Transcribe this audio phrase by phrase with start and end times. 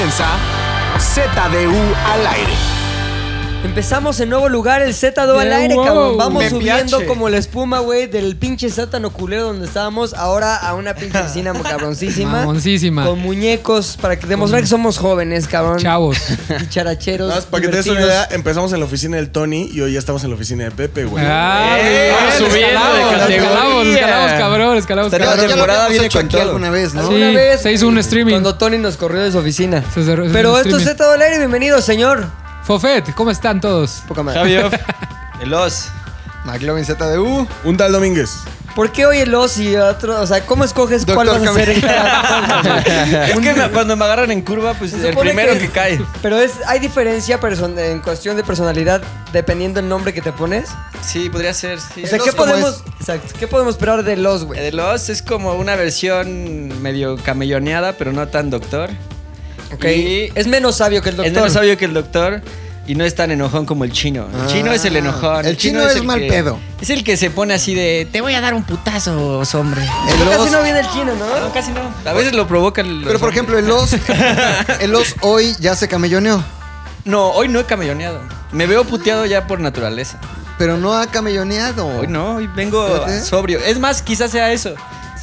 [0.00, 0.38] comienza
[0.98, 2.79] ZDU al aire.
[3.62, 5.84] Empezamos en nuevo lugar, el Z2 al aire, wow.
[5.84, 6.16] cabrón.
[6.16, 7.06] Vamos Me subiendo piache.
[7.06, 11.52] como la espuma, güey, del pinche sótano culero donde estábamos, ahora a una pinche oficina
[11.52, 12.32] cabroncísima.
[12.40, 13.04] Mamoncísima.
[13.04, 15.78] Con muñecos para que demostrar que somos jóvenes, cabrón.
[15.78, 16.16] Chavos.
[16.60, 17.28] Dicharacheros.
[17.28, 19.80] Nada más para que te des una idea, empezamos en la oficina del Tony y
[19.82, 21.22] hoy ya estamos en la oficina de Pepe, güey.
[21.26, 23.36] Ah, Eh, bien, subiendo de escalamos, categoría.
[23.36, 26.40] escalamos, escalamos, cabrón, escalamos, la temporada viene con todo.
[26.42, 27.06] alguna vez, ¿no?
[27.08, 28.32] Sí, vez, se hizo un streaming.
[28.32, 29.84] Cuando Tony nos corrió de su oficina.
[29.94, 30.98] Se cerró- se Pero esto es streaming.
[31.10, 32.39] Z2 al aire, bienvenido, señor.
[32.70, 34.04] Fofet, ¿cómo están todos?
[34.06, 34.38] Poca madre.
[34.38, 34.80] Javier.
[35.42, 35.88] El os.
[36.44, 37.44] McLovin ZDU.
[37.64, 38.30] Un tal Domínguez.
[38.76, 40.20] ¿Por qué hoy el os y otro?
[40.20, 43.96] O sea, ¿cómo escoges cuál Doctor vas a hacer en cada Es que me- cuando
[43.96, 46.00] me agarran en curva, pues Se el supone primero que, cae.
[46.22, 50.68] Pero es, hay diferencia person- en cuestión de personalidad dependiendo del nombre que te pones.
[51.02, 51.80] Sí, podría ser.
[51.80, 52.04] Sí.
[52.04, 54.60] O sea, El ¿qué os, ¿cómo podemos, exacto, ¿qué podemos esperar de los, güey?
[54.64, 58.90] El os es como una versión medio camelloneada, pero no tan doctor.
[59.72, 59.84] Ok.
[59.84, 61.34] Y Es menos sabio que el es doctor.
[61.34, 62.42] menos sabio que el doctor.
[62.86, 64.26] Y no es tan enojón como el chino.
[64.34, 65.46] El chino es el enojón.
[65.46, 66.58] el chino es mal que- pedo.
[66.80, 69.82] Es el que se pone así de, te voy a dar un putazo, hombre.
[69.82, 71.38] El casi no viene el chino, ¿no?
[71.40, 71.80] No, casi no.
[72.04, 73.02] A veces lo provoca el...
[73.06, 73.94] Pero por ejemplo, el os,
[74.80, 76.42] el os hoy ya se camelloneó,
[77.04, 78.20] No, hoy no he camelloneado.
[78.50, 80.18] Me veo puteado ya por naturaleza.
[80.58, 81.86] pero no ha camelloneado.
[81.86, 83.60] Hoy no, hoy vengo sobrio.
[83.60, 84.74] Es más, quizás sea eso.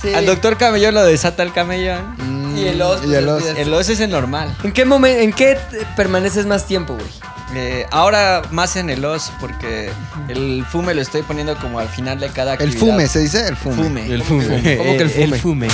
[0.02, 0.14] Sí.
[0.14, 2.16] Al doctor camellón lo desata el camellón.
[2.17, 3.42] Mm, Y el os, y el os.
[3.44, 4.56] pues, El os es el normal.
[4.64, 5.58] ¿En qué momento, en qué
[5.95, 7.08] permaneces más tiempo, güey?
[7.56, 9.90] Eh, ahora más en el os, porque
[10.28, 12.80] el fume lo estoy poniendo como al final de cada El actividad.
[12.80, 13.84] fume, se dice el fume.
[13.84, 14.06] Fume.
[14.14, 14.78] El fume.
[14.78, 15.68] ¿Cómo que el fume?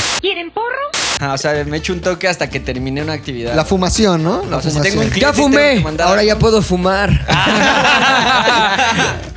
[1.19, 3.55] Ah, o sea, me echo un toque hasta que terminé una actividad.
[3.55, 4.43] La fumación, ¿no?
[4.49, 4.83] La O sea, si fumación.
[4.83, 7.09] tengo un cliente, Ya tengo fumé, que ahora ya puedo fumar.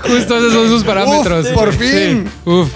[0.00, 1.46] Justo esos son sus parámetros.
[1.46, 2.28] Uf, por fin.
[2.44, 2.68] Sí, Uf.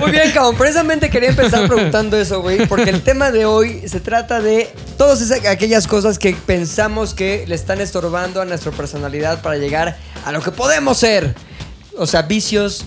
[0.00, 0.56] Muy bien, cabrón.
[0.56, 2.66] Precisamente quería empezar preguntando eso, güey.
[2.66, 7.44] Porque el tema de hoy se trata de todas esas, aquellas cosas que pensamos que
[7.46, 11.34] le están estorbando a nuestra personalidad para llegar a lo que podemos ser.
[11.96, 12.84] O sea, vicios,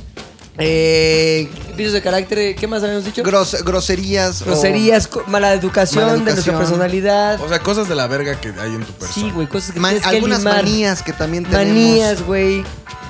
[0.58, 2.56] eh, vicios de carácter.
[2.56, 3.24] ¿Qué más habíamos dicho?
[3.24, 4.44] Gros- groserías.
[4.44, 6.58] Groserías, co- mala educación, Mala de nuestra educación.
[6.58, 7.42] personalidad.
[7.42, 9.14] O sea, cosas de la verga que hay en tu persona.
[9.14, 10.56] Sí, güey, cosas que ma- tienes que algunas limar.
[10.64, 11.68] manías que también tenemos.
[11.68, 12.64] Manías, güey.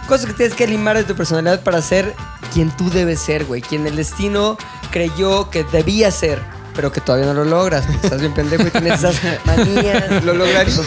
[0.07, 2.13] Cosas que tienes que limar de tu personalidad para ser
[2.53, 3.61] quien tú debes ser, güey.
[3.61, 4.57] Quien el destino
[4.91, 6.41] creyó que debía ser,
[6.77, 7.87] pero que todavía no lo logras.
[7.87, 10.23] porque Estás bien pendejo y tienes esas manías.
[10.23, 10.79] Lo lograrías.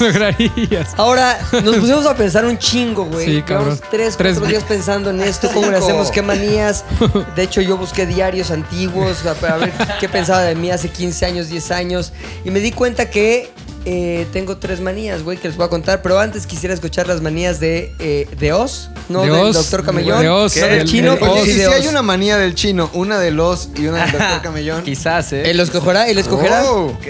[0.00, 0.88] Lograrías.
[0.96, 3.26] Ahora, nos pusimos a pensar un chingo, güey.
[3.26, 3.76] Sí, cabrón.
[3.76, 6.84] Llevamos tres, Tres cuatro días pensando en esto, cómo le hacemos, qué manías.
[7.36, 11.48] De hecho, yo busqué diarios antiguos para ver qué pensaba de mí hace 15 años,
[11.48, 12.12] 10 años.
[12.44, 13.52] Y me di cuenta que
[13.88, 16.02] eh, tengo tres manías, güey, que les voy a contar.
[16.02, 19.84] Pero antes quisiera escuchar las manías de, eh, de Oz, no De del Oz, Doctor
[19.84, 20.20] Camellón.
[20.20, 21.44] de Oz, del del- chino, Oz.
[21.44, 21.90] Si hay Oz.
[21.90, 24.82] una manía del chino, una del os y una del doctor camellón.
[24.82, 25.50] Quizás, ¿eh?
[25.50, 26.64] Él lo escogerá, él escogerá.
[26.70, 26.86] Oh.
[26.88, 27.06] Ok.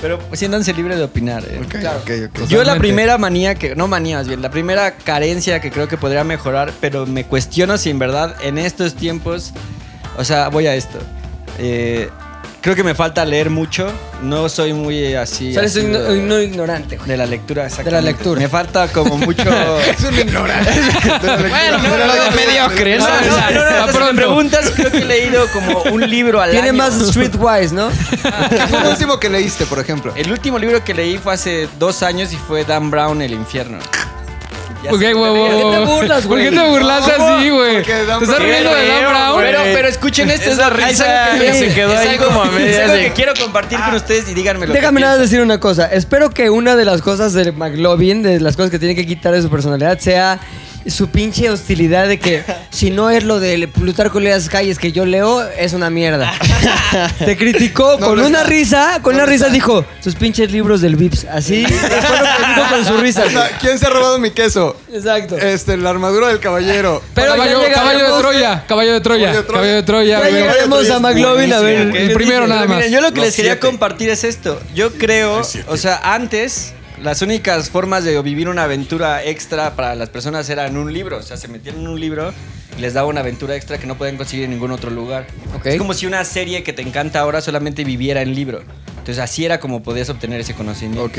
[0.00, 1.60] Pero siéntanse libres de opinar, ¿eh?
[1.64, 2.00] Ok, Claro.
[2.00, 2.10] ok,
[2.42, 2.48] ok.
[2.48, 5.96] Yo la primera manía que, no manía más bien, la primera carencia que creo que
[5.96, 9.52] podría mejorar, pero me cuestiono si en verdad en estos tiempos,
[10.18, 10.98] o sea, voy a esto.
[11.58, 12.08] Eh,
[12.62, 13.92] creo que me falta leer mucho,
[14.22, 15.50] no soy muy así.
[15.50, 17.08] O sea, eres un, un ignorante, güey.
[17.10, 18.40] de la lectura, De la lectura.
[18.40, 19.42] Me falta como mucho...
[19.98, 20.70] Es un ignorante.
[21.22, 23.06] Bueno, no, no, no, mediocre, ¿no?
[23.06, 24.14] No, No, no, no, no, no, no, si me pronto.
[24.16, 26.78] preguntas, creo que he leído como un libro al Tiene año.
[26.78, 27.90] más streetwise, ¿no?
[28.50, 30.12] ¿Qué fue lo último que leíste, por ejemplo?
[30.16, 33.78] El último libro que leí fue hace dos años y fue Dan Brown, El Infierno.
[34.90, 35.52] Güey, güey, ríes.
[35.52, 35.86] ¿Por qué te güey.
[35.86, 36.58] burlas, ¿Por qué güey?
[36.62, 37.82] te burlas así, güey?
[37.82, 39.40] ¿Te estás riendo de Dan Brown?
[39.42, 40.50] pero, pero escuchen esto.
[40.50, 42.80] Esa es- es risa algo que- se quedó es ahí algo- como a Es medias
[42.82, 45.86] algo de- que quiero compartir con ustedes y díganme lo Déjame nada decir una cosa.
[45.86, 49.32] Espero que una de las cosas de McLovin, de las cosas que tiene que quitar
[49.32, 50.38] de su personalidad, sea
[50.86, 54.92] su pinche hostilidad de que si no es lo de Plutarco de las calles que
[54.92, 56.32] yo leo, es una mierda.
[57.18, 58.44] Te criticó No con una está.
[58.50, 59.54] risa, con No una risa está.
[59.54, 61.26] dijo, sus pinches libros del Vips.
[61.30, 61.88] Así fue
[62.18, 63.24] lo que dijo con su risa.
[63.26, 64.76] O sea, ¿Quién se ha robado mi queso?
[64.92, 65.36] Exacto.
[65.38, 67.02] Este, la armadura del caballero.
[67.14, 69.52] Pero caballo, caballo de Troya, caballo de Troya, Caballo de Troya.
[69.54, 70.20] caballo de Troya.
[70.20, 71.96] Ya llegaremos a McLovin a ver.
[71.96, 72.76] El primero nada más.
[72.78, 73.66] Miren, yo lo que Los les quería siete.
[73.66, 74.60] compartir es esto.
[74.74, 80.08] Yo creo, o sea, antes las únicas formas de vivir una aventura extra para las
[80.08, 81.18] personas era en un libro.
[81.18, 82.32] O sea, se metían en un libro
[82.76, 85.26] y les daba una aventura extra que no pueden conseguir en ningún otro lugar.
[85.64, 88.62] Es como si una serie que te encanta ahora solamente viviera en libro.
[88.90, 91.04] Entonces así era como podías obtener ese conocimiento.
[91.04, 91.18] Ok.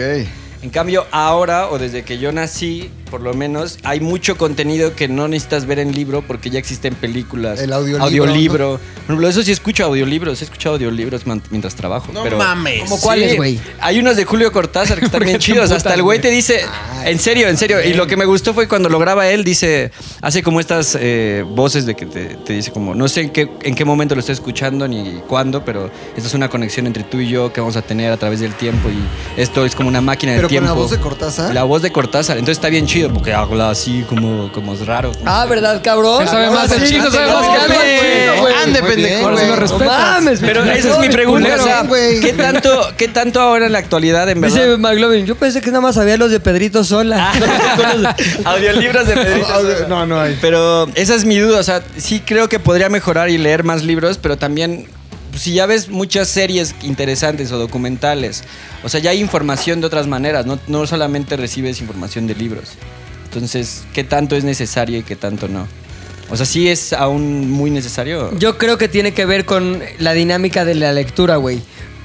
[0.63, 5.09] En cambio, ahora o desde que yo nací, por lo menos, hay mucho contenido que
[5.09, 7.59] no necesitas ver en libro porque ya existen películas.
[7.59, 8.79] El audiolibro, Audiolibro.
[8.79, 10.41] Por ejemplo, eso sí escucho audiolibros.
[10.41, 12.13] He escuchado audiolibros mientras trabajo.
[12.13, 12.83] No pero mames.
[12.83, 13.59] ¿Cómo cuáles, güey?
[13.81, 15.69] Hay unos de Julio Cortázar que están ¿Por qué bien chidos.
[15.69, 16.61] Hasta el güey te dice,
[17.03, 17.83] en serio, en serio.
[17.83, 21.43] Y lo que me gustó fue cuando lo graba él, dice, hace como estas eh,
[21.45, 24.19] voces de que te, te dice como, no sé en qué, en qué momento lo
[24.21, 27.75] estoy escuchando ni cuándo, pero esta es una conexión entre tú y yo que vamos
[27.75, 30.67] a tener a través del tiempo y esto es como una máquina Pero con tiempo.
[30.67, 31.53] la voz de Cortázar.
[31.53, 32.37] La voz de Cortázar.
[32.37, 35.11] Entonces está bien chido porque habla así como, como es raro.
[35.25, 36.27] Ah, ¿verdad, cabrón?
[36.27, 37.47] Sabe más, el chino no sabe más
[37.77, 38.29] que.
[38.63, 39.31] Ande, pendejo.
[39.79, 41.55] Mames, Pero esa es mi pregunta.
[41.59, 41.85] O sea.
[42.21, 44.55] ¿qué tanto, ¿qué tanto ahora en la actualidad, en verdad?
[44.55, 47.31] Dice McLovin, yo pensé que nada más había los de Pedrito Sola.
[48.45, 49.87] Audiolibros de Pedrito Sola.
[49.87, 50.37] No, no hay.
[50.41, 53.83] Pero esa es mi duda, o sea, sí creo que podría mejorar y leer más
[53.83, 54.87] libros, pero también
[55.35, 58.43] si ya ves muchas series interesantes o documentales,
[58.83, 62.71] o sea, ya hay información de otras maneras, no, no solamente recibes información de libros.
[63.25, 65.67] Entonces, ¿qué tanto es necesario y qué tanto no?
[66.29, 68.35] O sea, sí es aún muy necesario.
[68.37, 71.61] Yo creo que tiene que ver con la dinámica de la lectura, güey.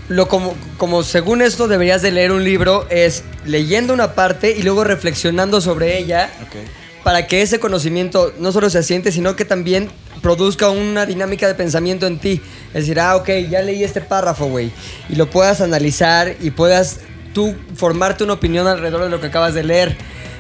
[0.09, 4.63] Lo como, como según esto deberías de leer un libro es leyendo una parte y
[4.63, 6.31] luego reflexionando sobre ella
[7.05, 9.91] para que ese conocimiento no solo se asiente, sino que también
[10.23, 12.41] produzca una dinámica de pensamiento en ti.
[12.69, 14.71] Es decir, ah, ok, ya leí este párrafo, güey.
[15.09, 17.01] Y lo puedas analizar y puedas
[17.35, 19.97] tú formarte una opinión alrededor de lo que acabas de leer.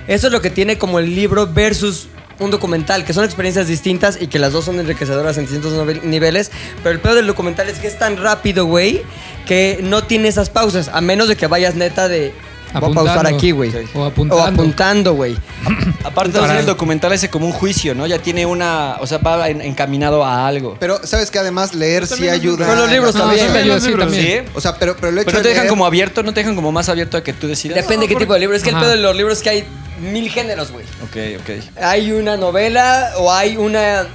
[0.06, 2.08] Eso es lo que tiene como el libro versus
[2.38, 5.72] un documental, que son experiencias distintas y que las dos son enriquecedoras en distintos
[6.04, 6.50] niveles.
[6.82, 9.02] Pero el peor del documental es que es tan rápido, güey,
[9.46, 12.32] que no tiene esas pausas, a menos de que vayas neta de...
[12.68, 13.04] Voy a Apuntando.
[13.14, 13.72] pausar aquí, güey.
[13.94, 14.42] O apuntando.
[14.44, 15.36] O apuntando, güey.
[16.04, 18.06] Aparte, Para- también el documental ese como un juicio, ¿no?
[18.06, 20.76] Ya tiene una, o sea, va en- encaminado a algo.
[20.78, 22.66] Pero, ¿sabes que Además, leer sí ayuda.
[22.66, 23.50] Pero los libros No, también.
[23.50, 24.44] sí ayuda, sí, también.
[24.46, 24.50] ¿Sí?
[24.54, 26.34] O sea, pero, pero el hecho Pero no de te dejan leer- como abierto, no
[26.34, 27.76] te dejan como más abierto a que tú decidas.
[27.76, 28.56] Depende de qué tipo de libro.
[28.56, 29.64] Es que el pedo de los libros es que hay
[30.00, 30.84] mil géneros, güey.
[31.04, 31.80] Ok, ok.
[31.82, 34.06] Hay una novela o hay una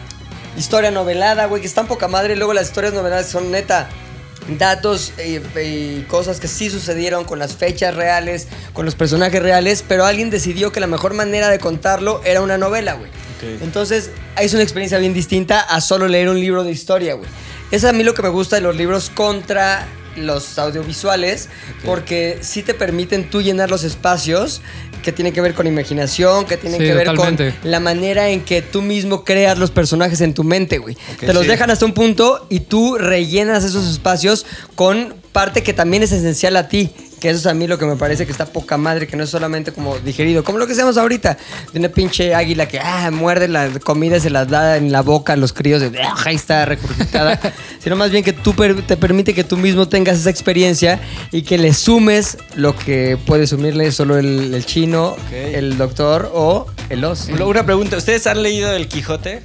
[0.57, 2.33] historia novelada, güey, que está en poca madre.
[2.33, 3.89] Y luego las historias noveladas son neta
[4.57, 9.83] datos y, y cosas que sí sucedieron con las fechas reales, con los personajes reales,
[9.87, 13.11] pero alguien decidió que la mejor manera de contarlo era una novela, güey.
[13.61, 17.29] Entonces, es una experiencia bien distinta a solo leer un libro de historia, güey.
[17.71, 19.85] Es a mí lo que me gusta de los libros contra
[20.15, 21.49] los audiovisuales,
[21.85, 24.61] porque sí te permiten tú llenar los espacios
[25.03, 27.53] que tienen que ver con imaginación, que tienen Sí, que ver totalmente.
[27.61, 30.97] con la manera en que tú mismo creas los personajes en tu mente, güey.
[31.19, 31.49] Te los sí.
[31.49, 36.55] dejan hasta un punto y tú rellenas esos espacios con parte que también es esencial
[36.55, 36.91] a ti.
[37.23, 39.23] Que eso es a mí lo que me parece que está poca madre, que no
[39.23, 41.37] es solamente como digerido, como lo que hacemos ahorita,
[41.71, 45.03] de una pinche águila que ah, muerde la comida y se las da en la
[45.03, 47.39] boca a los críos de ah, ahí está recurgitada,
[47.79, 48.53] sino más bien que tú
[48.85, 50.99] te permite que tú mismo tengas esa experiencia
[51.31, 56.65] y que le sumes lo que puede sumirle solo el, el chino, el doctor o
[56.89, 57.29] el os.
[57.29, 59.43] Una pregunta, ¿ustedes han leído El Quijote?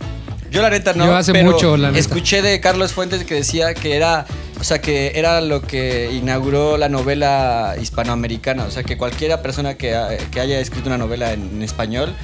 [0.50, 1.98] Yo la neta no, Yo hace pero mucho, la neta.
[2.00, 4.26] escuché de Carlos Fuentes que decía que era,
[4.60, 9.74] o sea, que era lo que inauguró la novela hispanoamericana, o sea, que cualquiera persona
[9.74, 9.94] que,
[10.30, 12.14] que haya escrito una novela en, en español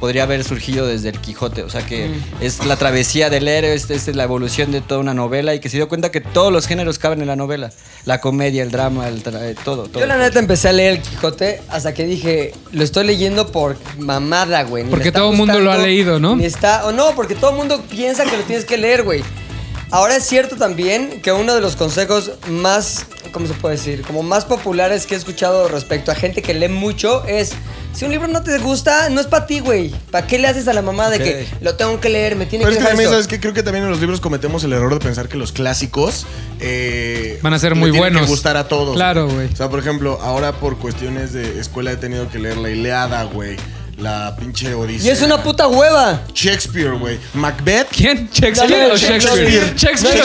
[0.00, 2.42] podría haber surgido desde El Quijote, o sea, que Mm.
[2.42, 5.68] es la travesía del héroe, es, es la evolución de toda una novela y que
[5.68, 7.70] se dio cuenta que todos los géneros caben en la novela,
[8.06, 10.00] la comedia, el drama, el tra- eh, todo, todo.
[10.00, 13.76] Yo la neta empecé a leer el Quijote hasta que dije, lo estoy leyendo por
[13.98, 14.84] mamada, güey.
[14.84, 16.34] ni Porque todo el mundo lo ha leído, ¿no?
[16.36, 19.22] Ni está, o no, porque todo el mundo piensa que lo tienes que leer, güey.
[19.92, 24.02] Ahora es cierto también que uno de los consejos más, ¿cómo se puede decir?
[24.02, 27.52] Como más populares que he escuchado respecto a gente que lee mucho es,
[27.92, 29.90] si un libro no te gusta, no es para ti, güey.
[30.12, 31.22] ¿Para qué le haces a la mamá de Ok.
[31.24, 33.14] que lo tengo que leer, me tiene Pero es que que dejar también, esto"?
[33.14, 33.40] ¿sabes qué?
[33.40, 36.24] Creo que también en los libros cometemos el error de pensar que los clásicos
[36.60, 38.22] eh, Van a ser le muy tienen buenos.
[38.22, 38.94] que gustar a todos.
[38.94, 39.52] Claro, güey.
[39.52, 43.24] O sea, por ejemplo, ahora por cuestiones de escuela he tenido que leer La Ileada,
[43.24, 43.56] güey.
[44.00, 45.06] La pinche Odisea.
[45.08, 46.22] Y es una puta hueva.
[46.34, 47.18] Shakespeare, güey.
[47.34, 47.88] Macbeth.
[47.90, 48.30] ¿Quién?
[48.32, 49.74] ¿Shakespeare Dale, o Shakespeare?
[49.76, 49.76] Shakespeare.
[49.76, 50.16] Shakespeare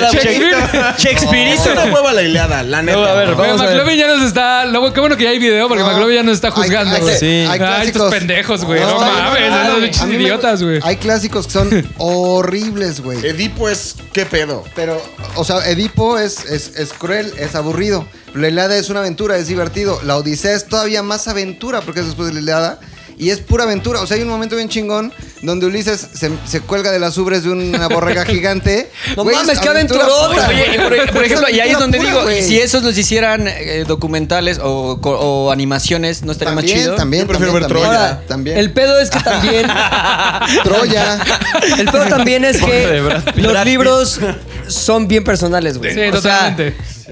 [0.00, 0.94] No, Shakespeare.
[0.98, 1.52] Shakespeare.
[1.54, 3.10] Es una hueva La Ileada, la neta.
[3.10, 3.74] a ver, Vamos a ver.
[3.76, 4.64] McLovin ya nos está.
[4.66, 5.90] lo- Qué bueno que ya hay video, porque No.
[5.90, 7.14] McLovin ya nos está juzgando, Hay- güey.
[7.14, 7.26] hay- Sí.
[7.26, 7.68] hay Ay, estos
[8.02, 8.10] clásicos.
[8.14, 8.80] pendejos, güey.
[8.80, 10.14] No, No, no, mames, no, no, esos no.
[10.14, 10.80] idiotas, güey.
[10.82, 13.18] Hay clásicos que son horribles, güey.
[13.26, 13.96] Edipo es.
[14.12, 14.64] ¿Qué pedo?
[14.74, 15.00] Pero,
[15.34, 18.06] o sea, Edipo es, es, es cruel, es aburrido.
[18.34, 20.00] La Ilíada es una aventura, es divertido.
[20.04, 22.80] La Odisea es todavía más aventura porque es después de la Ilíada.
[23.16, 24.00] Y es pura aventura.
[24.00, 25.12] O sea, hay un momento bien chingón
[25.42, 28.90] donde Ulises se, se cuelga de las ubres de una borrega gigante.
[29.16, 32.42] No Güey, mames, es qué pura, Oye, por, ejemplo, y ahí es donde Pura, digo,
[32.42, 36.94] si esos los hicieran eh, documentales o, animaciones, ¿no estaría más También, chido?
[36.96, 38.08] también, Yo prefiero también, ver también, Troya.
[38.08, 38.58] Ahora, también.
[38.58, 39.66] el pedo es que también...
[40.64, 41.24] Troya.
[41.78, 43.00] El pedo también es que
[43.36, 44.20] los libros
[44.66, 45.94] son bien personales, güey.
[45.94, 46.56] Sí, O sea,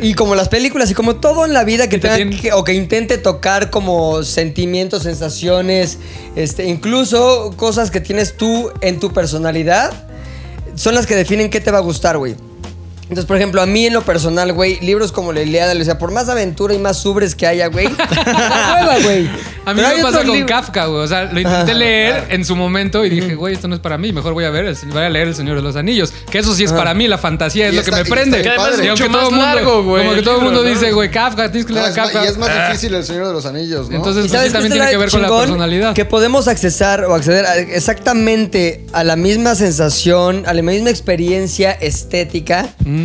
[0.01, 2.65] Y como las películas y como todo en la vida que tenga tienen- que- o
[2.65, 5.99] que intente tocar como sentimientos, sensaciones,
[6.35, 9.93] este, incluso cosas que tienes tú en tu personalidad,
[10.75, 12.35] son las que definen qué te va a gustar, güey.
[13.13, 15.99] Entonces, por ejemplo, a mí en lo personal, güey, libros como La Ilíada, o sea,
[15.99, 17.87] por más aventura y más subres que haya, güey,
[18.27, 19.27] hueva, güey.
[19.67, 21.03] A mí Pero me pasa con Kafka, güey.
[21.03, 23.99] O sea, lo intenté leer en su momento y dije, güey, esto no es para
[23.99, 24.13] mí.
[24.15, 26.13] Mejor voy a ver, el- voy a leer El Señor de los Anillos.
[26.31, 28.11] Que eso sí es para mí, la fantasía es Y lo que está- me y
[28.11, 28.39] prende.
[28.39, 28.85] está bien padre.
[28.85, 30.69] Y aunque Mucho todo más mundo, largo, güey, como que todo el mundo ¿no?
[30.71, 32.25] dice, güey, Kafka, tienes que No, leer a es Kafka.
[32.25, 32.67] y es más Ah.
[32.69, 33.97] difícil el Señor de los Anillos, ¿no?
[33.97, 35.95] Entonces, ¿Y pues, sí, también tiene que ver con la personalidad.
[35.95, 41.73] Que podemos accesar o acceder a exactamente a la misma sensación, a la misma experiencia
[41.73, 43.02] estética Mm,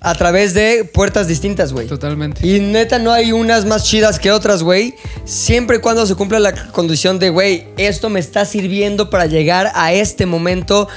[0.00, 1.86] a través de puertas distintas, güey.
[1.86, 2.44] totalmente.
[2.46, 4.94] Y neta, no hay unas más chidas que otras, güey.
[5.24, 9.70] Siempre y cuando se cumpla la condición de, güey, esto me está sirviendo para llegar
[9.74, 10.88] a este momento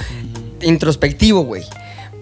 [0.60, 1.62] introspectivo, güey.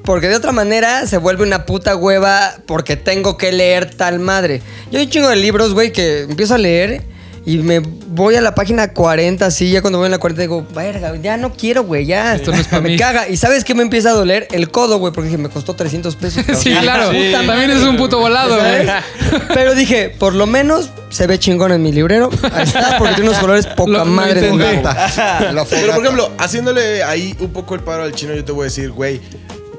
[0.05, 4.61] Porque de otra manera se vuelve una puta hueva porque tengo que leer tal madre.
[4.91, 7.03] Yo hay un chingo de libros, güey, que empiezo a leer
[7.47, 10.67] y me voy a la página 40, así, ya cuando voy en la 40 digo,
[10.75, 12.35] verga, ya no quiero, güey, ya.
[12.35, 12.97] Esto no es pa' me mí.
[12.97, 13.29] caga.
[13.29, 14.49] ¿Y sabes qué me empieza a doler?
[14.53, 16.43] El codo, güey, porque dije, me costó 300 pesos.
[16.47, 16.63] cabrón.
[16.63, 17.07] Sí, claro.
[17.09, 17.75] Puta También madre.
[17.75, 18.87] es un puto volado, güey.
[19.55, 22.31] Pero dije, por lo menos se ve chingón en mi librero.
[22.53, 24.41] Ahí está, porque tiene unos colores poca Lo- lo madre.
[24.57, 24.83] gato.
[24.89, 25.95] La Pero fogata.
[25.95, 28.91] por ejemplo, haciéndole ahí un poco el paro al chino, yo te voy a decir,
[28.91, 29.21] güey,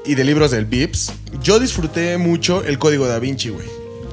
[0.04, 3.66] y de libros del Vips, yo disfruté mucho el código da Vinci, güey.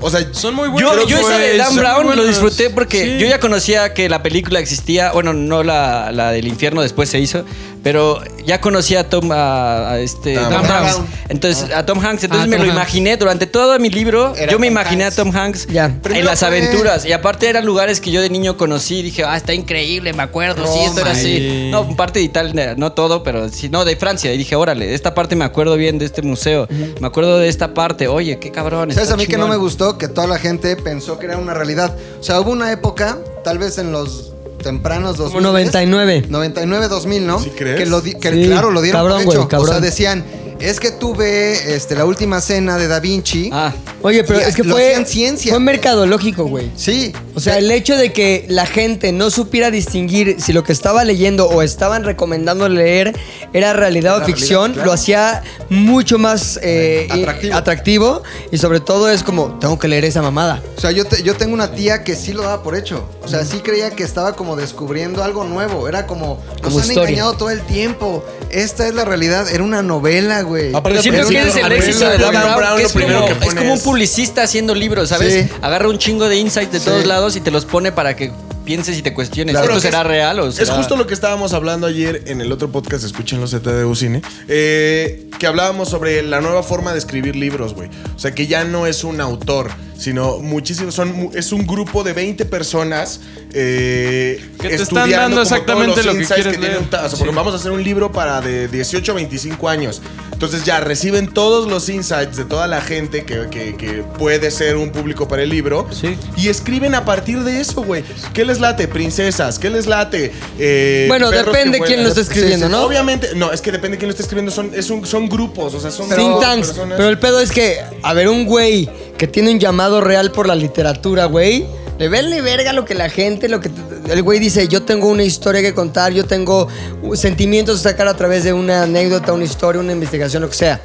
[0.04, 1.08] O sea, Son muy Yo, buenos.
[1.08, 3.18] yo ese de güey, Dan Brown lo disfruté porque Sí.
[3.20, 5.12] yo ya conocía que la película existía.
[5.12, 7.46] Bueno, no la, la del infierno después se hizo,
[7.84, 10.96] pero ya conocía a Tom, a, a este Tom Tom Hanks.
[10.96, 11.10] Hanks.
[11.30, 12.24] Entonces, a Tom Hanks.
[12.24, 12.82] Entonces Ah, me Tom lo Hanks.
[12.84, 14.34] imaginé durante todo mi libro.
[14.36, 15.20] Era yo me Tom imaginé Hanks.
[15.20, 15.86] a Tom Hanks Ya.
[15.86, 17.06] en Primero las fue- aventuras.
[17.06, 19.02] Y aparte eran lugares que yo de niño conocí.
[19.04, 20.66] Dije, ah, está increíble, me acuerdo.
[20.66, 21.38] sí, esto era así.
[21.40, 21.70] sí.
[21.72, 24.34] No, parte de Italia, no todo, pero sí, no, de Francia.
[24.34, 26.68] Y dije, órale, esta parte me acuerdo bien de este museo.
[27.02, 28.08] Me acuerdo de esta parte.
[28.08, 28.92] Oye, qué cabrón.
[28.94, 29.98] ¿Sabes a mí que no me gustó?
[29.98, 31.96] Que toda la gente pensó que era una realidad.
[32.20, 34.33] O sea, hubo una época, tal vez en los
[34.64, 35.34] tempranos 2000.
[35.34, 36.26] Como 99.
[36.30, 37.40] 99, 2000, ¿no?
[37.40, 37.78] ¿Sí crees?
[37.78, 39.46] Que, lo di- que Sí, claro, lo dieron cabrón, por güey, hecho.
[39.46, 39.70] O cabrón.
[39.70, 40.24] sea, decían,
[40.70, 43.50] es que tuve este, la última cena de Da Vinci.
[43.52, 43.74] Ah.
[44.02, 45.52] Oye, pero Y es que lo fue, hacían ciencia.
[45.52, 46.72] fue mercadológico, güey.
[46.76, 47.14] Sí.
[47.36, 51.04] O sea, el hecho de que la gente no supiera distinguir si lo que estaba
[51.04, 53.16] leyendo o estaban recomendando leer
[53.54, 54.88] era realidad o ficción, realidad, claro.
[54.88, 57.54] lo hacía mucho más eh, Atractivo.
[57.54, 60.62] y- atractivo y sobre todo es como, tengo que leer esa mamada.
[60.78, 63.08] O sea, yo, te- yo tengo una tía que sí lo daba por hecho.
[63.24, 65.88] O sea, sí creía que estaba como descubriendo algo nuevo.
[65.88, 67.10] Era como, nos Como han historia.
[67.10, 68.24] engañado todo el tiempo.
[68.52, 69.48] Esta es la realidad.
[69.52, 70.72] Era una novela, güey.
[70.84, 73.46] Pero siento que sí, es el éxito de Dan Brown, que es, primero como, que
[73.48, 75.34] es como un es- publicista haciendo libros, ¿sabes?
[75.50, 75.50] Sí.
[75.62, 77.08] Agarra un chingo de insights de todos Sí.
[77.08, 78.32] lados y te los pone para que
[78.66, 79.52] pienses y te cuestiones.
[79.54, 82.24] Claro, ¿Esto que será es- real o Es será- justo lo que estábamos hablando ayer
[82.28, 87.00] en el otro podcast, escúchenlo, ZDU Cine, eh, que hablábamos sobre la nueva forma de
[87.00, 87.90] escribir libros, güey.
[88.16, 92.14] O sea, que ya no es un autor, sino muchísimos, son, es un grupo de
[92.14, 93.20] 20 personas
[93.56, 96.78] eh, Que te están estudiando dando exactamente lo que quieres tiene leer.
[96.80, 100.02] un o sea, porque vamos a hacer un libro para de 18 a 25 años.
[100.44, 104.76] Entonces ya reciben todos los insights de toda la gente que, que- que puede ser
[104.76, 105.88] un público para el libro.
[105.92, 106.18] Sí.
[106.36, 108.04] Y escriben a partir de eso, güey.
[108.34, 108.88] ¿Qué les late?
[108.90, 109.58] Princesas.
[109.58, 110.34] ¿Qué les late?
[110.60, 112.84] Eh, Bueno, depende quién lo esté escribiendo, ¿no?
[112.84, 114.52] Obviamente, no, es que depende de quién lo esté escribiendo.
[114.52, 116.68] Son, es un- son grupos, o sea, son Think tanks.
[116.68, 116.98] personas.
[116.98, 120.48] Pero el pedo es que, a ver, un güey que tiene un llamado real por
[120.48, 121.66] la literatura, güey,
[121.98, 123.70] le vele verga lo que la gente, lo que
[124.10, 126.68] el güey dice, yo tengo una historia que contar, yo tengo
[127.14, 130.82] sentimientos que sacar a través de una anécdota, una historia, una investigación, lo que sea.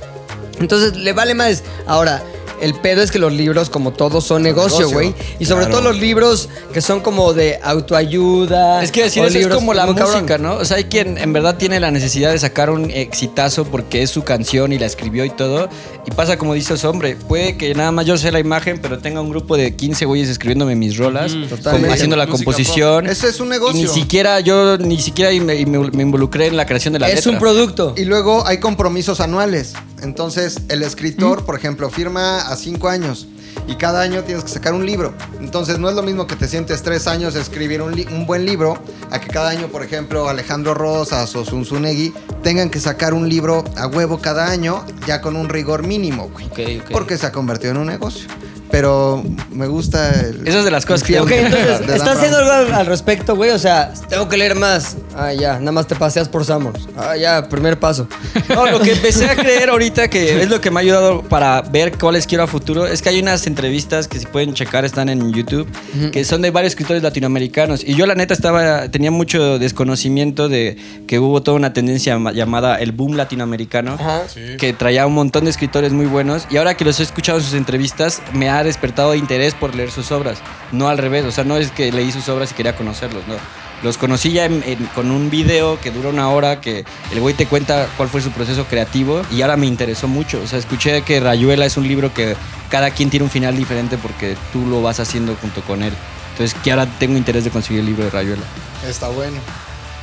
[0.61, 1.63] Entonces, le vale más.
[1.87, 2.23] Ahora,
[2.61, 5.15] el pedo es que los libros, como todos, son negocio, güey.
[5.39, 5.81] Y sobre claro.
[5.81, 8.83] todo los libros que son como de autoayuda.
[8.83, 10.13] Es que decir eso es libros como la cabrón.
[10.13, 10.55] música, ¿no?
[10.57, 14.11] O sea, hay quien en verdad tiene la necesidad de sacar un exitazo porque es
[14.11, 15.69] su canción y la escribió y todo.
[16.07, 19.21] Y pasa como dices, hombre, puede que nada más yo sea la imagen, pero tenga
[19.21, 23.07] un grupo de 15 güeyes escribiéndome mis rolas, Mm, como haciendo la Música composición.
[23.07, 23.79] Ese es un negocio.
[23.79, 27.09] Y ni siquiera yo, ni siquiera me, me- me involucré en la creación de la
[27.09, 27.33] Es letra.
[27.33, 27.95] un producto.
[27.97, 29.75] Y luego hay compromisos anuales.
[30.03, 33.27] Entonces, el escritor, por ejemplo, firma a cinco años.
[33.67, 35.13] Y cada año tienes que sacar un libro.
[35.41, 38.79] Entonces, no es lo mismo que te sientes tres años a escribir un, buen libro,
[39.11, 43.65] a que cada año, por ejemplo, Alejandro Rosas o Zunzunegui tengan que sacar un libro
[43.77, 46.81] a huevo cada año, ya con un rigor mínimo, güey.
[46.91, 48.29] Porque se ha convertido en un negocio.
[48.71, 50.47] Pero me gusta el.
[50.47, 53.51] Esas de las cosas que- Ok, entonces, ¿estás haciendo algo al, al respecto, güey?
[53.51, 54.97] O sea, tengo que leer más.
[55.17, 56.87] Ah, ya, nada más te paseas por Summers.
[56.97, 58.07] Ah, ya, primer paso.
[58.49, 61.61] No, lo que empecé a creer ahorita que es lo que me ha ayudado para
[61.63, 65.09] ver cuáles quiero a futuro es que hay unas entrevistas que si pueden checar están
[65.09, 65.69] en YouTube
[66.13, 70.77] que son de varios escritores latinoamericanos y yo la neta estaba tenía mucho desconocimiento de
[71.07, 74.23] que hubo toda una tendencia ma- llamada el boom latinoamericano Ajá.
[74.59, 77.45] que traía un montón de escritores muy buenos y ahora que los he escuchado en
[77.45, 80.39] sus entrevistas me ha despertado interés por leer sus obras,
[80.73, 83.35] no al revés, o sea, no es que leí sus obras y quería conocerlos, no.
[83.83, 87.35] Los conocí ya en- en- con un video que dura una hora, que el güey
[87.35, 90.41] te cuenta cuál fue su proceso creativo y ahora me interesó mucho.
[90.43, 92.35] O sea, escuché que Rayuela es un libro que
[92.71, 95.93] cada quien tiene un final diferente porque tú lo vas haciendo junto con él.
[96.33, 98.43] Entonces, que ahora tengo interés de conseguir el libro de Rayuela.
[98.89, 99.37] Está bueno.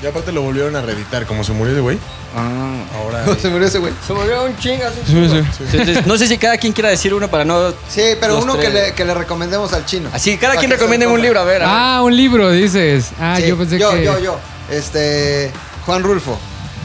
[0.06, 1.98] Y aparte lo volvieron a reeditar, como se murió de güey.
[2.38, 2.76] Ah.
[2.96, 3.26] Ahora.
[3.42, 3.92] Se murió ese güey.
[4.06, 4.94] Se volvió un chingas.
[5.00, 5.36] un chingo.
[5.72, 7.72] Entonces, no sé si cada quien quiera decir uno para no...
[7.90, 8.90] Sí, pero Los uno que tres.
[8.90, 10.12] le, que le recomendemos al chino.
[10.14, 11.64] Así, cada Para quien que se recomiende un libro, a ver.
[11.64, 11.76] a ver.
[11.76, 13.14] Ah, un libro, dices.
[13.20, 14.04] Ah, Sí, yo pensé yo, que.
[14.04, 14.38] yo, yo.
[14.70, 15.52] Este.
[15.88, 16.38] Juan Rulfo.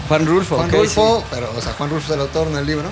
[0.08, 0.56] Juan Rulfo.
[0.56, 2.88] Juan ok, Rulfo, pero, o sea, Juan Rulfo es el autor, no el libro.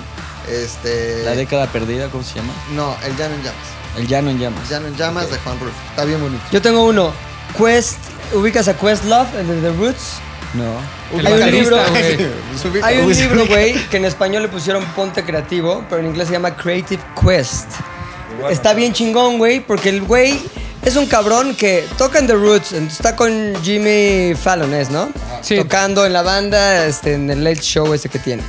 [0.47, 1.23] Este.
[1.25, 2.53] La década perdida, ¿cómo se llama?
[2.75, 3.65] No, El Llano en Llamas.
[3.97, 4.61] El llano en llamas.
[4.65, 5.75] El Llano en Llamas de Juan Rulfo.
[5.89, 6.43] Está bien bonito.
[6.51, 7.11] Yo tengo uno.
[7.57, 7.97] Quest.
[8.33, 10.19] ¿Ubicas a Quest Love, el de The Roots?
[10.53, 10.63] No.
[11.27, 11.77] Hay un libro-.
[12.83, 16.33] Hay un libro, güey, que en español le pusieron Ponte Creativo, pero en inglés se
[16.33, 17.69] llama Creative Quest.
[18.49, 20.39] Está bien chingón, güey, porque el güey
[20.83, 25.09] es un cabrón que toca en The Roots, está con Jimmy Fallon, ¿es, no?
[25.41, 25.57] Sí.
[25.57, 28.43] Tocando en la banda, este, en el Late Show ese que tiene.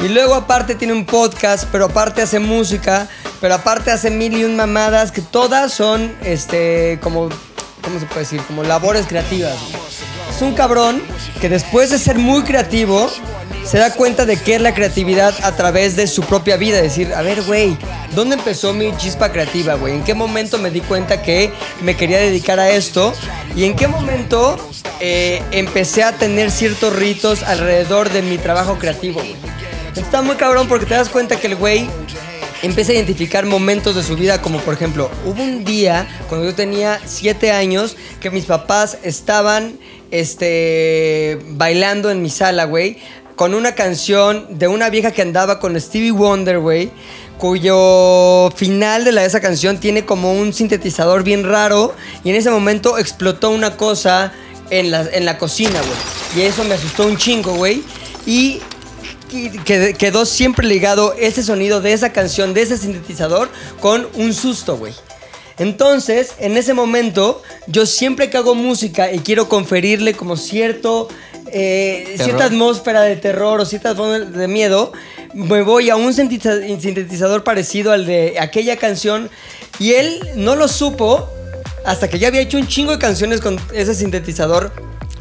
[0.00, 3.08] Y luego aparte tiene un podcast, pero aparte hace música,
[3.40, 7.30] pero aparte hace mil y un mamadas que todas son, este, como,
[7.86, 8.42] ¿cómo se puede decir?
[8.42, 9.54] Como labores creativas.
[10.28, 11.00] Es un cabrón
[11.40, 13.08] que después de ser muy creativo,
[13.64, 16.82] se da cuenta de qué es la creatividad a través de su propia vida.
[16.82, 17.78] Decir, a ver, güey,
[18.12, 19.94] ¿dónde empezó mi chispa creativa, güey?
[19.94, 23.14] ¿En qué momento me di cuenta que me quería dedicar a esto?
[23.54, 24.58] ¿Y en qué momento
[24.98, 29.36] eh, empecé a tener ciertos ritos alrededor de mi trabajo creativo, güey?
[29.94, 31.88] Está muy cabrón porque te das cuenta que el güey
[32.62, 36.54] empieza a identificar momentos de su vida, como por ejemplo, hubo un día cuando yo
[36.54, 39.78] tenía 7 años que mis papás estaban
[40.10, 42.98] este, bailando en mi sala, güey,
[43.34, 46.90] con una canción de una vieja que andaba con Stevie Wonder, güey,
[47.38, 51.94] cuyo final de la, esa canción tiene como un sintetizador bien raro
[52.24, 54.32] y en ese momento explotó una cosa
[54.70, 56.44] en la, en la cocina, güey.
[56.44, 57.82] Y eso me asustó un chingo, güey.
[58.26, 58.60] Y
[59.30, 63.48] y qued- quedó siempre ligado ese sonido de esa canción, de ese sintetizador,
[63.80, 64.92] con un susto, güey.
[65.58, 71.08] Entonces, en ese momento, yo siempre que hago música y quiero conferirle como cierto,
[71.50, 74.92] eh, cierta atmósfera de terror o cierta atmósfera de miedo,
[75.32, 79.30] me voy a un sintetiza- sintetizador parecido al de aquella canción
[79.78, 81.28] y él no lo supo
[81.86, 84.72] hasta que ya había hecho un chingo de canciones con ese sintetizador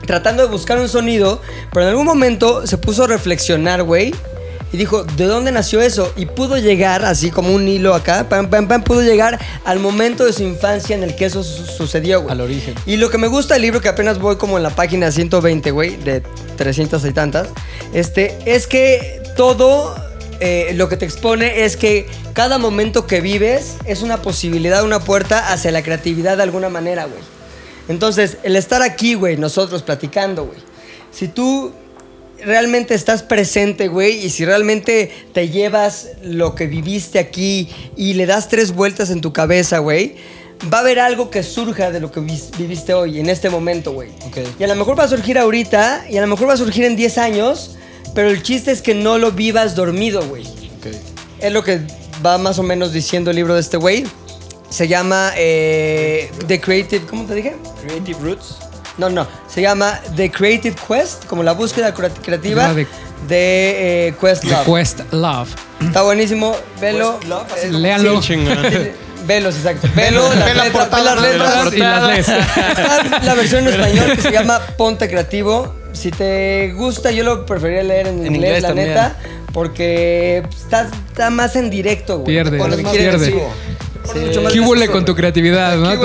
[0.06, 1.42] tratando de buscar un sonido,
[1.72, 4.14] pero en algún momento se puso a reflexionar, güey.
[4.74, 6.12] Y dijo, ¿de dónde nació eso?
[6.18, 10.26] Y pudo llegar, así como un hilo acá, pam, pam, pam, pudo llegar al momento
[10.26, 12.32] de su infancia en el que eso su- sucedió, güey.
[12.34, 12.74] Al origen.
[12.86, 15.72] Y lo que me gusta del libro, que apenas voy como en la página 120,
[15.72, 16.22] güey, de
[16.58, 17.48] 300 y tantas,
[17.94, 19.96] este, es que todo
[20.42, 25.00] eh, lo que te expone es que cada momento que vives es una posibilidad, una
[25.00, 27.22] puerta hacia la creatividad de alguna manera, güey.
[27.88, 30.60] Entonces, el estar aquí, güey, nosotros platicando, güey.
[31.12, 31.72] Si tú
[32.44, 38.26] realmente estás presente, güey, y si realmente te llevas lo que viviste aquí y le
[38.26, 40.16] das tres vueltas en tu cabeza, güey,
[40.72, 43.94] va a haber algo que surja de lo que vis- viviste hoy, en este momento,
[43.94, 44.10] güey.
[44.28, 44.38] Ok.
[44.60, 46.84] Y a lo mejor va a surgir ahorita, y a lo mejor va a surgir
[46.86, 47.76] en 10 años,
[48.14, 50.44] pero el chiste es que no lo vivas dormido, güey.
[51.40, 51.82] Es lo que
[52.26, 54.06] va más o menos diciendo el libro de este güey.
[54.70, 57.56] Se llama eh, The Creative, ¿cómo te dije?
[57.86, 58.58] Creative Roots.
[58.98, 62.88] No, no, se llama The Creative Quest, como la búsqueda crea- creativa de,
[63.28, 64.66] de- eh, Quest The Love.
[64.66, 65.50] Quest Love.
[65.82, 67.20] Está buenísimo, velo.
[67.62, 68.22] Eh, Léanlo.
[68.22, 68.36] sí.
[69.28, 69.90] Velos, exacto.
[69.96, 71.74] Velo, la la letra, portada, ve las letras.
[71.74, 72.30] Y las lees.
[72.30, 75.74] Está la versión en español que se llama Ponte Creativo.
[75.94, 78.88] Si te gusta, yo lo preferiría leer en, En inglés, inglés la también.
[78.90, 79.16] neta,
[79.52, 82.28] porque está, está más en directo, güey.
[82.28, 82.60] Pierde,
[82.92, 83.44] pierde.
[84.06, 85.92] Más ¿Qué gráfico, con tu creatividad, no?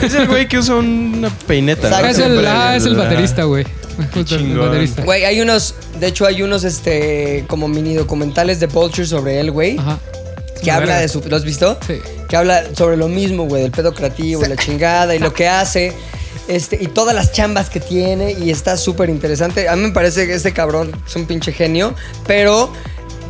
[0.02, 1.90] Es el güey que usa una peineta.
[1.92, 3.64] Ah, es el, ah, es el baterista, güey.
[4.14, 5.02] Justo el baterista.
[5.02, 9.50] Güey, hay unos, de hecho hay unos, este, como mini documentales de Vulture sobre él,
[9.50, 9.78] güey.
[9.78, 9.98] Ajá.
[10.62, 11.78] Que habla de su, ¿lo has visto?
[11.86, 11.94] Sí.
[12.28, 15.94] Que habla sobre lo mismo, güey, del pedo creativo, la chingada y lo que hace.
[16.48, 19.68] Este, y todas las chambas que tiene y está súper interesante.
[19.68, 21.94] A mí me parece que este cabrón es un pinche genio,
[22.26, 22.72] pero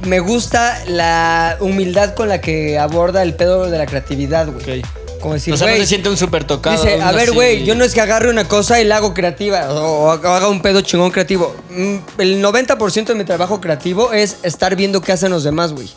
[0.07, 4.81] me gusta la humildad con la que aborda el pedo de la creatividad, güey.
[4.81, 4.87] Ok.
[5.21, 6.83] Como decir, o sea, no se siente un súper tocado.
[6.83, 9.71] Dice, a ver, güey, yo no es que agarre una cosa y la hago creativa
[9.71, 11.55] o, o haga un pedo chingón creativo.
[11.71, 15.91] Mm, El 90% de mi trabajo creativo es estar viendo qué hacen los demás, güey.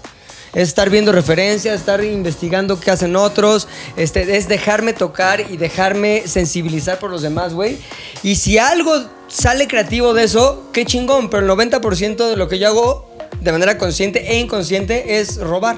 [0.53, 6.23] Es estar viendo referencias, estar investigando qué hacen otros, este, es dejarme tocar y dejarme
[6.27, 7.79] sensibilizar por los demás, güey.
[8.21, 8.93] Y si algo
[9.27, 13.51] sale creativo de eso, qué chingón, pero el 90% de lo que yo hago de
[13.51, 15.77] manera consciente e inconsciente es robar.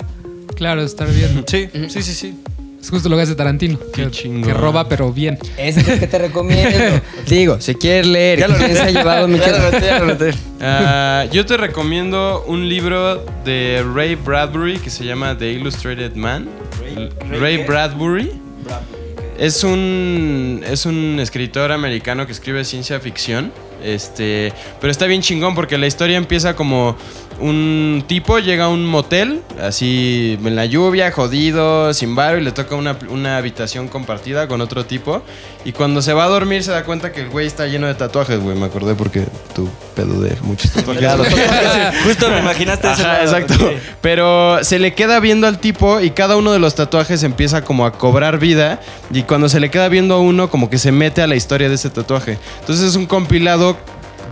[0.55, 1.43] Claro, estar bien.
[1.47, 2.35] Sí, sí, sí, sí.
[2.81, 3.79] Es justo lo que hace Tarantino.
[3.91, 4.43] Qué Que, chingón.
[4.43, 5.39] que roba, pero bien.
[5.57, 7.01] Ese es el que te recomiendo.
[7.27, 10.15] Digo, si quieres leer, ¿quién se ha llevado mi Ya lo ya lo.
[10.61, 16.47] Ah, yo te recomiendo un libro de Ray Bradbury que se llama The Illustrated Man.
[17.39, 18.31] Ray, Bradbury.
[19.39, 23.51] Es un, es un escritor americano que escribe ciencia ficción.
[23.83, 26.95] Este, pero está bien chingón porque la historia empieza como
[27.39, 32.51] un tipo llega a un motel, así en la lluvia, jodido, sin varo, y le
[32.51, 35.23] toca una, una habitación compartida con otro tipo.
[35.65, 37.95] Y cuando se va a dormir se da cuenta que el güey está lleno de
[37.95, 38.55] tatuajes, güey.
[38.55, 41.03] Me acordé porque tu pedo de muchos tatuajes.
[42.03, 43.01] Justo me imaginaste eso.
[43.01, 43.55] Exacto.
[44.01, 47.85] Pero se le queda viendo al tipo y cada uno de los tatuajes empieza como
[47.85, 48.79] a cobrar vida
[49.11, 51.69] y cuando se le queda viendo a uno como que se mete a la historia
[51.69, 52.37] de ese tatuaje.
[52.59, 53.77] Entonces es un compilado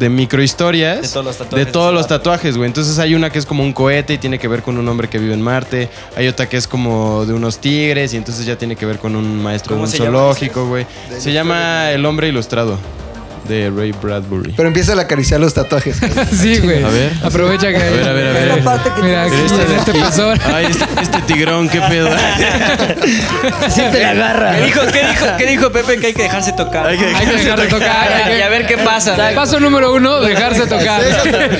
[0.03, 2.67] de microhistorias De todos los tatuajes de todos los tatuajes, güey.
[2.67, 5.07] Entonces hay una que es como un cohete y tiene que ver con un hombre
[5.07, 5.89] que vive en Marte.
[6.15, 9.15] Hay otra que es como de unos tigres y entonces ya tiene que ver con
[9.15, 10.85] un maestro de ¿Cómo un zoológico, güey.
[11.17, 12.77] Se llama El hombre ilustrado
[13.47, 14.53] de Ray Bradbury.
[14.55, 15.97] Pero empieza a acariciar los tatuajes.
[16.33, 16.83] Sí, güey.
[16.83, 17.11] A ver.
[17.23, 18.47] Aprovecha que A ver, a ver, a ver.
[18.49, 20.39] Es la parte que Mira, aquí este- en este pezón.
[20.53, 22.09] Ay, este, este tigrón, qué pedo.
[23.65, 24.55] Así te la agarra.
[24.57, 25.97] ¿Qué dijo, qué, dijo, ¿Qué dijo Pepe?
[25.99, 26.87] Que hay que dejarse tocar.
[26.87, 28.11] Hay que Hay que dejar de tocar.
[28.13, 29.15] hay que- Y a ver qué pasa.
[29.35, 31.01] Paso número uno, dejarse tocar.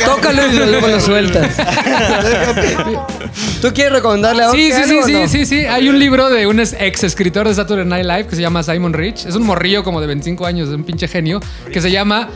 [0.06, 1.48] Tócalo y luego lo sueltas.
[3.62, 5.28] ¿Tú quieres recomendarle a Sí, sí, sí, sí, no?
[5.28, 5.66] sí, sí.
[5.66, 8.94] Hay un libro de un ex escritor de Saturday Night Live que se llama Simon
[8.94, 9.26] Rich.
[9.26, 11.40] Es un morrillo como de 25 años, es un pinche genio,
[11.74, 12.30] que se llama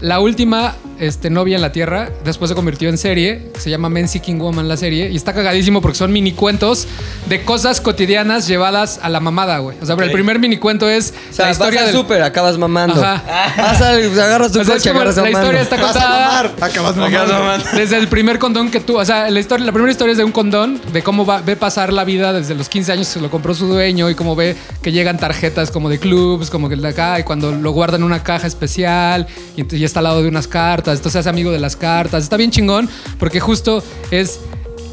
[0.00, 2.10] La última este, novia en la Tierra.
[2.24, 5.10] Después se convirtió en serie, se llama Men Seeking Woman la serie.
[5.10, 6.86] Y está cagadísimo porque son mini cuentos
[7.28, 9.76] de cosas cotidianas llevadas a la mamada, güey.
[9.80, 12.02] O sea, pero el primer mini cuento es O sea, la historia vas al del...
[12.02, 13.02] súper, acabas mamando.
[13.02, 13.54] Ajá.
[13.56, 16.26] Vas al, agarras tu O sea, coche, agarras la historia está Vas a contada.
[16.26, 16.52] mamar.
[16.60, 17.64] Acabas mamando.
[17.74, 20.24] Desde el primer condón que tú, o sea, la historia, la primera historia es de
[20.24, 23.30] un condón, de cómo va, ve pasar la vida desde los 15 años que lo
[23.30, 26.82] compró su dueño y cómo ve que llegan tarjetas como de clubs, como que el
[26.82, 29.26] de acá, y cuando lo guardan en una caja especial
[29.56, 32.22] y, entonces ya está al lado de unas cartas, entonces es amigo de las cartas.
[32.24, 34.40] Está bien chingón porque justo es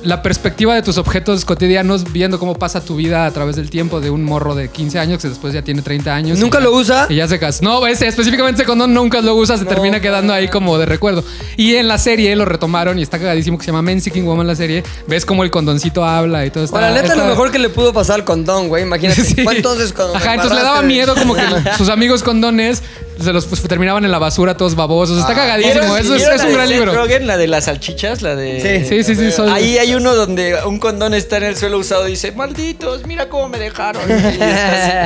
[0.03, 4.01] la perspectiva de tus objetos cotidianos viendo cómo pasa tu vida a través del tiempo
[4.01, 6.39] de un morro de 15 años que después ya tiene 30 años.
[6.39, 7.05] ¿Nunca lo usa?
[7.07, 7.63] y ya se casó.
[7.63, 11.23] No, ese, específicamente ese condón nunca lo usa, se termina quedando ahí como de recuerdo.
[11.55, 14.47] Y en la serie lo retomaron y está cagadísimo que se llama Men Seeking Woman
[14.47, 14.83] la serie.
[15.05, 16.77] Ves como el condoncito habla y todo está.
[16.79, 18.81] Bueno, la neta está- lo mejor que le pudo pasar al condón, güey.
[18.83, 19.21] Imagínate.
[19.31, 19.43] Sí.
[19.43, 21.43] Fue entonces cuando Ajá, entonces le daba miedo como que
[21.77, 22.81] sus amigos condones
[23.21, 25.19] se los pues, terminaban en la basura todos babosos.
[25.19, 25.97] Está cagadísimo.
[25.97, 26.93] Eso es, ¿Vieron es la un gran Seth libro.
[26.93, 28.83] Rogen, la de las salchichas, la de...
[28.87, 29.31] Sí, sí, sí.
[29.31, 33.05] son- Ahí hay uno donde un condón está en el suelo usado y dice, malditos,
[33.05, 34.01] mira cómo me dejaron.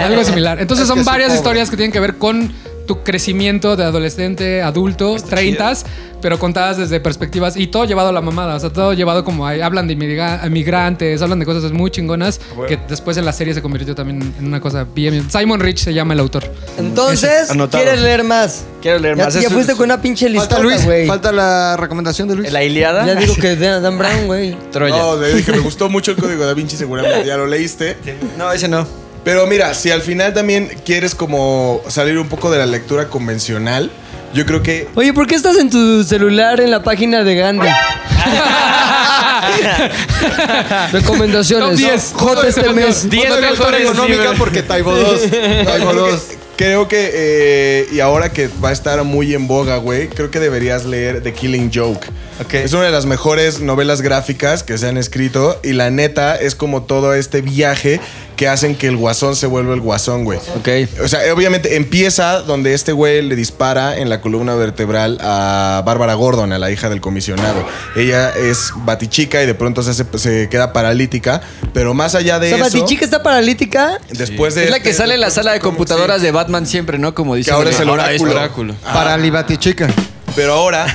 [0.05, 0.59] Algo similar.
[0.59, 2.53] Entonces Es son varias historias que tienen que ver con
[2.85, 5.85] tu crecimiento de adolescente, adulto, treintas,
[6.21, 8.55] pero contadas desde perspectivas y todo llevado a la mamada.
[8.55, 9.61] O sea, todo llevado como ahí.
[9.61, 13.61] Hablan de inmigra- migrantes, hablan de cosas muy chingonas que después en la serie se
[13.61, 15.13] convirtió también en una cosa bien.
[15.13, 16.43] bien- Simon Rich se llama el autor.
[16.77, 17.49] Entonces.
[17.71, 18.65] ¿quieres leer más?
[18.81, 19.33] Quiero leer Ya, más.
[19.33, 21.07] ya Eso fuiste con una pinche lista, güey.
[21.07, 22.51] Falta la recomendación de Luis.
[22.51, 23.05] La Iliada.
[23.05, 24.55] Ya digo que de Dan Brown, güey.
[24.71, 24.95] Troya.
[24.95, 27.97] No, de- dije, me gustó mucho el código da Vinci, seguramente ya lo leíste.
[28.37, 29.04] No, ese no.
[29.25, 33.89] Pero mira, si al final también quieres como salir un poco de la lectura convencional,
[34.35, 37.67] yo creo que Oye, ¿por qué estás en tu celular en la página de Gandhi?
[40.91, 41.69] Recomendaciones.
[41.69, 42.13] Top 10.
[42.13, 43.09] J este mes.
[43.09, 45.21] 10 Foto mejores económica porque Taibo 2.
[45.65, 46.21] Taibo creo 2.
[46.21, 50.29] que, creo que, eh, y ahora que va a estar muy en boga, güey, creo
[50.29, 52.05] que deberías leer The Killing Joke.
[52.43, 52.53] Ok.
[52.55, 56.53] Es una de las mejores novelas gráficas que se han escrito y la neta es
[56.53, 57.99] como todo este viaje
[58.35, 60.39] que hacen que el guasón se vuelva el guasón, güey.
[60.57, 60.69] Ok.
[61.03, 66.13] O sea, obviamente empieza donde este güey le dispara en la columna vertebral a Bárbara
[66.15, 67.65] Gordon, a la hija del comisionado.
[67.95, 71.41] Ella es batichica y de pronto se, hace- se queda paralítica,
[71.73, 73.99] pero más allá de O sea, eso, Batichica está paralítica.
[74.11, 76.25] después de Es la que este- sale en la sala de computadoras sí.
[76.25, 77.13] de Batman siempre, ¿no?
[77.15, 77.51] Como dice.
[77.51, 78.31] ahora es el oráculo.
[78.31, 78.75] oráculo.
[78.83, 78.93] Ajá.
[78.93, 79.87] Para Libatichica.
[80.35, 80.85] Pero ahora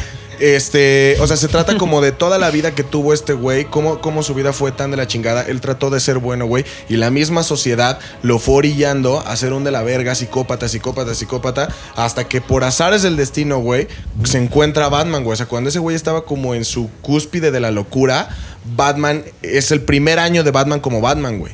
[0.41, 4.01] Este, o sea, se trata como de toda la vida que tuvo este güey, cómo,
[4.01, 5.43] cómo su vida fue tan de la chingada.
[5.43, 9.53] Él trató de ser bueno, güey, y la misma sociedad lo fue orillando a ser
[9.53, 13.89] un de la verga, psicópata, psicópata, psicópata, hasta que por azares del destino, güey,
[14.25, 15.35] se encuentra Batman, güey.
[15.35, 18.29] O sea, cuando ese güey estaba como en su cúspide de la locura,
[18.75, 21.53] Batman es el primer año de Batman como Batman, güey.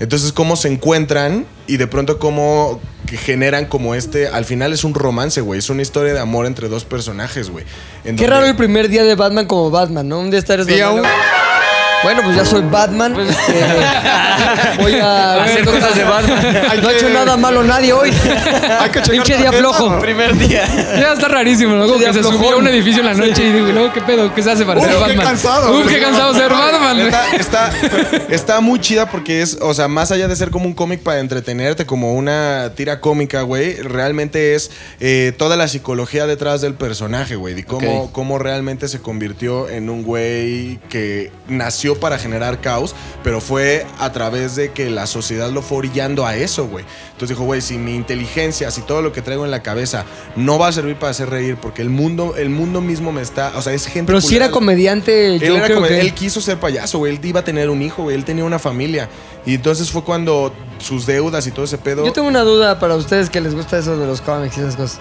[0.00, 4.28] Entonces, cómo se encuentran y de pronto cómo que generan como este.
[4.28, 5.58] Al final es un romance, güey.
[5.58, 7.64] Es una historia de amor entre dos personajes, güey.
[8.02, 10.20] Qué donde- raro el primer día de Batman como Batman, ¿no?
[10.20, 10.90] Un día estar Día.
[12.02, 13.14] Bueno, pues ya soy Batman.
[13.20, 13.64] este,
[14.78, 16.80] voy a hacer cosas de Batman.
[16.82, 18.10] No ha hecho nada malo nadie hoy.
[19.10, 19.98] Pinche día flojo.
[20.00, 20.66] Primer día.
[20.98, 21.86] Ya está rarísimo, ¿no?
[21.86, 24.34] Como que se subió a un edificio en la noche y digo, luego, ¿qué pedo?
[24.34, 25.26] ¿Qué se hace para Uf, ser qué Batman?
[25.26, 25.78] cansado.
[25.78, 27.00] Uf, qué cansado ser Batman.
[27.00, 27.70] Está, está,
[28.30, 31.20] está muy chida porque es, o sea, más allá de ser como un cómic para
[31.20, 37.36] entretenerte, como una tira cómica, güey, realmente es eh, toda la psicología detrás del personaje,
[37.36, 42.94] güey, y cómo, cómo realmente se convirtió en un güey que nació para generar caos,
[43.22, 46.84] pero fue a través de que la sociedad lo fue orillando a eso, güey.
[47.12, 50.04] Entonces dijo, güey, si mi inteligencia, si todo lo que traigo en la cabeza
[50.36, 53.52] no va a servir para hacer reír, porque el mundo, el mundo mismo me está,
[53.56, 54.06] o sea, es gente.
[54.06, 56.00] Pero si era comediante, él, yo era creo que...
[56.00, 57.14] él quiso ser payaso, güey.
[57.14, 58.16] Él iba a tener un hijo, güey.
[58.16, 59.08] Él tenía una familia.
[59.46, 62.04] Y entonces fue cuando sus deudas y todo ese pedo.
[62.04, 64.76] Yo tengo una duda para ustedes que les gusta eso de los cómics y esas
[64.76, 65.00] cosas.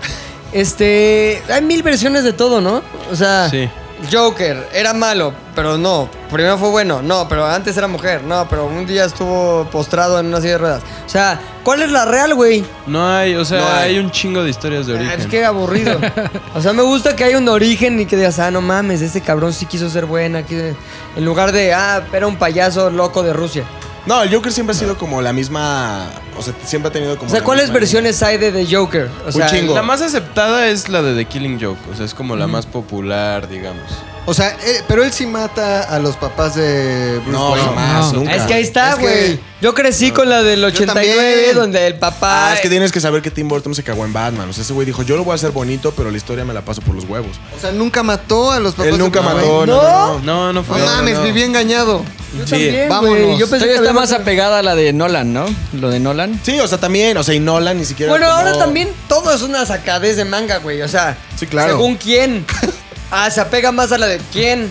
[0.51, 2.81] Este, hay mil versiones de todo, ¿no?
[3.11, 3.69] O sea, Sí.
[4.11, 6.09] Joker era malo, pero no.
[6.31, 10.27] Primero fue bueno, no, pero antes era mujer, no, pero un día estuvo postrado en
[10.27, 10.83] una silla de ruedas.
[11.05, 12.63] O sea, ¿cuál es la real, güey?
[12.87, 13.95] No hay, o sea, No hay.
[13.95, 13.99] hay.
[13.99, 15.19] un chingo de historias de Ah, origen.
[15.21, 15.99] Es que aburrido.
[16.55, 19.21] O sea, me gusta que haya un origen y que digas, ah, no mames, ese
[19.21, 20.39] cabrón sí quiso ser buena.
[20.49, 23.63] En lugar de, ah, era un payaso loco de Rusia.
[24.09, 26.09] No, el Joker siempre ha sido como la misma.
[26.35, 27.27] O sea, siempre ha tenido como.
[27.27, 29.07] O sea, la ¿cuáles misma- versiones hay de The Joker?
[29.27, 29.75] O sea, chingo.
[29.75, 32.65] La más aceptada es la de The Killing Joke, o sea, es como la más
[32.65, 33.83] popular, digamos.
[34.29, 37.65] O sea, eh, pero él sí mata a los papás de Bruce No, Wayne.
[37.65, 38.19] jamás, No.
[38.19, 38.35] nunca.
[38.35, 39.39] Es que ahí está, Es que- güey.
[39.61, 41.55] Yo crecí con la del 89, también.
[41.55, 42.51] donde el papá.
[42.51, 44.47] Ah, es que tienes que saber que Tim Burton se cagó en Batman.
[44.49, 46.53] O sea, ese güey dijo, yo lo voy a hacer bonito, pero la historia me
[46.53, 47.31] la paso por los huevos.
[47.57, 49.71] O sea, nunca mató a los papás Él de nunca Bruce mató, Wayne.
[49.73, 50.19] no, no, no.
[50.19, 50.79] No, no No fue.
[50.81, 51.23] mames, no.
[51.23, 52.03] viví engañado.
[52.37, 52.51] Yo Sí.
[52.51, 53.17] también, Vámonos.
[53.17, 53.31] güey.
[53.31, 55.45] Yo pensé Todavía que está había más matado- apegada a la de Nolan, ¿no?
[55.73, 56.39] Lo de Nolan.
[56.43, 58.11] Sí, o sea, también, o sea, y Nolan ni siquiera.
[58.13, 60.81] Bueno, como- ahora también todo es una sacadez de manga, güey.
[60.83, 61.71] O sea, Sí, claro.
[61.73, 62.45] según quién.
[63.11, 64.69] Ah, se apega más a la de quién.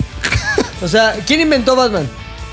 [0.81, 2.09] O sea, ¿quién inventó Batman?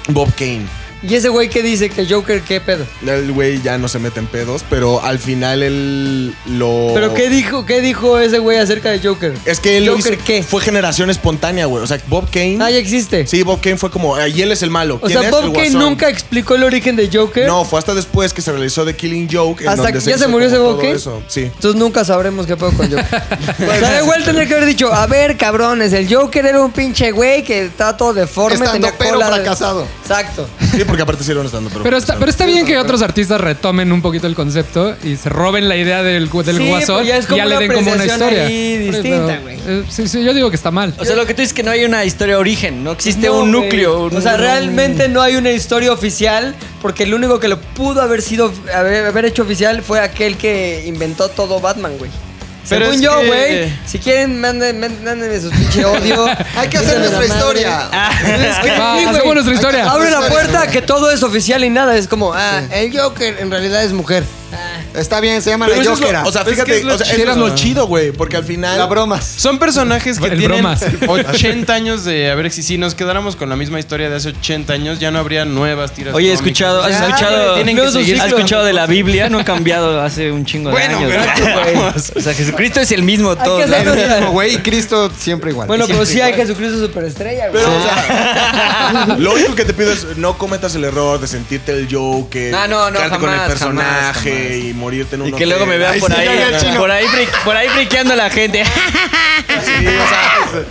[0.07, 0.67] Bob Kane.
[1.03, 2.85] Y ese güey que dice que Joker, ¿qué pedo?
[3.05, 6.91] El güey ya no se mete en pedos, pero al final él lo.
[6.93, 9.33] ¿Pero qué dijo, qué dijo ese güey acerca de Joker?
[9.45, 10.43] Es que él lo ¿Joker hizo- qué?
[10.43, 11.83] Fue generación espontánea, güey.
[11.83, 12.57] O sea, Bob Kane.
[12.59, 13.27] Ah, ya existe.
[13.27, 14.15] Sí, Bob Kane fue como.
[14.15, 14.95] "Ay, él es el malo.
[14.95, 15.31] o ¿Quién sea, es?
[15.31, 15.81] Bob El Kane Guasón".
[15.89, 17.45] nunca explicó el origen de Joker.
[17.47, 19.61] No, fue hasta después que se realizó The Killing Joke.
[19.61, 20.93] en Hasta donde que ya se hizo murió como ese Bob todo Kane.
[20.95, 21.21] eso.
[21.27, 21.41] Sí.
[21.41, 23.05] Entonces nunca sabremos qué pedo con Joker.
[23.69, 27.11] o sea, igual tendría que haber dicho, a ver, cabrones, el Joker era un pinche
[27.11, 29.87] güey que estaba todo deforme, Estando tenía pero cola de- fracasado.
[30.01, 30.47] Exacto.
[30.71, 31.69] Sí, porque aparte hicieron estando.
[31.83, 35.29] Pero está, pero está bien que otros artistas retomen un poquito el concepto y se
[35.29, 37.59] roben la idea del, del Sí, guasón pues ya es como y ya le una
[37.59, 38.45] den como una historia.
[38.45, 39.57] ahí Pero, distinta, güey.
[39.67, 40.93] eh, sí, sí, yo digo que está mal.
[40.97, 43.39] O sea, lo que tú dices que no hay una historia origen, no existe No,
[43.39, 43.63] un güey.
[43.63, 44.05] núcleo.
[44.05, 48.01] un- o sea, realmente no hay una historia oficial porque el único que lo pudo
[48.01, 52.11] haber sido haber, haber hecho oficial fue aquel que inventó todo Batman, güey.
[52.67, 56.25] Pero Según yo, que- güey, si quieren, manden, manden- mándenme sus pinche odio.
[56.57, 57.89] Hay que hacer nuestra historia.
[58.25, 59.89] Es que Va, sí, hacemos nuestra historia.
[59.91, 61.95] Abre la puerta que todo es oficial y nada.
[61.95, 64.23] Es como, ah, el Joker en realidad es mujer.
[64.97, 66.23] Está bien, se llama Pero la eso es lo- Jokera.
[66.25, 67.23] o sea, Pero es que fíjate, es lo o sea, chido.
[67.23, 68.11] era lo chido, güey.
[68.11, 68.77] Porque al final.
[68.77, 69.25] la bromas.
[69.25, 70.83] Son personajes que El tienen bromas.
[71.07, 72.65] 80 años de haber existido.
[72.65, 75.93] Si nos quedáramos con la misma historia de hace 80 años, ya no habría nuevas
[75.93, 76.15] tiras.
[76.15, 76.45] Oye, he cómicas.
[76.47, 79.43] escuchado, has Ya, escuchado, güey, tienen que ¿has seguir escuchado de la Biblia, no ha
[79.43, 81.01] cambiado hace un chingo de años.
[81.05, 81.75] pero- güey.
[82.15, 83.57] O sea, Jesucristo es el mismo todo.
[83.57, 85.67] que hacer nuestra- Como güey y Cristo siempre igual.
[85.67, 86.47] Bueno, pero Siempre sí hay igual.
[86.47, 87.63] Jesucristo superestrella, güey.
[87.63, 91.71] Pero, o sea, lo único que te pido es no cometas el error de sentirte
[91.73, 92.53] el Joker.
[92.55, 94.65] Ah, no, no, quedarte con el jamás, personaje jamás, jamás.
[94.65, 95.79] y morirte en un Y que luego me hotel.
[95.79, 96.79] vean Ay, por sí, ahí, ya vi al chino.
[96.79, 98.63] por ahí, fri- por ahí friqueando la gente.
[98.65, 100.63] Sí, o sea,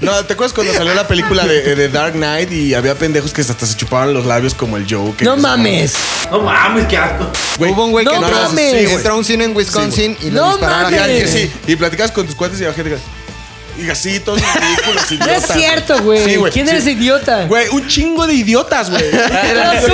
[0.00, 3.40] no, ¿te acuerdas cuando salió la película de, de Dark Knight y había pendejos que
[3.42, 5.26] hasta se chupaban los labios como el Joker?
[5.26, 5.94] No mames.
[7.58, 8.70] Güey, Hubo un güey No que no, mames.
[8.88, 11.30] sí, entró a un cine en Wisconsin y le No dispararon a mames.
[11.32, 11.50] gente.
[11.66, 13.00] Sí, y platicas con tus cuates y la gente diga,
[13.78, 16.24] y así, todos ridículos, No es cierto, güey.
[16.24, 16.52] Sí, güey.
[16.52, 16.72] ¿Quién sí.
[16.72, 17.44] eres idiota?
[17.46, 19.04] Güey, un chingo de idiotas, güey.
[19.04, 19.92] ¿Eras tú?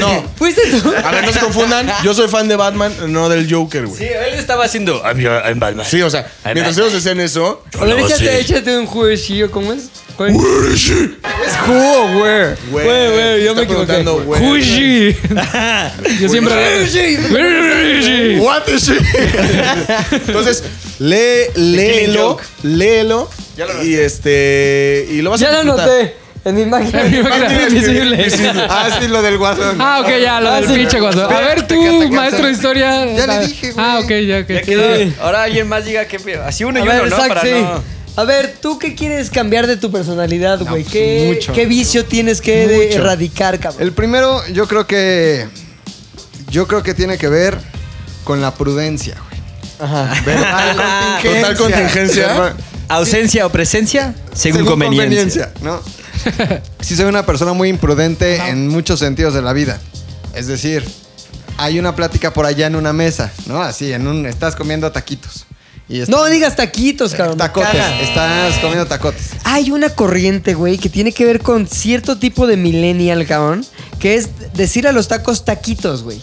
[0.00, 0.24] No.
[0.36, 0.92] ¿Fuiste tú?
[1.04, 1.90] A ver, no se confundan.
[2.02, 3.98] Yo soy fan de Batman, no del Joker, güey.
[3.98, 5.02] Sí, él estaba haciendo.
[5.04, 5.86] I'm your- I'm Batman.
[5.88, 7.62] Sí, o sea, mientras ellos decían eso.
[7.80, 9.88] A ver, échate, échate un juguecillo, ¿cómo es?
[10.20, 10.36] ¿Cuál?
[10.36, 12.54] Es jugo, güey.
[12.70, 13.86] Güey, güey, yo me equivoqué.
[13.86, 14.42] preguntando, güey.
[14.42, 15.16] Huishi.
[16.20, 16.54] Yo siempre.
[18.38, 19.00] What is it?
[20.28, 20.64] Entonces,
[20.98, 23.30] lee, léelo, léelo
[23.82, 25.06] Y este.
[25.10, 25.88] Y lo vas Ya a lo disfrutar.
[25.88, 27.00] anoté en mi máquina.
[27.02, 28.26] En mi máquina invisible.
[28.68, 29.76] Ah, sí, lo del guasón.
[29.80, 30.74] Ah, ok, ya, lo Ah, del sí.
[30.74, 31.30] pinche guaso.
[31.30, 31.80] A ver tú,
[32.10, 33.06] maestro de historia.
[33.14, 33.86] Ya le dije, güey.
[33.86, 34.48] Ah, ok, ya, ok.
[34.48, 35.12] Ya quedó.
[35.22, 37.16] Ahora alguien más diga que así uno A y ver, uno, ¿no?
[37.16, 37.50] exacto, Para sí.
[37.62, 37.99] no.
[38.16, 40.82] A ver, ¿tú qué quieres cambiar de tu personalidad, güey?
[40.82, 41.52] pues, ¿Qué, mucho.
[41.52, 43.82] ¿Qué vicio tienes que de- erradicar, cabrón?
[43.82, 45.46] El primero, yo creo que.
[46.50, 47.56] Yo creo que tiene que ver
[48.24, 49.40] con la prudencia, güey.
[49.90, 50.22] Ajá.
[50.24, 50.76] Verbal,
[51.22, 52.54] Total contingencia.
[52.88, 55.52] Ausencia o presencia, según, conveniencia.
[55.62, 55.80] ¿no?
[56.80, 59.78] Sí soy una persona muy imprudente en muchos sentidos de la vida.
[60.34, 60.84] Es decir,
[61.56, 63.62] hay una plática por allá en una mesa, ¿no?
[63.62, 64.26] Así, en un...
[64.26, 65.46] Estás comiendo taquitos.
[65.90, 67.36] Y No digas taquitos, cabrón.
[67.36, 67.74] Tacotes.
[68.00, 69.30] Estás comiendo tacotes.
[69.44, 73.66] Hay una corriente, güey, que tiene que ver con cierto tipo de millennial, cabrón,
[73.98, 76.20] que es decir a los tacos taquitos, güey.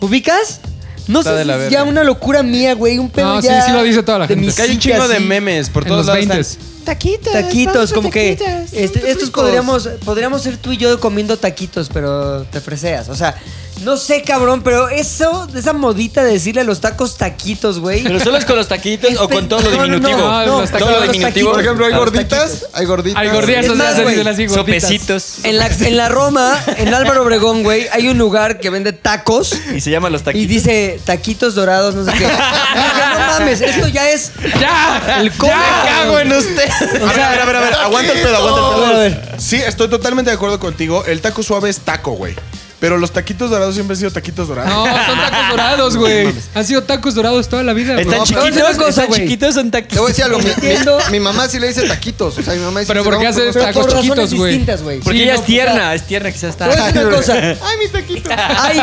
[0.00, 0.60] ¿Ubicas?
[1.06, 1.72] No Está sé de si la es verga.
[1.72, 4.26] ya una locura mía, güey, un pedo No, sí, ya sí lo dice toda la
[4.26, 4.46] de gente.
[4.46, 5.24] mi Que hay un psique chingo de así.
[5.24, 6.26] memes por En todos los lados.
[6.26, 8.32] 20 están, Taquitos, taquitos, como que
[8.72, 13.10] este, estos podríamos, podríamos ser tú y yo comiendo taquitos, pero te freseas.
[13.10, 13.34] O sea,
[13.82, 18.02] no sé, cabrón, pero eso, esa modita de decirle a los tacos taquitos, güey.
[18.02, 20.28] Pero solo es con los taquitos o con todo lo No, no, no, diminutivo.
[20.28, 21.12] no, los todo lo taquitos.
[21.12, 21.50] diminutivo.
[21.52, 22.66] Por ejemplo, hay gorditas.
[22.72, 23.20] Hay gorditas.
[23.22, 24.82] Hay gorditas, Es o más, sea, güey, dicen así, gorditas.
[24.82, 25.44] Sopecitos.
[25.44, 29.54] En la, en la Roma, en Álvaro Obregón, güey, hay un lugar que vende tacos
[29.74, 30.48] Y se llaman los y taquitos.
[30.48, 32.24] dice taquitos dorados, no sé qué.
[32.26, 35.18] No mames, esto ya es ¡Ya!
[35.20, 35.54] el combo.
[35.84, 36.68] cago en usted.
[36.70, 39.38] A ver, a ver, a ver, a ver, aguanta el pedo, aguanta el pedo.
[39.38, 41.04] Sí, estoy totalmente de acuerdo contigo.
[41.06, 42.34] El taco suave es taco, güey.
[42.80, 44.70] Pero los taquitos dorados siempre han sido taquitos dorados.
[44.72, 46.28] No, son tacos dorados, güey.
[46.54, 48.04] Han sido tacos dorados toda la vida, güey.
[48.04, 49.20] Están No, pero chiquitos, cosa, están güey.
[49.22, 49.98] chiquitos, son Te taquitos.
[49.98, 50.38] voy a decir algo.
[50.38, 52.38] Mi, mi- mamá sí le dice taquitos.
[52.38, 54.02] O sea, mi mamá dice Pero ¿por qué vamos haces por Pero unos tacos por
[54.02, 54.52] chiquitos, güey?
[54.52, 55.00] distintas, güey.
[55.00, 56.86] Porque Sí, ella no, es tierna, es tierna, quizás Te voy a está.
[56.92, 57.34] decir una cosa.
[57.34, 58.30] Ay, mi taquito.
[58.36, 58.80] Hay,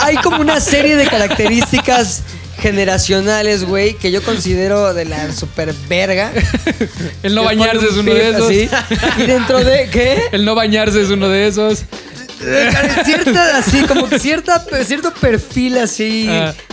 [0.00, 2.22] hay como una serie de características
[2.58, 6.32] generacionales, güey, que yo considero de la super verga.
[7.22, 8.46] El no bañarse es un uno de esos.
[8.48, 8.68] así,
[9.18, 10.24] y dentro de, ¿qué?
[10.32, 11.84] El no bañarse es uno de esos.
[12.40, 12.70] De
[13.04, 16.28] cierta, así, como que cierta, cierto perfil así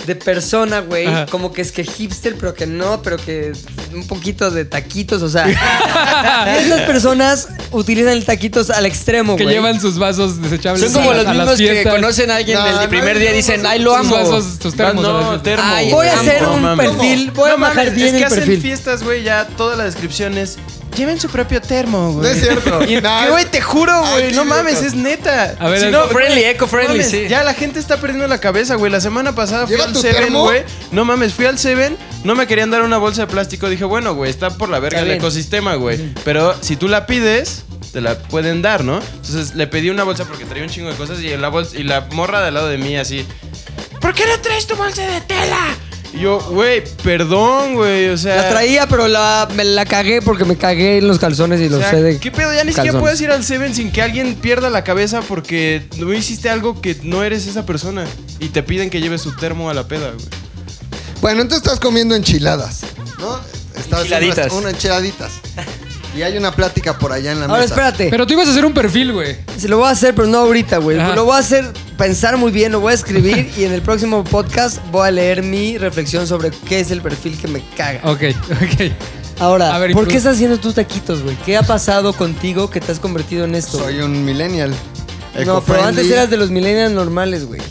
[0.06, 1.08] de persona, güey.
[1.30, 3.54] Como que es que hipster, pero que no, pero que
[3.93, 5.47] un poquito de taquitos, o sea.
[6.58, 9.56] esas personas utilizan el taquitos al extremo, Que güey.
[9.56, 12.65] llevan sus vasos desechables Son como a- los a mismos que conocen a alguien No,
[12.65, 14.15] del no, primer no, día y dicen, ay, lo Sus amo.
[14.17, 15.04] vasos, sus termos.
[15.04, 15.63] No, termo.
[15.65, 18.62] Ay, Voy a hacer un perfil, voy a bajar bien es que el hacen perfil.
[18.62, 20.58] fiestas, güey, ya toda la descripción es
[20.93, 22.23] lleven su propio termo, güey.
[22.23, 22.82] No es cierto.
[22.88, 25.56] Y, güey, te juro, güey, no mames, es neta.
[25.60, 27.27] A ver, Si no, Eco-friendly, güey, eco-friendly, mames, sí.
[27.27, 28.91] Ya la gente está perdiendo la cabeza, güey.
[28.91, 30.43] La semana pasada fui ¿Lleva al Seven, termo?
[30.43, 30.63] güey.
[30.91, 33.69] No mames, fui al Seven, no me querían dar una bolsa de plástico.
[33.69, 35.17] Dije, bueno, güey, está por la verga Está el bien.
[35.19, 36.13] ecosistema, güey.
[36.23, 38.99] Pero si tú la pides, te la pueden dar, ¿no?
[39.15, 41.84] Entonces le pedí una bolsa porque traía un chingo de cosas y la bolsa, y
[41.84, 43.25] la morra de al lado de mí así,
[44.01, 45.75] ¿por qué no traes tu bolsa de tela?
[46.13, 48.36] Y yo, güey, perdón, güey, o sea...
[48.36, 51.69] La traía, pero la, me la cagué porque me cagué en los calzones y O
[51.71, 52.54] los sea, sé de ¿Qué pedo?
[52.54, 56.13] Ya ni siquiera puedes ir al Seven sin que alguien pierda la cabeza porque no
[56.13, 58.06] hiciste algo que no eres esa persona.
[58.39, 60.26] Y te piden que lleves su termo a la peda, güey.
[61.21, 62.82] Bueno, entonces estás comiendo enchiladas,
[63.17, 63.39] ¿no?
[63.76, 64.52] Estás Enchiladitas.
[64.52, 65.32] Unas, unas enchiladitas.
[66.15, 67.73] Y hay una plática por allá en la Ahora mesa.
[67.73, 68.08] espérate.
[68.10, 69.38] Pero tú ibas a hacer un perfil, güey.
[69.58, 70.99] Se lo voy a hacer, pero no ahorita, güey.
[70.99, 71.15] Ajá.
[71.15, 74.23] Lo voy a hacer pensar muy bien, lo voy a escribir y en el próximo
[74.23, 78.02] podcast voy a leer mi reflexión sobre qué es el perfil que me caga.
[78.04, 78.91] Ok, ok.
[79.39, 81.36] Ahora, ver, ¿por qué estás haciendo tus taquitos, güey?
[81.45, 83.80] ¿Qué ha pasado contigo que te has convertido en esto?
[83.80, 84.73] Soy un millennial.
[85.45, 87.62] no, pero antes eras de los millennials normales, güey.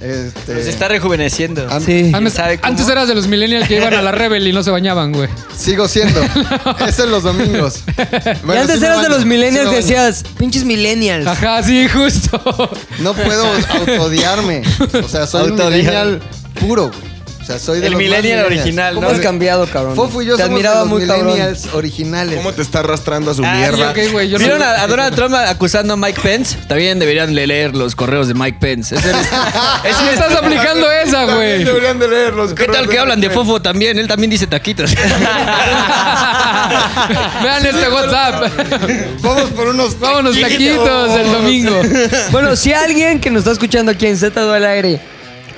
[0.00, 1.66] Este, se está rejuveneciendo.
[1.80, 2.10] Sí.
[2.14, 2.70] Antes, ¿Sabe cómo?
[2.70, 5.28] antes eras de los millennials que iban a la Rebel y no se bañaban, güey.
[5.56, 6.20] Sigo siendo.
[6.86, 7.82] es en los domingos.
[7.96, 11.26] y antes sí eras de los millennials sí decías, pinches millennials.
[11.26, 12.70] Ajá, sí, justo.
[13.00, 14.62] No puedo autodiarme.
[15.02, 16.20] O sea, soy un millennial
[16.60, 17.15] puro, güey.
[17.46, 18.60] O sea, soy de El los más millennial millennials.
[18.64, 19.14] original, ¿Cómo ¿no?
[19.14, 19.94] has cambiado, cabrón?
[19.94, 21.26] Fofo y yo Te somos de admiraba los muy cabrón.
[21.26, 22.34] millennials originales.
[22.36, 23.90] ¿Cómo te está arrastrando a su Ah, mierda?
[23.92, 26.56] Ok, güey, yo no- ¿Vieron a, a Donald Trump acusando a Mike Pence?
[26.66, 28.96] También deberían de leer los correos de Mike Pence.
[28.96, 29.04] Es
[30.12, 31.62] estás aplicando esa, güey.
[31.62, 32.52] Deberían de leerlos.
[32.52, 33.96] ¿Qué tal que hablan de Fofo también?
[33.96, 34.92] Él también dice taquitos.
[37.44, 38.50] Vean este WhatsApp.
[39.20, 41.80] Vamos por unos Vámonos taquitos el domingo.
[42.32, 45.00] Bueno, si alguien que nos está escuchando aquí en Z al aire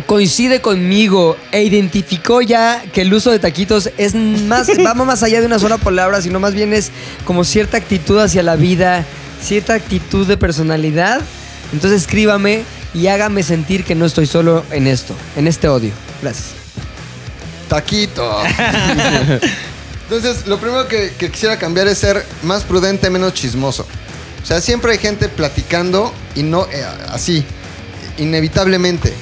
[0.06, 5.40] coincide conmigo e identificó ya que el uso de taquitos es más, va más allá
[5.40, 6.90] de una sola palabra, sino más bien es
[7.24, 9.04] como cierta actitud hacia la vida,
[9.42, 11.20] cierta actitud de personalidad,
[11.72, 12.62] entonces escríbame
[12.94, 15.92] y hágame sentir que no estoy solo en esto, en este odio.
[16.22, 16.46] Gracias.
[17.68, 18.42] Taquito.
[20.10, 23.86] Entonces, lo primero que, que quisiera cambiar es ser más prudente, menos chismoso.
[24.42, 27.44] O sea, siempre hay gente platicando y no eh, así,
[28.16, 29.12] inevitablemente.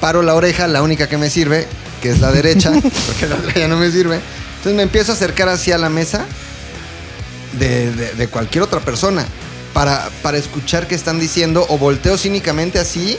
[0.00, 1.66] Paro la oreja, la única que me sirve,
[2.02, 2.72] que es la derecha,
[3.06, 4.16] porque la otra ya no me sirve.
[4.56, 6.24] Entonces me empiezo a acercar hacia la mesa
[7.58, 9.24] de, de- de cualquier otra persona
[9.72, 13.16] para, para escuchar qué están diciendo o volteo cínicamente así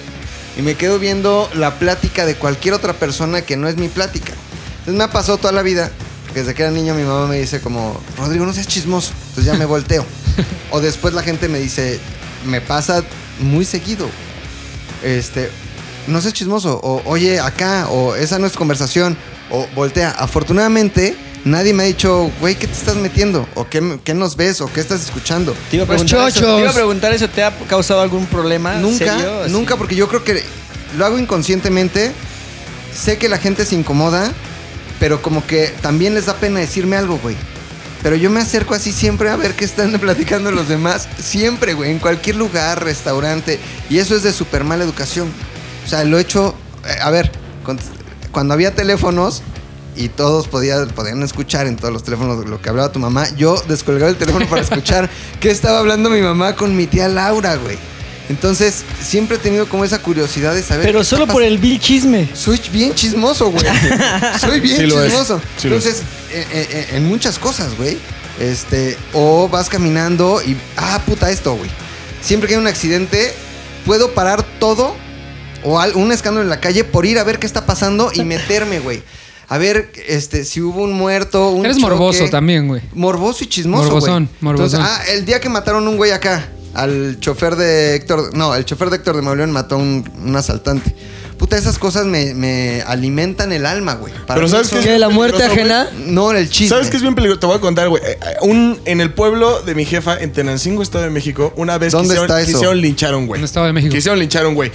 [0.57, 4.33] y me quedo viendo la plática de cualquier otra persona que no es mi plática.
[4.79, 5.91] Entonces me ha pasado toda la vida.
[6.33, 9.11] Desde que era niño mi mamá me dice como, Rodrigo, no seas chismoso.
[9.29, 10.05] Entonces ya me volteo.
[10.71, 11.99] o después la gente me dice,
[12.45, 13.03] me pasa
[13.39, 14.09] muy seguido.
[15.03, 15.49] Este,
[16.07, 16.79] no seas chismoso.
[16.83, 17.87] O oye, acá.
[17.89, 19.17] O esa no es conversación.
[19.49, 20.11] O voltea.
[20.11, 23.47] Afortunadamente, nadie me ha dicho, güey, ¿qué te estás metiendo?
[23.55, 24.61] O qué, qué nos ves?
[24.61, 25.55] O qué estás escuchando.
[25.69, 26.55] Te iba, a Los preguntar eso, chochos.
[26.55, 28.75] te iba a preguntar eso, ¿te ha causado algún problema?
[28.75, 29.47] Nunca, serio?
[29.49, 30.43] Nunca, porque yo creo que
[30.97, 32.11] lo hago inconscientemente.
[32.95, 34.31] Sé que la gente se incomoda,
[34.99, 37.35] pero como que también les da pena decirme algo, güey.
[38.03, 41.07] Pero yo me acerco así siempre a ver qué están platicando los demás.
[41.19, 43.59] Siempre, güey, en cualquier lugar, restaurante.
[43.89, 45.31] Y eso es de súper mala educación.
[45.85, 46.55] O sea, lo he hecho.
[46.85, 47.31] eh, a ver,
[48.31, 49.41] cuando había teléfonos
[49.95, 53.61] y todos podían, podían escuchar en todos los teléfonos lo que hablaba tu mamá, yo
[53.67, 55.09] descolgaba el teléfono para escuchar
[55.39, 57.77] qué estaba hablando mi mamá con mi tía Laura, güey.
[58.29, 60.85] Entonces, siempre he tenido como esa curiosidad de saber.
[60.85, 62.29] Pero solo por el vil chisme.
[62.33, 63.65] soy bien chismoso, güey.
[64.39, 65.09] Soy bien Sí lo es.
[65.09, 65.41] chismoso.
[65.57, 66.01] Sí Entonces,
[66.31, 67.97] eh, eh, en muchas cosas, güey.
[68.39, 71.69] Este, o vas caminando y, ah, puta, esto, güey.
[72.21, 73.33] Siempre que hay un accidente,
[73.85, 74.95] puedo parar todo
[75.63, 78.23] o al- un escándalo en la calle por ir a ver qué está pasando y
[78.23, 79.01] meterme, güey.
[79.47, 81.89] A ver, este, si hubo un muerto, un Eres choque.
[81.89, 82.81] morboso también, güey.
[82.93, 84.35] Morboso y chismoso, Morbosón, güey.
[84.39, 84.79] morbosón.
[84.81, 88.63] Entonces, ah, el día que mataron un güey acá, al chofer de Héctor, no, el
[88.63, 90.95] chofer de Héctor de Mauleón mató a un, un asaltante.
[91.37, 94.13] Puta, esas cosas me, me alimentan el alma, güey.
[94.13, 94.99] Para Pero mí ¿sabes son- qué es ¿Qué?
[94.99, 95.49] ¿La muerte güey?
[95.49, 95.89] ajena?
[96.05, 96.69] No, el chisme.
[96.69, 97.39] ¿Sabes qué es bien peligroso?
[97.39, 98.01] Te voy a contar, güey.
[98.05, 101.77] Eh, eh, Un, en el pueblo de mi jefa, en Tenancingo, Estado de México, una
[101.79, 102.51] vez ¿Dónde quisieron, está eso?
[102.51, 103.39] quisieron linchar a un güey.
[103.39, 103.91] En el Estado de México.
[103.93, 104.71] Quisieron linchar a un güey.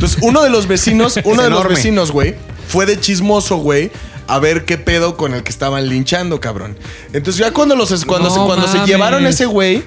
[0.00, 2.34] Entonces, uno de los vecinos, uno de los vecinos, güey,
[2.68, 3.90] fue de chismoso, güey,
[4.28, 6.78] a ver qué pedo con el que estaban linchando, cabrón.
[7.12, 9.82] Entonces, ya cuando, los, cuando, No se, cuando se llevaron ese güey,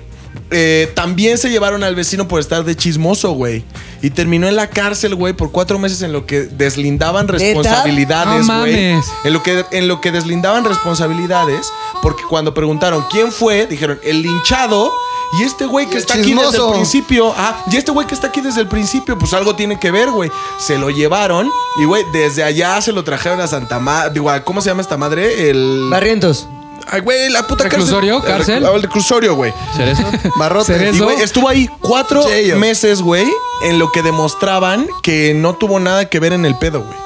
[0.51, 3.63] eh, también se llevaron al vecino por estar de chismoso, güey.
[4.01, 8.59] Y terminó en la cárcel, güey, por cuatro meses en lo que deslindaban responsabilidades, No
[8.59, 8.75] güey.
[9.23, 11.71] En lo que en lo que deslindaban responsabilidades,
[12.01, 14.91] porque cuando preguntaron quién fue, dijeron el linchado
[15.39, 18.13] y este güey que el está aquí desde el principio, ah, y este güey que
[18.13, 20.29] está aquí desde el principio, pues algo tiene que ver, güey.
[20.59, 24.43] Se lo llevaron y güey, desde allá se lo trajeron a Santa Madre, digo, ¿a
[24.43, 25.49] ¿cómo se llama esta madre?
[25.49, 26.47] El Barrientos.
[26.89, 28.21] Ay, güey, la puta ¿Reclusorio?
[28.21, 28.35] cárcel.
[28.35, 28.55] ¿Cárcel?
[28.57, 29.53] El, rec- el reclusorio, güey.
[29.75, 30.03] ¿Cerezo?
[30.37, 30.73] Barrote.
[30.73, 30.95] ¿Cerezo?
[30.95, 32.57] Y güey, estuvo ahí cuatro Cheyo.
[32.57, 33.25] meses, güey,
[33.63, 36.97] en lo que demostraban que no tuvo nada que ver en el pedo, güey.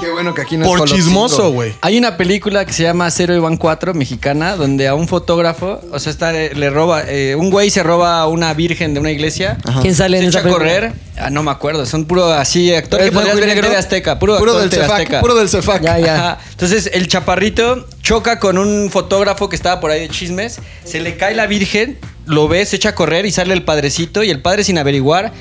[0.00, 1.74] Qué bueno que aquí no es Por chismoso, güey.
[1.80, 5.98] Hay una película que se llama Cero Iván 4, mexicana, donde a un fotógrafo, o
[5.98, 9.10] sea, está, eh, le roba, eh, un güey se roba a una virgen de una
[9.10, 9.58] iglesia.
[9.82, 10.92] ¿Quién sale Se en esa echa a correr.
[11.16, 11.84] Ah, no me acuerdo.
[11.84, 13.68] Son puro así actor ¿Es que podrías y ver en negro?
[13.68, 14.18] TV Azteca.
[14.18, 15.20] Puro, Puro actor del de TV Cefac, Azteca.
[15.20, 15.82] puro del Cefac.
[15.82, 16.14] Ya, ya.
[16.14, 16.38] Ajá.
[16.52, 21.16] Entonces el chaparrito choca con un fotógrafo que estaba por ahí de chismes, se le
[21.16, 24.40] cae la virgen, lo ve, se echa a correr y sale el padrecito y el
[24.42, 25.32] padre sin averiguar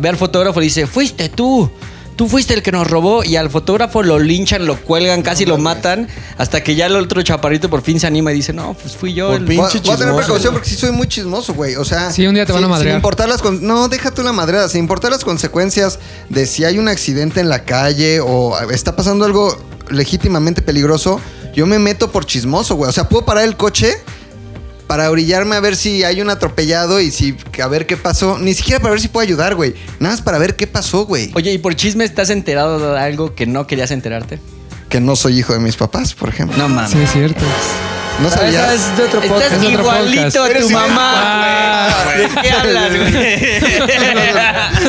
[0.00, 1.70] ve al fotógrafo y dice, fuiste tú.
[2.16, 5.58] Tú fuiste el que nos robó y al fotógrafo lo linchan, lo cuelgan, casi lo
[5.58, 6.08] matan,
[6.38, 9.12] hasta que ya el otro chaparrito por fin se anima y dice, no, pues fui
[9.12, 9.28] yo.
[9.28, 11.76] Por el- Pinche voy a tener chismoso, precaución porque sí soy muy chismoso, güey.
[11.76, 12.10] O sea.
[12.10, 12.92] Sí, un día te van a sin- madrear.
[12.94, 13.42] Sin importar las.
[13.42, 14.68] con- No, deja tú la madreada.
[14.70, 15.98] Sin importar las consecuencias
[16.30, 19.54] de si hay un accidente en la calle o está pasando algo
[19.90, 21.20] legítimamente peligroso,
[21.54, 22.88] yo me meto por chismoso, güey.
[22.88, 23.94] O sea, puedo parar el coche
[24.86, 27.36] para orillarme a ver si hay un atropellado y si.
[27.62, 28.38] a ver qué pasó.
[28.38, 29.74] Ni siquiera para ver si puedo ayudar, güey.
[29.98, 31.30] Nada más para ver qué pasó, güey.
[31.34, 34.38] Oye, ¿y por chismes estás enterado de algo que no querías enterarte?
[34.88, 36.56] Que no soy hijo de mis papás, por ejemplo.
[36.56, 36.92] No mames.
[36.92, 37.44] Sí, es cierto.
[38.22, 38.72] No sabías.
[38.72, 39.52] es de otro podcast.
[39.52, 40.56] Estás Es igualito podcast.
[40.56, 42.18] a tu mamá, güey.
[42.28, 43.12] ¿De qué hablas, güey?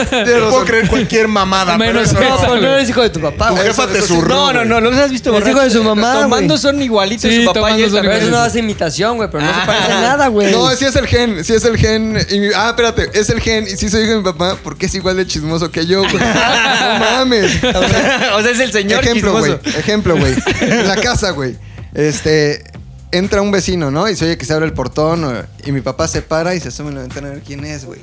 [0.10, 1.78] Tienes Puedo creer cualquier mamada.
[1.78, 2.62] Menos pero eso No, no.
[2.62, 3.68] no eres hijo de tu papá, Tu güey.
[3.68, 4.28] jefa te zurró.
[4.36, 6.62] No, no, no, no los has visto Es hijo de su mamá, Tomando güey.
[6.62, 9.44] son igualitos Sí, su papá tomando y son Pero eso no hace imitación, güey, pero
[9.44, 10.52] no se parece a nada, güey.
[10.52, 12.18] No, sí es el gen, sí es el gen.
[12.30, 13.66] Y mi- ah, espérate, es el gen.
[13.68, 16.14] Y sí soy hijo de mi papá porque es igual de chismoso que yo, güey.
[16.14, 17.56] No mames.
[17.64, 19.60] O sea, o sea, es el señor ejemplo, chismoso.
[19.64, 19.76] güey.
[19.78, 20.36] Ejemplo, güey.
[20.62, 21.56] En la casa, güey.
[21.94, 22.64] Este.
[23.10, 24.10] Entra un vecino, ¿no?
[24.10, 25.24] Y se oye que se abre el portón.
[25.24, 25.34] o-
[25.66, 27.86] y mi papá se para y se asoma en la ventana a ver quién es,
[27.86, 28.02] güey.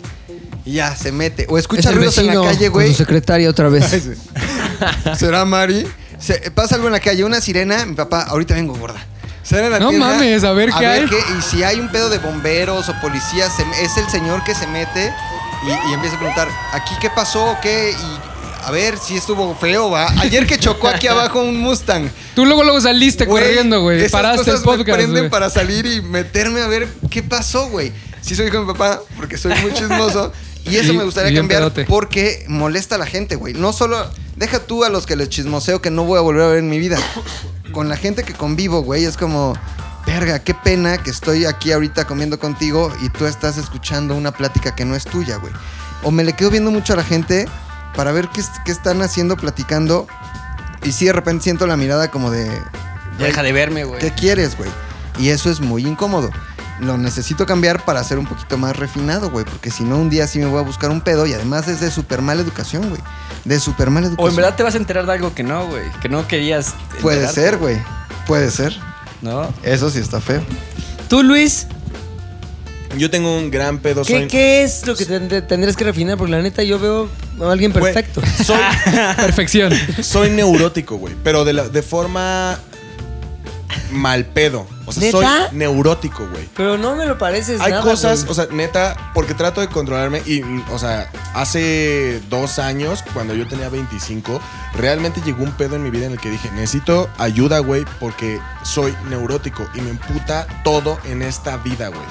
[0.64, 1.46] Y ya, se mete.
[1.48, 2.88] O es escucha el ruidos en la calle, con güey.
[2.92, 3.84] su secretaria otra vez.
[5.18, 5.86] ¿Será Mari?
[6.18, 9.04] Se- pasa algo en la calle, una sirena, mi papá, ahorita vengo gorda.
[9.42, 11.04] Sale a la No tienda mames, a ver qué hay.
[11.04, 14.66] y si hay un pedo de bomberos o policías, se- es el señor que se
[14.66, 15.12] mete
[15.66, 17.90] y, y empieza a preguntar, ¿aquí qué pasó qué?
[17.92, 20.08] Y a ver si estuvo feo, va.
[20.18, 22.08] Ayer que chocó aquí abajo un Mustang.
[22.34, 24.08] Tú luego, luego saliste corriendo, güey.
[24.08, 27.92] Paraste el cosas me podcast, prenden para salir y meterme a ver qué pasó, güey.
[28.24, 30.32] Sí soy hijo de mi papá, porque soy muy chismoso.
[30.66, 31.84] Y eso Y- me gustaría cambiar pedote.
[31.84, 33.52] porque molesta a la gente, güey.
[33.52, 34.10] No solo...
[34.36, 36.70] Deja tú a los que les chismoseo que no voy a volver a ver en
[36.70, 36.96] mi vida.
[37.72, 39.52] Con la gente que convivo, güey, es como...
[40.06, 44.74] verga, qué pena que estoy aquí ahorita comiendo contigo y tú estás escuchando una plática
[44.74, 45.52] que no es tuya, güey.
[46.02, 47.46] O me le quedo viendo mucho a la gente
[47.94, 50.06] para ver qué, es- qué están haciendo, platicando.
[50.82, 52.50] Y sí, de repente siento la mirada como de,
[53.18, 54.00] Deja de verme, güey.
[54.00, 54.70] ¿qué quieres, güey?
[55.18, 56.30] Y eso es muy incómodo.
[56.80, 59.44] Lo necesito cambiar para ser un poquito más refinado, güey.
[59.44, 61.24] Porque si no, un día sí me voy a buscar un pedo.
[61.26, 63.00] Y además es de súper mala educación, güey.
[63.44, 64.26] De súper mala educación.
[64.26, 65.84] O en verdad te vas a enterar de algo que no, güey.
[66.02, 66.74] Que no querías.
[67.00, 67.76] Puede ser, güey.
[68.26, 68.76] Puede ser.
[69.22, 69.52] ¿No?
[69.62, 70.42] Eso sí está feo.
[71.08, 71.66] Tú, Luis,
[72.98, 74.02] Yo tengo un gran pedo.
[74.04, 76.16] ¿qué, soy- qué es lo que te- tendrías que refinar?
[76.16, 77.08] Porque la neta yo veo
[77.40, 78.20] a alguien Güey, perfecto.
[78.44, 78.58] Soy,
[79.16, 79.72] Perfección.
[80.02, 81.14] soy neurótico, güey.
[81.24, 82.58] Pero de, la- de forma
[83.90, 84.66] mal pedo.
[84.86, 86.48] O sea, soy neurótico, güey.
[86.56, 88.32] Pero no me lo pareces Hay nada, cosas, güey.
[88.32, 93.48] o sea, neta, porque trato de controlarme y, o sea, hace dos años, cuando yo
[93.48, 94.40] tenía 25,
[94.74, 98.40] realmente llegó un pedo en mi vida en el que dije, necesito ayuda, güey, porque
[98.62, 102.04] soy neurótico y me emputa todo en esta vida, güey.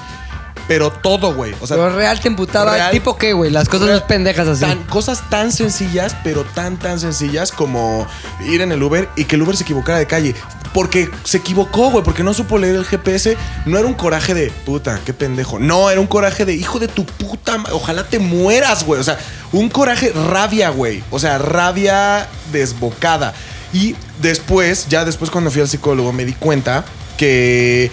[0.66, 1.54] Pero todo, güey.
[1.60, 2.72] O sea, Pero real te emputaba.
[2.74, 3.50] real- ¿Tipo qué, güey?
[3.50, 4.60] Las cosas real- más pendejas así.
[4.62, 8.06] tan- cosas tan sencillas, pero tan, tan sencillas como
[8.46, 10.34] ir en el Uber y que el Uber se equivocara de calle.
[10.72, 13.36] Porque se equivocó, güey, porque no supo leer el GPS.
[13.64, 15.60] No era un coraje de puta, qué pendejo.
[15.60, 17.62] No, era un coraje de hijo de tu puta.
[17.70, 19.00] Ojalá te mueras, güey.
[19.00, 19.16] O sea,
[19.52, 21.04] un coraje, rabia, güey.
[21.12, 23.34] O sea, rabia desbocada.
[23.72, 26.84] Y después, ya después cuando fui al psicólogo, me di cuenta
[27.16, 27.92] que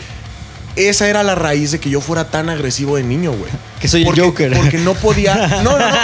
[0.76, 3.52] esa era la raíz de que yo fuera tan agresivo de niño, güey.
[3.82, 4.54] Que soy el Porque- Joker.
[4.58, 5.36] Porque no podía.
[5.64, 5.98] No, no, no.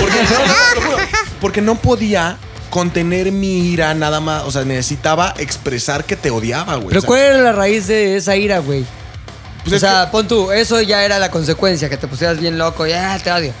[0.00, 0.96] Porque no, no.
[1.40, 2.36] Porque no podía
[2.70, 4.44] contener mi ira nada más.
[4.44, 6.88] O sea, necesitaba expresar que te odiaba, güey.
[6.88, 8.84] Pero O sea, ¿cuál era la raíz de esa ira, güey?
[9.64, 12.58] pues o sea, que- pon tú, eso ya era la consecuencia, que te pusieras bien
[12.58, 13.52] loco, ya te odio.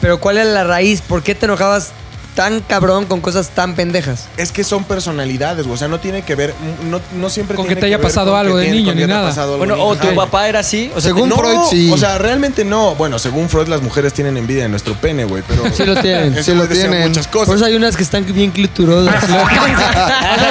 [0.00, 1.00] Pero ¿cuál era la raíz?
[1.00, 1.90] ¿Por qué te enojabas
[2.38, 4.28] tan cabrón con cosas tan pendejas?
[4.36, 5.74] es que son personalidades, güey.
[5.74, 6.54] O sea, no tiene que ver.
[6.88, 8.78] No, no siempre Con tiene que te haya ver pasado con algo que de tiene-
[8.78, 9.28] niño con ni que te haya nada.
[9.28, 10.00] pasado algo Bueno, o niño.
[10.00, 10.14] tu Ajá.
[10.14, 10.88] papá era así.
[10.94, 11.90] O sea, Según no, Freud, sí.
[11.92, 12.94] O sea, realmente no.
[12.94, 15.42] Bueno, según Freud, las mujeres tienen envidia de nuestro pene, güey.
[15.48, 15.64] Pero.
[15.74, 16.42] Sí lo tienen.
[16.44, 17.08] Sí lo tienen.
[17.08, 17.56] Muchas Por cosas.
[17.56, 19.24] eso hay unas que están bien cliturosas.
[19.24, 19.46] O sea,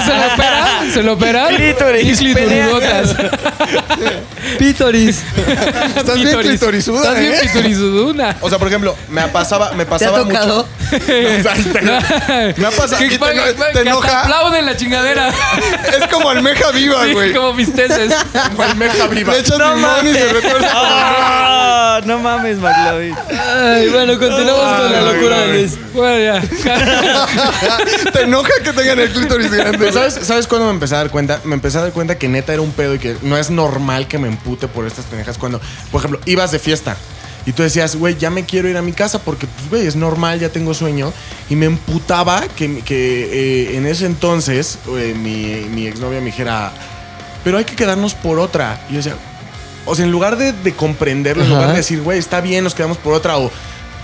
[0.06, 1.56] se lo operan, se lo operan.
[1.56, 3.16] Clítoris, Y clitoridotas.
[4.60, 5.24] Pítoris.
[5.96, 8.36] Estás bien clitorizuda, Estás bien ¿eh?
[8.42, 10.68] O sea, por ejemplo, me pasaba, me ¿Te ha pasaba tocado?
[10.92, 10.98] mucho.
[12.58, 12.98] Me ha pasado.
[12.98, 14.08] Que, y te- te que enoja?
[14.10, 15.30] te aplauden la chingadera.
[16.00, 17.34] Es como almeja viva, Sí, güey.
[17.34, 18.14] como mis tesis.
[18.58, 19.34] Almeja viva.
[19.34, 20.68] Le echas limón y se retuerce.
[20.74, 22.02] ¡Ah!
[22.06, 23.16] no mames, McLovin.
[23.30, 25.78] Ay, bueno, continuamos con la locura de Luis.
[25.94, 26.42] Bueno, ya.
[28.12, 29.92] Te enoja que tengan el clítoris grande.
[29.92, 31.42] ¿sabes, ¿Sabes cuándo me empecé a dar cuenta?
[31.44, 34.08] Me empecé a dar cuenta que neta era un pedo y que no es normal
[34.08, 35.38] que me empute por estas pendejas.
[35.38, 35.60] Cuando,
[35.92, 36.96] por ejemplo, ibas de fiesta
[37.48, 39.96] y tú decías, güey, ya me quiero ir a mi casa porque, pues, güey, es
[39.96, 41.14] normal, ya tengo sueño.
[41.50, 46.74] Y me emputaba que, que eh, en ese entonces eh, mi, mi exnovia me dijera,
[47.46, 48.82] pero hay que quedarnos por otra.
[48.90, 49.16] Y yo decía,
[49.86, 52.76] o sea, en lugar de, de comprenderlo, en lugar de decir, güey, está bien, nos
[52.76, 53.50] quedamos por otra o...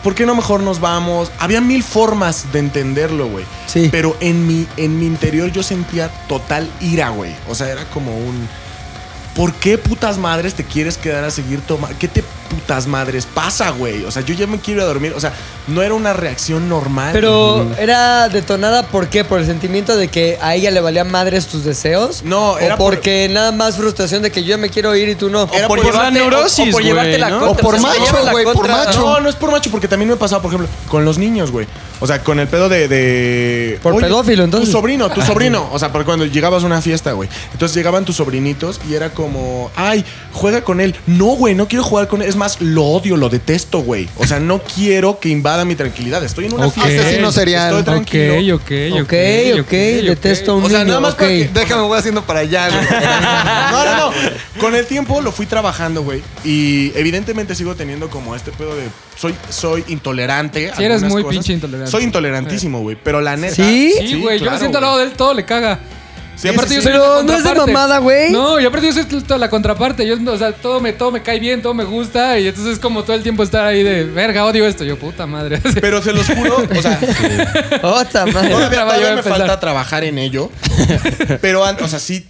[0.04, 1.32] ¿Por qué no mejor nos vamos?
[1.40, 3.46] Había mil formas de entenderlo, güey.
[3.68, 3.88] Sí.
[3.90, 7.34] Pero en mi, en mi interior yo sentía total ira, güey.
[7.48, 8.50] O sea, era como un.
[9.36, 11.98] ¿Por qué putas madres te quieres quedar a seguir tomando?
[11.98, 14.06] ¿Qué te putas madres pasa, güey?
[14.06, 15.14] O sea, yo ya me quiero ir a dormir.
[15.16, 15.34] O sea,
[15.68, 17.10] no era una reacción normal.
[17.14, 19.24] Pero era detonada ¿por qué?
[19.24, 22.22] ¿Por el sentimiento de que a ella le valían madres tus deseos?
[22.24, 25.10] No, era ¿O por- porque nada más frustración de que yo ya me quiero ir
[25.10, 25.50] y tú no?
[25.52, 27.40] Era por, por llevarte, la neurosis, o, por llevarte la ¿no?
[27.40, 27.68] contra.
[27.68, 29.00] O por sea, macho, güey, por contra- macho.
[29.00, 31.66] No, no es por macho, porque también me pasaba, por ejemplo, con los niños, güey.
[32.00, 32.88] O sea, con el pedo de.
[32.88, 34.70] de Por Oye, pedófilo, entonces.
[34.70, 35.70] Tu sobrino, tu sobrino.
[35.72, 37.30] O sea, porque cuando llegabas a una fiesta, güey.
[37.54, 39.23] Entonces llegaban tus sobrinitos y era como,
[39.76, 40.96] ay, juega con él.
[41.08, 42.30] No, güey, no quiero jugar con él.
[42.30, 44.08] Es más, lo odio, lo detesto, güey.
[44.18, 46.24] O sea, no quiero que invada mi tranquilidad.
[46.24, 46.74] Estoy en una Ok.
[46.74, 47.02] fiesta.
[47.02, 47.70] Asesino serial.
[47.80, 48.56] Estoy tranquilo.
[48.56, 48.62] Ok,
[48.94, 49.14] ok, Ok,
[49.62, 50.88] ok, detesto a un O sea, niño.
[50.90, 51.20] nada más ok.
[51.20, 52.82] para que- Déjame, voy haciendo para allá, güey.
[53.72, 54.14] No, no, no.
[54.60, 56.22] Con el tiempo lo fui trabajando, güey.
[56.44, 58.84] Y evidentemente sigo teniendo como este pedo de.
[59.18, 60.72] Soy, soy intolerante.
[60.76, 61.36] Sí, eres muy cosas.
[61.38, 61.92] pinche intolerante.
[61.92, 62.98] Soy intolerantísimo, güey.
[63.02, 63.56] Pero la neta.
[63.56, 63.94] ¿Sí?
[64.00, 65.80] Sí, güey, yo claro, me siento al lado de él, todo le caga.
[66.36, 66.88] Sí, aparte sí, yo sí.
[66.88, 68.32] soy Pero la no es de mamada, güey.
[68.32, 70.06] No, y aparte yo soy toda la contraparte.
[70.06, 72.40] Yo, o sea, todo me, todo me cae bien, todo me gusta.
[72.40, 74.84] Y entonces es como todo el tiempo estar ahí de, verga, odio esto.
[74.84, 75.62] Yo, puta madre.
[75.82, 77.00] Pero se los juro, o sea,
[77.84, 78.50] Otra madre.
[78.50, 79.38] todavía, todavía me empezar.
[79.38, 80.50] falta trabajar en ello.
[81.42, 82.28] Pero, an- o sea, sí.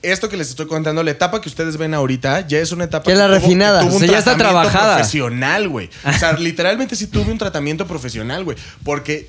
[0.00, 3.10] Esto que les estoy contando, la etapa que ustedes ven ahorita, ya es una etapa
[3.10, 3.80] Que la tuvo- refinada.
[3.80, 4.94] tuvo O un sea, ya está trabajada.
[4.94, 5.90] profesional, güey.
[6.04, 8.56] O sea, literalmente sí tuve un tratamiento profesional, güey.
[8.84, 9.28] Porque.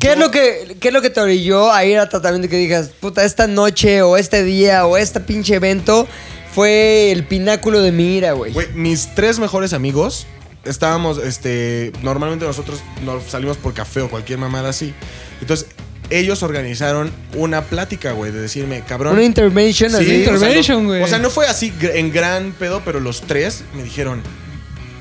[0.00, 2.48] ¿Qué yo- es, lo que, ¿Qué es lo que te orilló a ir a tratamiento
[2.48, 6.06] que digas, puta, esta noche o este día o este pinche evento
[6.54, 8.52] fue el pináculo de mi ira, güey?
[8.52, 10.26] Güey, mis tres mejores amigos
[10.64, 14.94] estábamos, este, normalmente nosotros nos salimos por café o cualquier mamada así.
[15.40, 15.66] Entonces,
[16.10, 19.14] ellos organizaron una plática, güey, de decirme, cabrón.
[19.14, 20.04] Una intervention Sí, así.
[20.04, 21.02] o sea, Intervention, lo- güey.
[21.02, 24.22] O sea, no fue así en gran pedo, pero los tres me dijeron,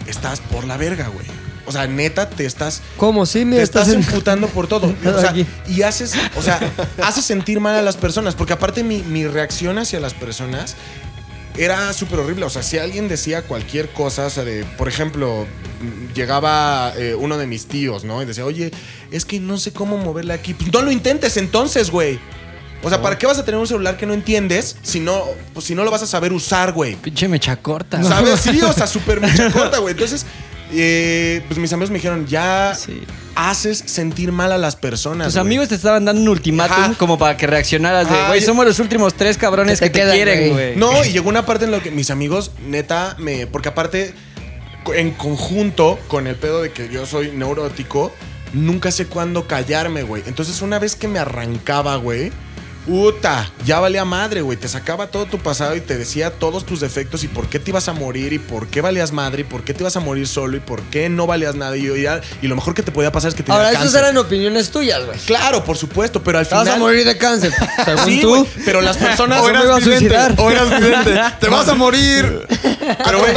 [0.07, 1.25] estás por la verga, güey.
[1.65, 3.25] O sea, neta, te estás ¿Cómo?
[3.25, 4.09] Sí, mira, te estás, estás en...
[4.09, 4.93] emputando por todo.
[5.05, 5.33] O sea,
[5.67, 6.59] y haces, o sea,
[7.03, 8.35] haces sentir mal a las personas.
[8.35, 10.75] Porque aparte mi, mi reacción hacia las personas
[11.57, 12.45] era súper horrible.
[12.45, 15.45] O sea, si alguien decía cualquier cosa, o sea, de, por ejemplo,
[16.13, 18.21] llegaba eh, uno de mis tíos, ¿no?
[18.21, 18.71] Y decía, oye,
[19.11, 20.53] es que no sé cómo moverle aquí.
[20.53, 22.19] Pues no lo intentes entonces, güey.
[22.81, 25.65] O sea, ¿para qué vas a tener un celular que no entiendes si no, pues,
[25.65, 26.95] si no lo vas a saber usar, güey?
[26.97, 28.03] Pinche mecha corta.
[28.03, 28.41] ¿Sabes?
[28.41, 29.93] Sí, o sea, súper mucha corta, güey.
[29.93, 30.25] Entonces,
[30.71, 33.03] eh, pues mis amigos me dijeron, ya Sí.
[33.35, 35.27] haces sentir mal a las personas.
[35.27, 35.41] Tus güey.
[35.45, 36.93] amigos te estaban dando un ultimátum Ajá.
[36.97, 40.53] como para que reaccionaras de, güey, somos los últimos tres cabrones Que que te quieren,
[40.53, 40.75] güey.
[40.75, 43.47] No, y llegó una parte en la que mis amigos, neta, me.
[43.47, 44.13] Porque aparte,
[44.95, 48.11] en conjunto con el pedo de que yo soy neurótico,
[48.53, 50.23] nunca sé cuándo callarme, güey.
[50.27, 52.31] Entonces, una vez que me arrancaba, güey.
[52.85, 54.57] Puta, ya valía madre, güey.
[54.57, 57.71] Te sacaba todo tu pasado y te decía todos tus defectos y por qué te
[57.71, 60.27] ibas a morir y por qué valías madre y por qué te ibas a morir
[60.27, 61.77] solo y por qué no valías nada.
[61.77, 63.93] Y, yo ya- y lo mejor que te podía pasar es que te Ahora, esas
[63.95, 65.17] eran opiniones tuyas, güey.
[65.19, 66.75] Claro, por supuesto, pero al Te vas final.
[66.77, 67.53] a morir de cáncer,
[67.85, 68.29] según Sí, tú.
[68.29, 69.41] güey, pero las personas.
[69.41, 71.21] O eras vidente, o eras vidente.
[71.39, 72.41] Te vas a morir.
[73.05, 73.31] Pero, güey,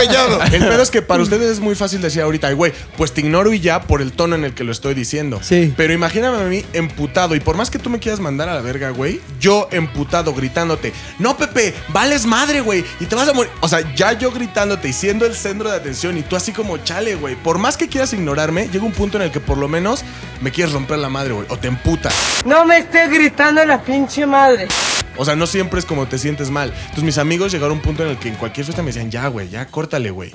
[0.53, 3.21] el pedo es que para ustedes es muy fácil decir ahorita, "Ay, güey, pues te
[3.21, 5.39] ignoro y ya por el tono en el que lo estoy diciendo.
[5.41, 5.73] Sí.
[5.77, 8.61] Pero imagíname a mí emputado y por más que tú me quieras mandar a la
[8.61, 13.51] verga, güey, yo emputado gritándote, no, Pepe, vales madre, güey, y te vas a morir.
[13.61, 16.79] O sea, ya yo gritándote y siendo el centro de atención y tú así como
[16.79, 17.37] chale, güey.
[17.37, 20.05] Por más que quieras ignorarme, llega un punto en el que por lo menos
[20.41, 22.15] me quieres romper la madre, güey, o te emputas.
[22.45, 24.69] No me estés gritando la pinche madre.
[25.17, 26.73] O sea, no siempre es como te sientes mal.
[26.75, 29.11] Entonces mis amigos llegaron a un punto en el que en cualquier fiesta me decían,
[29.11, 30.33] ya, güey, ya, córtale, güey.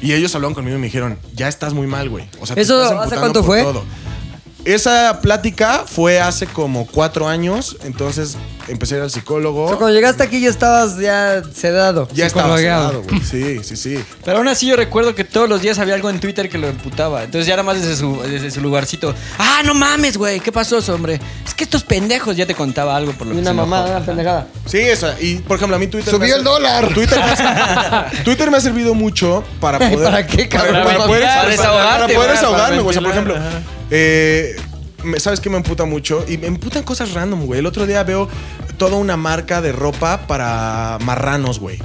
[0.00, 2.28] Y ellos hablaron conmigo y me dijeron, ya estás muy mal, güey.
[2.40, 3.82] O sea, te ¿Eso estás hace cuánto por fue?
[4.66, 7.76] Esa plática fue hace como cuatro años.
[7.84, 8.36] Entonces
[8.68, 9.68] empecé a ir al O psicólogo.
[9.68, 12.08] sea, cuando llegaste aquí ya estabas ya sedado.
[12.12, 13.20] ya estaba cerrado, güey.
[13.20, 14.04] Sí, sí, sí.
[14.24, 16.66] Pero aún así yo recuerdo que todos los días había algo en Twitter que lo
[16.66, 17.22] emputaba.
[17.22, 19.14] Entonces ya era más desde su, desde su lugarcito.
[19.38, 20.40] Ah, no mames, güey.
[20.40, 21.20] ¿Qué pasó, hombre?
[21.46, 23.68] Es que estos pendejos ya te contaba algo por lo Y que una se enojó.
[23.68, 24.46] mamada, una pendejada.
[24.66, 25.12] Sí, eso.
[25.20, 26.12] Y por ejemplo, a mí Twitter.
[26.12, 26.92] Subió el ser- dólar.
[26.92, 30.02] Twitter me, ha, Twitter me ha servido mucho para poder.
[30.10, 30.84] ¿Para qué, Para, cabrón?
[30.84, 32.88] para poder, Para desahogarte, Para poder desahogarme, güey.
[32.88, 33.50] O sea, por ejemplo, ajá.
[33.90, 34.56] Eh,
[35.18, 36.24] ¿sabes qué me emputa mucho?
[36.28, 37.60] Y me emputan cosas random, güey.
[37.60, 38.28] El otro día veo
[38.78, 41.78] toda una marca de ropa para marranos, güey.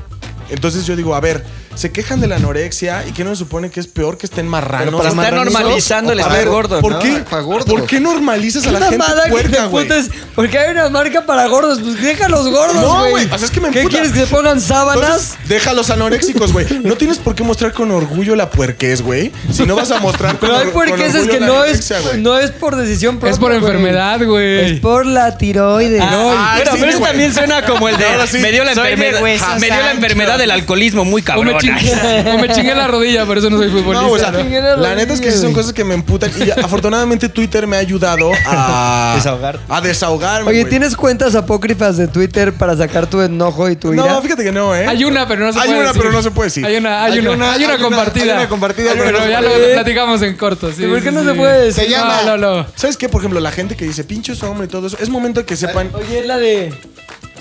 [0.49, 1.43] Entonces yo digo, a ver,
[1.75, 4.47] se quejan de la anorexia y que no se supone que es peor que estén
[4.47, 4.87] marranos.
[5.01, 6.79] Pero para Está normalizando el estar ver, gordo.
[6.81, 6.99] ¿por ¿no?
[6.99, 7.65] qué, Para gordos.
[7.69, 9.87] ¿por qué normalizas a la gente puerca, güey?
[10.35, 11.79] porque hay una marca para gordos.
[11.81, 13.11] Pues déjalos gordos, No, güey.
[13.11, 13.97] güey, o sea, es que me ¿Qué emputa.
[13.99, 15.03] quieres que se pongan sábanas?
[15.03, 16.65] Entonces, deja a los anoréxicos, güey.
[16.83, 19.31] No tienes por qué mostrar con orgullo la puerquez, güey.
[19.51, 21.45] Si no vas a mostrar con Pero hay or- con porque es orgullo que la
[21.47, 23.33] no es, no es por decisión propia.
[23.33, 24.73] Es por enfermedad, güey.
[24.75, 25.99] Es por la tiroides.
[25.99, 28.37] No, Ay, pero, sí, pero eso también suena como el de Ahora sí.
[28.39, 29.21] me dio la de enfermedad
[29.59, 31.60] me dio la enfermedad del alcoholismo muy cabrón.
[31.61, 34.01] Chingué, o me chingué la rodilla, por eso no soy futbolista.
[34.01, 36.31] No, o sea, la la neta es que sí son cosas que me emputan.
[36.37, 39.63] Y afortunadamente Twitter me ha ayudado a Desahogarte.
[39.69, 40.49] A desahogarme.
[40.49, 40.65] Oye.
[40.65, 44.05] ¿tienes cuentas apócrifas de Twitter para sacar tu enojo y tu ira?
[44.05, 44.85] No, fíjate que no, ¿eh?
[44.87, 46.01] Hay una, pero no se Hay puede una, decir.
[46.01, 46.65] pero no se puede decir.
[46.65, 48.23] Hay una, hay, Hay una, una- hay una hay una- compartida.
[48.33, 50.71] hay una compartida, Pero, pero no se ya lo platicamos en corto.
[50.71, 51.27] Sí, ¿Por sí, qué no sí.
[51.27, 51.83] se puede decir?
[51.83, 52.65] Se llama- No, no, no.
[52.75, 53.09] ¿Sabes qué?
[53.09, 54.97] Por ejemplo, la gente que dice pinche hombre y todo eso.
[54.99, 55.89] Es momento de que sepan.
[55.93, 56.73] Oye, es la de...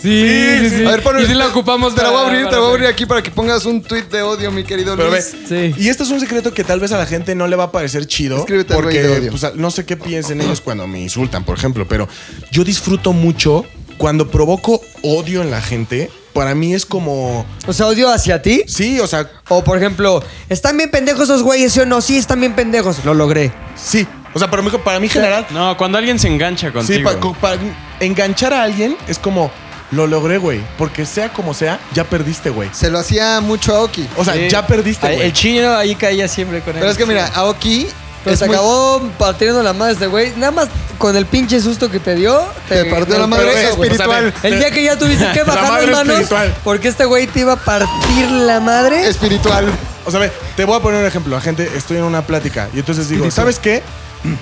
[0.02, 0.84] Sí, sí, sí.
[0.86, 2.58] A ver, ponle- y si la ocupamos Te la voy a para- abrir, te la
[2.60, 5.18] voy a abrir aquí para que pongas un tweet de odio, mi querido Pero ve,
[5.20, 5.34] Luis.
[5.48, 5.74] Sí.
[5.82, 7.72] y esto es un secreto que tal vez a la gente no le va a
[7.72, 8.38] parecer chido.
[8.38, 9.30] Escríbete porque de odio.
[9.30, 11.86] pues, no sé qué piensen ellos cuando me insultan, por ejemplo.
[11.86, 12.08] Pero
[12.50, 13.64] yo disfruto mucho
[13.98, 16.10] cuando provoco odio en la gente.
[16.32, 17.44] Para mí es como.
[17.66, 18.62] O sea, odio hacia ti.
[18.68, 22.00] Sí, o sea, O, por ejemplo, ¿están bien pendejos esos güeyes, sí o no?
[22.00, 23.04] Sí, están bien pendejos.
[23.04, 23.52] Lo logré.
[23.76, 24.06] sí.
[24.32, 25.44] O sea, para mí, para mí general.
[25.50, 27.10] No, cuando alguien se engancha Sí, contigo.
[27.10, 27.58] pa- co- para
[27.98, 29.50] enganchar a alguien es como.
[29.92, 30.60] Lo logré, güey.
[30.78, 32.68] Porque sea como sea, ya perdiste, güey.
[32.72, 34.06] Se lo hacía mucho a Aoki.
[34.16, 34.48] O sea, Sí.
[34.48, 35.26] ya perdiste, güey.
[35.26, 36.80] El chino ahí caía siempre con él.
[36.80, 37.88] Pero es que mira, Aoki
[38.22, 40.32] Pero es se muy- acabó partiendo la madre este güey.
[40.36, 40.68] Nada más
[40.98, 42.40] con el pinche susto que te dio.
[42.68, 44.32] Te partió la madre pero espiritual.
[44.36, 46.12] O sea, el día que ya tuviste que La bajar madre las manos.
[46.20, 46.54] espiritual.
[46.62, 49.08] Porque este güey te iba a partir la madre.
[49.08, 49.66] espiritual.
[50.06, 51.34] O sea, ve, te voy a poner un ejemplo.
[51.34, 53.82] La gente, estoy en una plática y entonces digo, ¿sabes qué?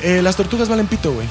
[0.03, 1.27] Eh, las tortugas valen pito, güey.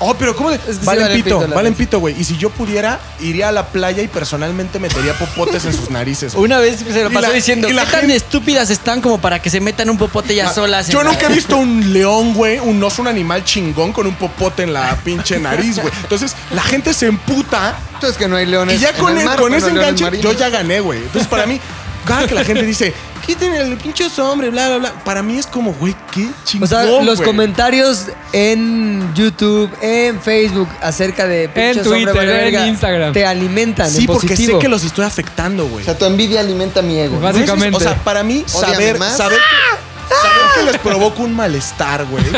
[0.00, 0.56] Oh, pero ¿cómo de?
[0.56, 2.14] Es que sí valen, valen pito, valen pito, güey.
[2.20, 6.34] Y si yo pudiera, iría a la playa y personalmente metería popotes en sus narices.
[6.34, 6.44] güey.
[6.44, 9.00] Una vez se lo Y pasó la- diciendo, y la ¿qué tan gente- estúpidas están
[9.00, 10.88] como para que se metan un popote ya solas?
[10.88, 14.06] Yo en la- nunca he visto un león, güey, un oso, un animal chingón con
[14.06, 15.92] un popote en la pinche nariz, güey.
[16.02, 19.18] Entonces, la gente se emputa Entonces que no hay leones y ya en con, el
[19.18, 20.36] el- mar, con ese no hay leones enganche yo marinos.
[20.38, 20.98] ya gané, güey.
[21.00, 21.60] Entonces, para mí,
[22.06, 22.94] cada que la gente dice,
[23.28, 25.04] quiten el pinche hombre, bla, bla, bla.
[25.04, 26.64] Para mí es como, güey, qué chingón.
[26.64, 27.26] O sea, los güey.
[27.26, 33.12] comentarios en YouTube, en Facebook acerca de pinches hombre Twitter, en Instagram.
[33.12, 35.82] te alimentan Sí, en porque sé que los estoy afectando, güey.
[35.82, 37.20] O sea, tu envidia alimenta mi ego.
[37.20, 37.76] Básicamente.
[37.76, 39.14] O sea, para mí, saber, más.
[39.18, 42.24] saber, que, saber que les provoca un malestar, güey.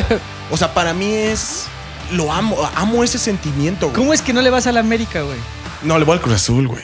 [0.53, 1.67] O sea, para mí es.
[2.11, 3.97] Lo amo, amo ese sentimiento, güey.
[3.97, 5.39] ¿Cómo es que no le vas a la América, güey?
[5.83, 6.83] No, le voy al Cruz Azul, güey.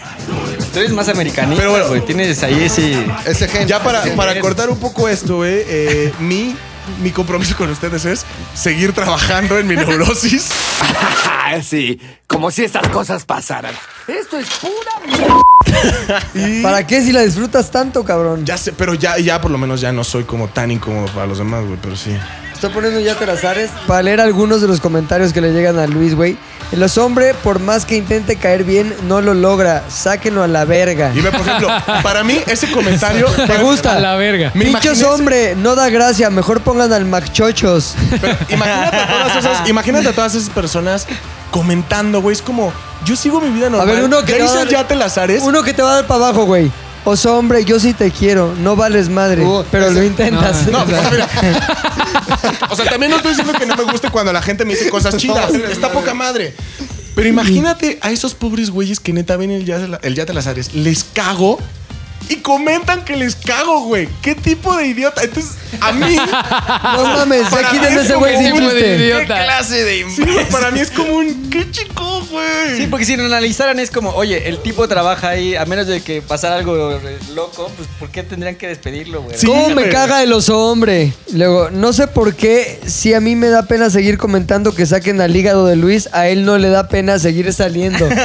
[0.72, 1.88] Tú eres más americanista, Pero bueno.
[1.88, 2.00] güey.
[2.04, 3.06] Tienes ahí ese...
[3.26, 3.66] Ese gen.
[3.68, 4.16] Ya para, gen.
[4.16, 6.56] para cortar un poco esto, güey, eh, mi,
[7.02, 8.24] mi compromiso con ustedes es
[8.54, 10.48] seguir trabajando en mi neurosis.
[11.62, 13.72] Sí, como si estas cosas pasaran.
[14.08, 18.44] Esto es pura Y ¿Para qué si la disfrutas tanto, cabrón?
[18.44, 21.26] ya sé, pero ya, ya por lo menos ya no soy como tan incómodo para
[21.26, 22.10] los demás, güey, pero sí.
[22.56, 26.14] Estoy poniendo ya terazares para leer algunos de los comentarios que le llegan a Luis,
[26.14, 26.36] güey.
[26.72, 29.84] Los hombres, por más que intente caer bien, no lo logra.
[29.88, 31.12] Sáquenlo a la verga.
[31.14, 31.68] Y ve, por ejemplo,
[32.02, 33.26] para mí ese comentario...
[33.46, 33.92] ¿Te gusta?
[33.96, 34.50] A la verga.
[34.52, 36.28] Pinchos hombre, no da gracia.
[36.30, 37.94] Mejor pongan al Macchochos.
[38.20, 41.06] Pero imagínate a todas esas, imagínate a todas esas personas
[41.50, 42.34] comentando, güey.
[42.34, 42.72] Es como,
[43.04, 43.94] yo sigo mi vida A normal.
[43.94, 45.42] ver, uno que ya te va a dar- el.
[45.42, 46.72] Uno que te va a dar para abajo, güey.
[47.06, 48.52] Oso hombre, yo sí te quiero.
[48.56, 49.44] No vales madre.
[49.44, 50.66] Uh, pero lo intentas.
[50.66, 51.28] No, pues, mira.
[52.68, 54.90] O sea, también no estoy diciendo que no me guste cuando la gente me dice
[54.90, 55.54] cosas chidas.
[55.54, 56.52] Está poca madre.
[57.14, 60.74] Pero imagínate a esos pobres güeyes que neta ven el Yate, el Yate Lazares.
[60.74, 61.60] Les cago.
[62.28, 64.08] Y comentan que les cago, güey.
[64.22, 65.22] ¿Qué tipo de idiota?
[65.22, 66.16] Entonces, a mí.
[66.96, 68.96] No mames, ya Para mí quítenme es ese como güey un chiste.
[68.96, 69.44] idiota.
[69.44, 70.06] clase de...
[70.10, 71.50] Sí, güey, para mí es como un.
[71.50, 72.76] ¡Qué chico, güey!
[72.76, 76.00] Sí, porque si lo analizaran es como, oye, el tipo trabaja ahí, a menos de
[76.02, 79.36] que pasara algo eh, loco, pues ¿por qué tendrían que despedirlo, güey?
[79.38, 79.90] Sí, ¿Cómo me güey.
[79.90, 81.12] caga el oso hombre?
[81.32, 85.20] Luego, no sé por qué, si a mí me da pena seguir comentando que saquen
[85.20, 88.08] al hígado de Luis, a él no le da pena seguir saliendo.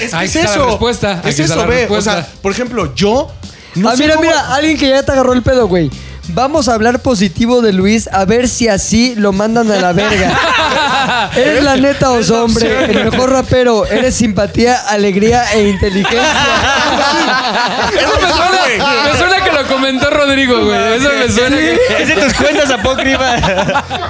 [0.00, 0.66] Es que Ahí es está la eso.
[0.70, 1.12] respuesta.
[1.12, 1.76] Es Aquí está eso, la ve.
[1.76, 2.12] O respuesta.
[2.22, 3.32] sea, por ejemplo, yo.
[3.78, 5.90] No ah, mira, cómo- mira, alguien que ya te agarró el pedo, güey.
[6.30, 11.30] Vamos a hablar positivo de Luis, a ver si así lo mandan a la verga.
[11.34, 13.86] Eres la neta, oso hombre, el mejor rapero.
[13.86, 16.20] Eres simpatía, alegría e inteligencia.
[17.98, 19.44] Eso me suena, me suena
[19.78, 20.94] comentó Rodrigo, güey.
[20.94, 21.78] Eso me suena que...
[22.00, 23.40] Es de tus cuentas apócrifas.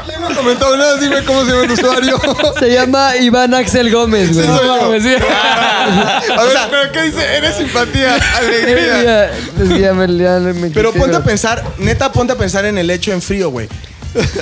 [0.07, 0.97] ¿Quién no comentó nada?
[0.99, 2.21] Dime cómo se llama el usuario.
[2.59, 4.47] Se llama Iván Axel Gómez, güey.
[4.49, 5.15] Mames, sí.
[5.15, 7.37] A ver, ¿pero qué dice?
[7.37, 9.31] Eres simpatía, alegría.
[9.31, 12.65] Es que ya me- ya me Pero quité, ponte a pensar, neta, ponte a pensar
[12.65, 13.69] en el hecho en frío, güey.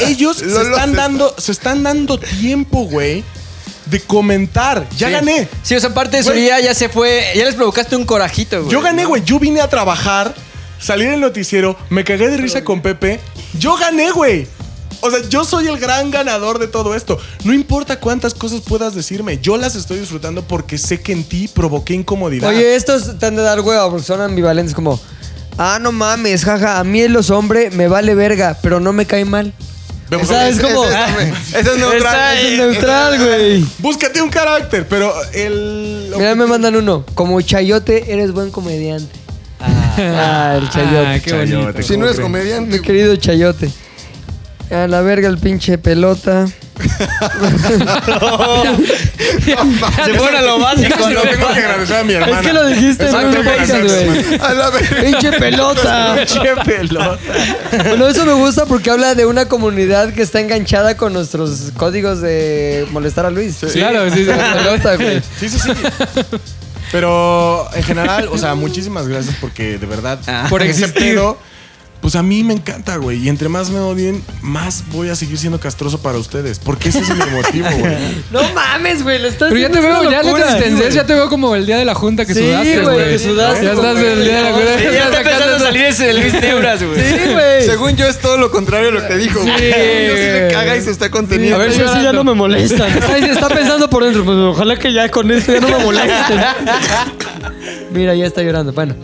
[0.00, 3.24] Ellos se están dando, se están dando tiempo, güey,
[3.86, 4.84] de comentar.
[4.96, 5.12] Ya Sí.
[5.12, 5.48] gané.
[5.62, 6.42] Sí, o sea, parte de su Güey.
[6.42, 8.72] día ya se fue, ya les provocaste un corajito, güey.
[8.72, 9.22] Yo gané, güey.
[9.24, 10.34] Yo vine a trabajar,
[10.78, 13.20] salí en el noticiero, me cagué de risa con Pepe.
[13.58, 14.46] Yo gané, güey.
[15.02, 17.18] O sea, yo soy el gran ganador de todo esto.
[17.44, 21.48] No importa cuántas cosas puedas decirme, yo las estoy disfrutando porque sé que en ti
[21.48, 22.48] provoqué incomodidad.
[22.48, 24.98] Oye, estos te han de dar hueva porque son ambivalentes como...
[25.58, 29.06] Ah, no mames, jaja, a mí el oso hombre me vale verga, pero no me
[29.06, 29.52] cae mal.
[30.10, 30.84] Vemos- O sea, es como...
[30.84, 31.28] ese-
[31.60, 32.38] Ese es neutral.
[32.38, 33.66] Es neutral, güey.
[33.78, 36.12] Búscate un carácter, pero el.
[36.16, 37.04] Mira, me mandan uno.
[37.14, 39.12] Como chayote, eres buen comediante.
[39.98, 41.06] Ah, el chayote.
[41.06, 41.82] Ah, qué bonito.
[41.82, 42.78] Si no eres comediante.
[42.78, 43.70] Mi querido chayote.
[44.70, 46.46] A la verga el pinche pelota.
[46.76, 46.86] Se
[50.14, 52.40] fueron a lo básico, Lo tengo que agradecer a mi hermana.
[52.40, 54.38] Es que lo dijiste en un podcast, güey.
[54.40, 54.96] A la verga.
[55.02, 56.16] Pinche pelota.
[57.86, 62.20] Bueno, eso me gusta porque habla de una comunidad que está enganchada con nuestros códigos
[62.20, 63.58] de molestar a Luis.
[63.72, 64.30] Claro, sí, sí.
[64.54, 65.22] Pelota, güey.
[65.38, 65.70] Sí, sí, sí.
[66.96, 70.46] Pero en general, o sea, muchísimas gracias porque de verdad, Ah.
[70.48, 71.36] Por ese pedo,
[72.00, 73.18] pues a mí me encanta, güey.
[73.24, 76.58] Y entre más me odien, más voy a seguir siendo castroso para ustedes.
[76.60, 77.96] Porque ese es mi motivo, güey.
[78.30, 79.18] No mames, güey.
[79.20, 80.58] Lo estás Pero ya te veo, una ya le locura.
[80.58, 83.08] tendencias, ya te veo como el día de la junta que Sí, sudaste, güey, güey.
[83.10, 84.06] que sudaste, Ya estás güey.
[84.06, 84.78] el día de la junta.
[84.78, 86.32] Sí, ya está empezando a salir ese de Luis
[86.86, 87.02] güey.
[87.08, 87.64] Sí, güey.
[87.66, 89.40] Según yo es todo lo contrario a lo que dijo.
[89.42, 89.48] Sí.
[89.48, 89.52] yo
[90.16, 91.56] sí le caga y se está conteniendo.
[91.56, 92.88] A ver si así ya no me molestan.
[92.90, 96.40] Está, está pensando por dentro, pues ojalá que ya con esto ya no me molesten.
[97.92, 98.72] Mira, ya está llorando.
[98.72, 98.94] Bueno.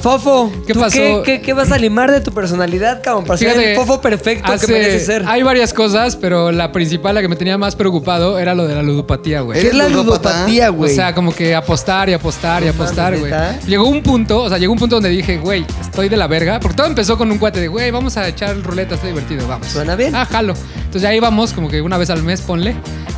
[0.00, 0.96] Fofo, ¿Qué ¿tú pasó?
[0.96, 3.24] ¿qué, qué, qué vas a limar de tu personalidad, cabrón?
[3.24, 5.24] Para ser el fofo perfecto hace- que mereces ser.
[5.26, 8.74] Hay varias cosas, pero la principal, la que me tenía más preocupado, era lo de
[8.74, 9.60] la ludopatía, güey.
[9.60, 10.92] ¿Qué es la ludopatía, güey?
[10.92, 13.32] O sea, como que apostar y apostar y apostar, güey.
[13.66, 16.58] Llegó un punto, o sea, llegó un punto donde dije, güey, estoy de la verga.
[16.60, 19.68] Porque todo empezó con un cuate de, güey, vamos a echar ruleta, está divertido, vamos.
[19.68, 20.14] Suena bien.
[20.14, 20.54] Ah, jalo.
[20.76, 22.74] Entonces ya íbamos como que una vez al mes, ponle.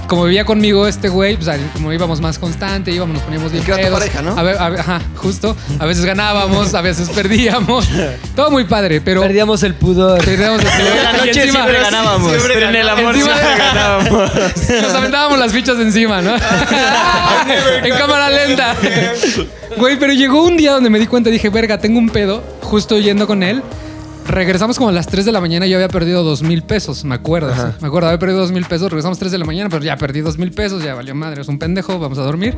[0.08, 3.72] Como vivía conmigo este güey, pues como íbamos más constante, íbamos, nos poníamos bien que
[3.72, 3.98] era tu pedos.
[3.98, 4.38] pareja, ¿no?
[4.38, 5.54] A ver, a ver, ajá, justo.
[5.78, 7.86] A veces ganábamos, a veces perdíamos.
[8.34, 9.20] Todo muy padre, pero...
[9.22, 10.24] Perdíamos el pudor.
[10.24, 12.32] Perdíamos el En la noche encima- siempre ganábamos.
[12.46, 14.32] Pero en el amor Encima- siempre ganábamos.
[14.82, 16.34] Nos aventábamos las fichas de encima, ¿no?
[17.84, 18.74] en cámara lenta.
[19.76, 22.42] Güey, pero llegó un día donde me di cuenta y dije, verga, tengo un pedo,
[22.62, 23.62] justo yendo con él,
[24.26, 27.14] regresamos como a las 3 de la mañana yo había perdido 2 mil pesos, me
[27.14, 27.54] acuerdo.
[27.54, 27.60] sí.
[27.80, 30.20] Me acuerdo, había perdido 2 mil pesos, regresamos 3 de la mañana, pero ya perdí
[30.20, 32.54] 2 mil pesos, ya valió madre, es un pendejo, vamos a dormir.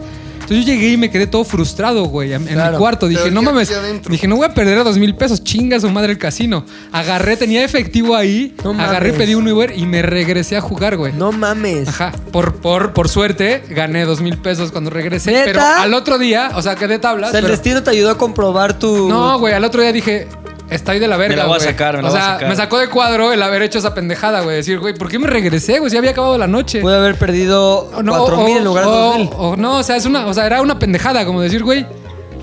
[0.50, 2.72] Entonces yo llegué y me quedé todo frustrado, güey, en, Claro.
[2.72, 3.06] mi cuarto.
[3.06, 3.72] Dije, no ¿qué mames.
[4.08, 6.64] Dije, no voy a perder a 2 mil pesos, chinga su madre el casino.
[6.90, 9.22] Agarré, tenía efectivo ahí, No agarré, mames.
[9.26, 11.12] pedí un Uber y me regresé a jugar, güey.
[11.12, 11.86] No mames.
[11.88, 15.30] Ajá, por, por, por suerte gané dos mil pesos cuando regresé.
[15.30, 15.44] ¿Neta?
[15.44, 17.28] Pero al otro día, o sea, quedé tablas.
[17.28, 19.08] O sea, el pero- destino te ayudó a comprobar tu.
[19.08, 20.26] no, güey, al otro día dije,
[20.70, 21.34] estoy de la verga.
[21.34, 21.68] Me la voy a güey".
[21.68, 22.48] sacar, me la O voy a sea, sacar.
[22.48, 24.56] me sacó de cuadro el haber hecho esa pendejada, güey.
[24.56, 25.90] Decir, güey, ¿por qué me regresé, güey?
[25.90, 26.80] Si había acabado la noche.
[26.80, 29.30] Pude haber perdido O no, 4 mil o- en lugar de o- 2 mil.
[29.36, 31.86] o no, o sea, es una, o sea, era una pendejada, como decir, güey.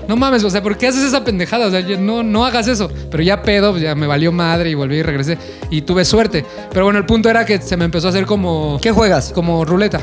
[0.06, 1.66] No mames, o sea, ¿por qué haces esa pendejada?
[1.66, 2.90] O sea, yo- no, no hagas eso.
[3.10, 5.36] Pero ya pedo, pues ya me valió madre y volví y regresé.
[5.70, 6.46] Y tuve suerte.
[6.72, 8.78] Pero bueno, el punto era que se me empezó a hacer como.
[8.80, 9.32] ¿Qué juegas?
[9.34, 10.00] Como ruleta.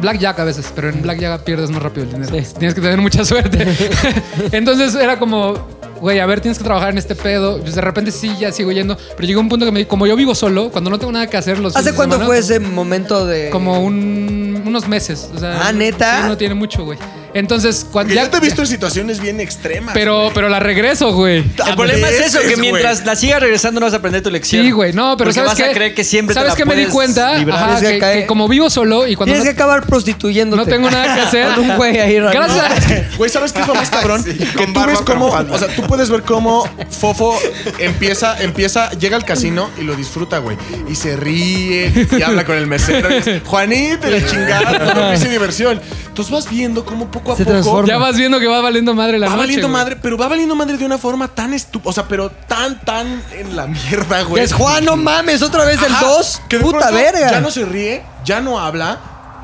[0.00, 2.34] Blackjack a veces, pero en Blackjack pierdes más rápido el dinero.
[2.34, 2.54] Sí.
[2.58, 3.66] Tienes que tener mucha suerte.
[4.52, 5.54] Entonces era como,
[6.00, 7.58] güey, a ver, tienes que trabajar en este pedo.
[7.60, 8.96] Pues de repente sí, ya sigo yendo.
[9.16, 11.36] Pero llegó un punto que me como yo vivo solo, cuando no tengo nada que
[11.36, 13.50] hacer los ¿Hace cuánto semana, fue ese momento de.?
[13.50, 15.28] Como un- unos meses.
[15.34, 16.22] O sea, Ah, ¿neta?
[16.22, 16.98] Sí, no tiene mucho, güey.
[17.34, 18.24] Entonces, cuando Porque ya.
[18.24, 19.94] yo te he visto en situaciones bien extremas.
[19.94, 21.38] pero, pero la regreso, güey.
[21.38, 23.06] El problema es eso, que mientras güey.
[23.06, 24.64] la sigas regresando no vas a aprender tu lección.
[24.64, 24.92] Sí, güey.
[24.92, 25.64] No, pero Porque ¿sabes vas qué?
[25.64, 27.38] a creer que siempre te ¿Sabes la qué me di puedes cuenta?
[27.38, 27.56] librar.
[27.58, 29.86] Ajá, Tienes que que, caer- que como vivo solo y cuando Tienes no, que acabar
[29.86, 30.62] prostituyéndote.
[30.62, 31.54] no tengo nada que hacer.
[31.54, 32.42] Con un güey ahí, Ramiro.
[32.46, 33.06] Gracias.
[33.16, 34.24] Güey, ¿sabes qué es lo más cabrón?
[34.24, 37.38] que con tú barba ves cómo, o sea, tú puedes ver cómo Fofo
[37.78, 40.56] empieza, empieza, llega al casino y lo disfruta, güey.
[40.88, 43.10] Y se ríe y habla con el mesero.
[43.10, 45.80] Y dice, Juanito, y la chingada, no hice diversión.
[46.08, 47.88] Entonces vas viendo cómo poco a Se poco transforma.
[47.88, 49.40] Ya vas viendo que va valiendo madre la va noche.
[49.42, 49.80] valiendo güey.
[49.80, 53.22] madre, pero va valiendo madre de una forma tan estúpida, o sea, pero tan, tan
[53.32, 54.42] en la mierda, Que güey.
[54.44, 56.42] es Juan, no mames, otra vez el Ajá, 2.
[56.48, 57.30] que de Puta pronto verga.
[57.30, 58.98] Ya no se ríe, ya no habla.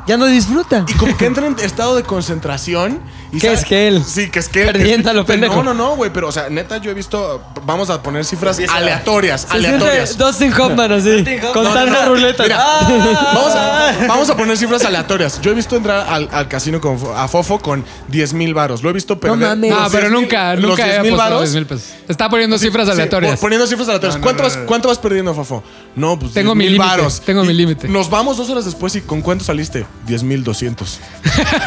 [0.07, 0.85] Ya no disfruta.
[0.87, 3.01] Y como que entra en estado de concentración.
[3.33, 4.05] Y ¿Qué sabe- es que él?
[4.05, 4.67] Sí, que es que él.
[4.73, 5.57] Perdiendo a lo pendejo.
[5.57, 6.11] No, no, no, güey.
[6.13, 7.43] Pero, o sea, neta, yo he visto.
[7.65, 9.43] Vamos a poner cifras aleatorias.
[9.43, 10.17] Se siente aleatorias.
[10.17, 11.25] Dustin Hoffman así.
[11.53, 12.09] Contando No, no, no.
[12.09, 12.47] ruletas.
[12.47, 13.31] Mira, Ah.
[13.35, 15.41] vamos, a, vamos a poner cifras aleatorias.
[15.41, 18.83] Yo he visto entrar al, al casino con, a Fofo con 10 mil varos.
[18.83, 19.39] Lo he visto perder.
[19.39, 19.71] mames.
[19.71, 21.53] No, los pero 10,000 nunca, los nunca he 10,000 apostado varos.
[21.53, 21.89] 10 mil pesos.
[22.09, 23.41] Está poniendo cifras Sí, aleatorias.
[23.41, 24.21] poniendo cifras aleatorias.
[24.23, 25.63] ¿Cuánto, vas, ¿Cuánto vas perdiendo, Fofo?
[25.97, 27.21] No, pues Tengo 10,000 mi límite, varos.
[27.23, 27.89] tengo mi Y límite.
[27.89, 29.85] Nos vamos dos horas después y ¿con cuánto saliste?
[30.07, 31.01] 10 mil 200.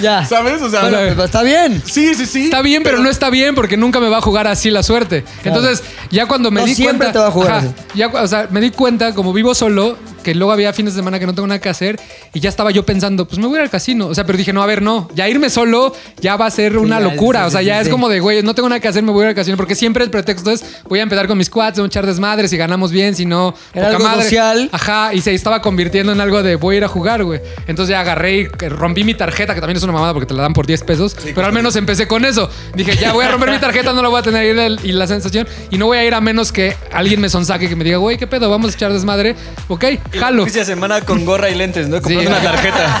[0.00, 0.24] Ya.
[0.24, 0.60] ¿Sabes?
[0.62, 1.82] O sea, Bueno, está bien.
[1.84, 2.44] sí, sí, sí.
[2.44, 5.24] Está bien, pero, no está bien porque nunca me va a jugar así la suerte.
[5.44, 7.12] Entonces, ya cuando me No di siempre cuenta.
[7.12, 7.68] te va a jugar así.
[7.94, 11.00] ya, cu- o sea, me di cuenta, como vivo solo, que luego había fines de
[11.00, 11.98] semana que no tengo nada que hacer
[12.32, 14.06] y ya estaba yo pensando, pues me voy a ir al casino.
[14.06, 16.78] O sea, pero dije, no, a ver, no, ya irme solo ya va a ser
[16.78, 17.46] una locura.
[17.46, 19.24] o sea, ya es como de, güey, no tengo nada que hacer, me voy a
[19.24, 21.88] ir al casino porque siempre el pretexto es, voy a empezar con mis quads, vamos
[21.88, 24.68] a echar desmadres, si ganamos bien, si no, Era poca algo social.
[24.72, 27.40] Ajá, y se estaba convirtiendo en algo de voy a ir a jugar, güey.
[27.66, 30.34] Entonces ya agarré y que rompí mi tarjeta, que también es una mamada porque te
[30.34, 32.50] la dan por 10 pesos, pero al menos empecé con eso.
[32.74, 35.46] Dije, ya voy a romper mi tarjeta, no la voy a tener y la sensación,
[35.70, 38.16] y no voy a ir a menos que alguien me sonsaque que me diga, güey,
[38.16, 38.50] ¿qué pedo?
[38.50, 39.34] Vamos a echar desmadre.
[39.68, 40.42] Ok, jalo.
[40.42, 42.00] Inicia semana con gorra y lentes, ¿no?
[42.00, 42.26] Comprando Sí.
[42.26, 42.98] una tarjeta.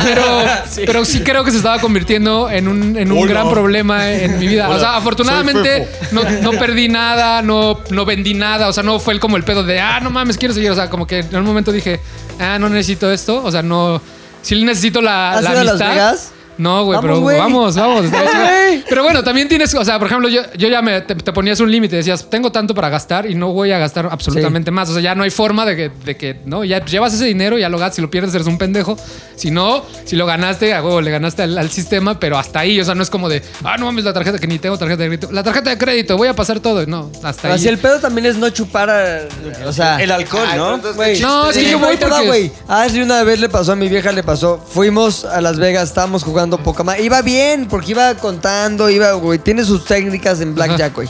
[0.04, 0.24] Pero
[0.70, 0.82] sí.
[0.86, 3.30] pero sí creo que se estaba convirtiendo en un, en un Hola.
[3.32, 4.68] gran problema en mi vida.
[4.68, 8.68] o sea, afortunadamente no, no perdí nada, no, no vendí nada.
[8.68, 10.70] O sea, no fue el- como el pedo de, ah, no mames, quiero seguir.
[10.70, 12.00] O sea, como que en un momento dije,
[12.38, 13.42] ah, no necesito esto.
[13.44, 14.00] O sea, no.
[14.42, 15.90] Sí necesito la, ¿Has la ido a Las amistad.
[15.90, 16.32] Vegas?
[16.60, 18.04] No, güey, pero vamos, vamos.
[18.88, 21.58] Pero bueno, también tienes, o sea, por ejemplo, yo, yo ya me, te, te ponías
[21.60, 24.88] un límite, decías, tengo tanto para gastar y no voy a gastar absolutamente más.
[24.90, 27.58] O sea, ya no hay forma de que, de que no, ya llevas ese dinero,
[27.58, 28.96] ya lo gastas, si lo pierdes eres un pendejo.
[29.36, 32.78] Si no, si lo ganaste, a huevo, le ganaste al, al sistema, pero hasta ahí,
[32.80, 35.02] o sea, no es como de, ah, no mames, la tarjeta, que ni tengo tarjeta
[35.02, 35.32] de crédito.
[35.32, 36.84] La tarjeta de crédito, voy a pasar todo.
[36.86, 37.54] No, hasta ahí.
[37.54, 38.90] Así el pedo también es no chupar.
[38.90, 39.20] a-
[39.66, 40.76] o sea, El alcohol, Ay, ¿no?
[40.76, 42.52] No, es que sí, yo voy porque- güey.
[42.68, 44.58] A Ashley una vez le pasó, a mi vieja le pasó.
[44.58, 46.94] Fuimos a Las Vegas, estábamos jugando Pokémon.
[47.00, 49.38] Iba bien, porque iba contando, iba, güey.
[49.38, 51.08] Tiene sus técnicas en Blackjack, güey.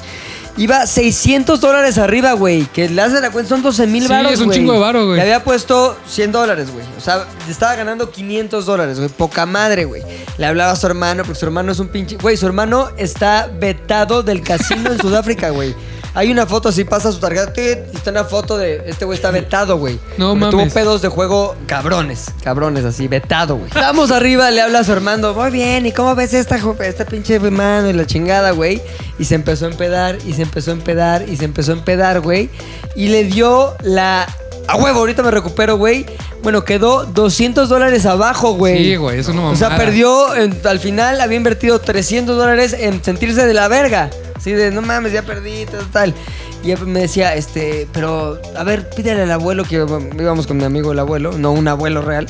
[0.56, 2.64] Iba 600 dólares arriba, güey.
[2.66, 4.58] Que le hace la cuenta, son 12 mil Sí, baros, es un güey.
[4.58, 5.16] chingo de varo, güey.
[5.16, 6.84] Le había puesto 100 dólares, güey.
[6.98, 9.08] O sea, estaba ganando 500 dólares, güey.
[9.10, 10.02] Poca madre, güey.
[10.36, 12.16] Le hablaba a su hermano, porque su hermano es un pinche...
[12.16, 15.74] Güey, su hermano está vetado del casino en Sudáfrica, güey.
[16.14, 19.16] Hay una foto, así pasa su tarjeta, tit, y está una foto de este güey
[19.16, 19.98] está vetado, güey.
[20.18, 20.50] No Porque mames.
[20.50, 23.68] Tuvo pedos de juego cabrones, cabrones, así, vetado, güey.
[23.68, 27.04] Estamos arriba, le habla a su hermano, muy bien, ¿y cómo ves esta, jo- esta
[27.04, 28.82] pinche mano y la chingada, güey?
[29.18, 32.20] Y se empezó a empedar, y se empezó a empedar, y se empezó a empedar,
[32.20, 32.50] güey.
[32.96, 34.26] Y le dio la...
[34.68, 36.06] A huevo, ahorita me recupero, güey.
[36.42, 38.84] Bueno, quedó 200 dólares abajo, güey.
[38.84, 43.02] Sí, güey, es una O sea, perdió, en- al final había invertido 300 dólares en
[43.02, 44.10] sentirse de la verga.
[44.36, 46.14] Así de, no mames, ya perdí, tal, tal.
[46.62, 50.64] Y él me decía, este, pero, a ver, pídele al abuelo, que íbamos con mi
[50.64, 52.26] amigo el abuelo, no un abuelo real.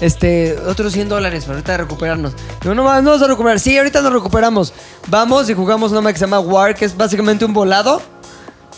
[0.00, 2.32] Este, otros 100 dólares para ahorita recuperarnos.
[2.62, 3.60] Digo, no, no vamos a recuperar.
[3.60, 4.72] Sí, ahorita nos recuperamos.
[5.08, 8.00] Vamos y jugamos una que se llama War, que es básicamente un volado.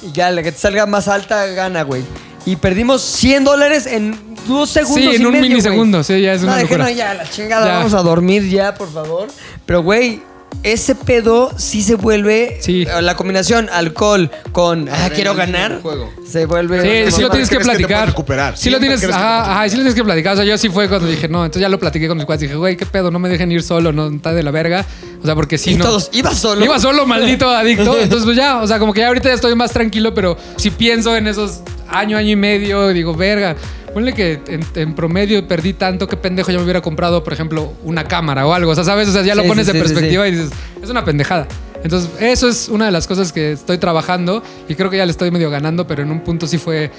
[0.06, 2.02] Y ya la que te salga más alta gana, güey.
[2.46, 5.00] Y perdimos 100 dólares en dos segundos.
[5.10, 6.04] Sí, en y un medio, milisegundo, güey.
[6.04, 6.84] sí, ya es una no, locura.
[6.84, 7.78] no, ya, la chingada, Ya.
[7.78, 9.28] vamos a dormir ya, por favor.
[9.64, 10.22] Pero, güey,
[10.64, 12.58] ese pedo sí se vuelve.
[12.60, 12.82] Sí.
[12.82, 14.88] eh, La combinación alcohol con.
[14.88, 15.80] Ah, quiero ganar.
[15.82, 16.10] juego.
[16.26, 17.06] Se vuelve.
[17.06, 18.08] Sí, sí lo tienes que platicar.
[18.08, 18.56] recuperar.
[18.56, 20.32] Sí lo tienes, ajá, ajá, sí lo tienes que platicar.
[20.32, 22.42] O sea, yo sí fue cuando dije, no, entonces ya lo platiqué con mis cuates.
[22.42, 24.84] Dije, güey, qué pedo, no me dejen ir solo, no está de la verga.
[25.22, 25.84] O sea, porque sí, Y no.
[25.84, 26.64] todos, iba solo.
[26.64, 27.96] Iba solo, maldito adicto.
[27.98, 30.70] Entonces, pues ya, o sea, como que ya ahorita ya estoy más tranquilo, pero si
[30.70, 31.60] pienso en esos
[31.94, 33.56] año, año y medio, digo, verga.
[33.92, 37.74] Ponle que en, en promedio perdí tanto que pendejo ya me hubiera comprado, por ejemplo,
[37.84, 38.72] una cámara o algo.
[38.72, 39.08] O sea, ¿sabes?
[39.08, 40.50] O sea, ya lo Sí, pones sí, de sí, perspectiva y dices,
[40.82, 41.46] es una pendejada.
[41.84, 45.12] Entonces, eso es una de las cosas que estoy trabajando y creo que ya le
[45.12, 46.90] estoy medio ganando, pero en un punto sí fue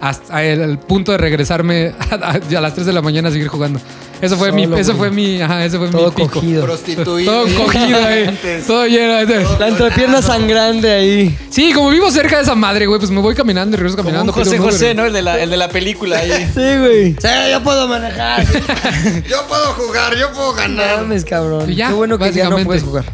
[0.00, 3.32] hasta el, el punto de regresarme a, a- a las 3 de la mañana a
[3.32, 3.80] seguir jugando.
[4.20, 4.94] Eso fue mi, eso güey.
[4.96, 6.28] fue mi, ajá, ese fue Todo mi pico.
[6.40, 6.62] cogido.
[6.62, 7.32] Prostituido.
[7.46, 8.38] Todo cogido ahí.
[8.66, 9.46] Todo lleno de...
[9.58, 11.38] La entrepierna sangrante ahí.
[11.48, 14.10] Sí, como vivo cerca de esa madre, güey, pues me voy caminando y regreso Como
[14.10, 14.32] caminando.
[14.34, 14.66] un José un.
[14.66, 15.06] José, ¿no?
[15.06, 16.30] El de la, el de la película ahí.
[16.54, 17.12] Sí, güey.
[17.14, 18.44] Sí, yo puedo manejar.
[19.26, 20.98] Yo puedo jugar, yo puedo No ganar.
[20.98, 21.66] mames, cabrón.
[21.74, 23.04] Ya, Qué bueno que ya no puedes jugar.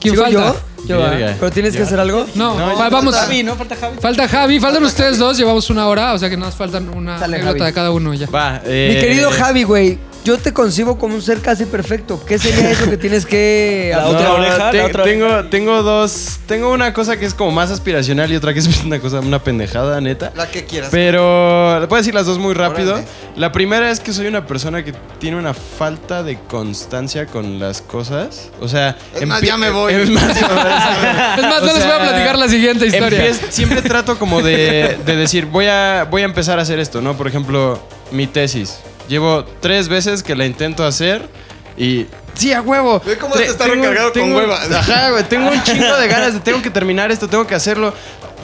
[0.00, 0.38] ¿Quién ¿Sigo falta?
[0.38, 0.56] yo?
[0.88, 0.98] Yo.
[1.00, 1.36] Verga.
[1.38, 2.26] ¿Pero tienes que hacer algo?
[2.34, 3.14] No, No, va- vamos.
[3.14, 3.54] Falta Javi, ¿no?
[3.56, 3.96] Falta Javi.
[4.00, 7.52] Falta Javi, faltan ustedes dos, llevamos una hora, o sea que nos faltan una anécdota
[7.58, 7.64] Javi.
[7.66, 8.26] de cada uno ya.
[8.30, 12.22] Va, eh, Mi querido Javi, güey, yo te concibo como un ser casi perfecto.
[12.26, 14.16] ¿Qué sería eso que tienes que La hacer?
[14.16, 16.38] otra oreja, la otra tengo, tengo dos.
[16.46, 19.42] Tengo una cosa que es como más aspiracional y otra que es una cosa, una
[19.42, 20.32] pendejada, neta.
[20.36, 20.90] La que quieras.
[20.90, 22.94] Pero le puedo decir las dos muy rápido.
[22.94, 23.06] Órale.
[23.36, 27.80] La primera es que soy una persona que tiene una falta de constancia con las
[27.80, 28.50] cosas.
[28.60, 29.94] O sea, Es más, ya me voy.
[29.94, 33.32] Es más, Es más, O no les voy a platicar la siguiente historia.
[33.50, 37.16] Siempre trato como de, de decir, voy a, voy a empezar a hacer esto, ¿no?
[37.16, 38.78] Por ejemplo, mi tesis.
[39.08, 41.28] Llevo tres veces que la intento hacer
[41.76, 42.06] y...
[42.34, 43.02] Sí, a huevo.
[43.04, 44.60] Ve cómo este está recargado con hueva.
[44.62, 45.24] Ajá, güey.
[45.24, 47.92] Tengo un chingo de ganas de tengo que terminar esto, tengo que hacerlo.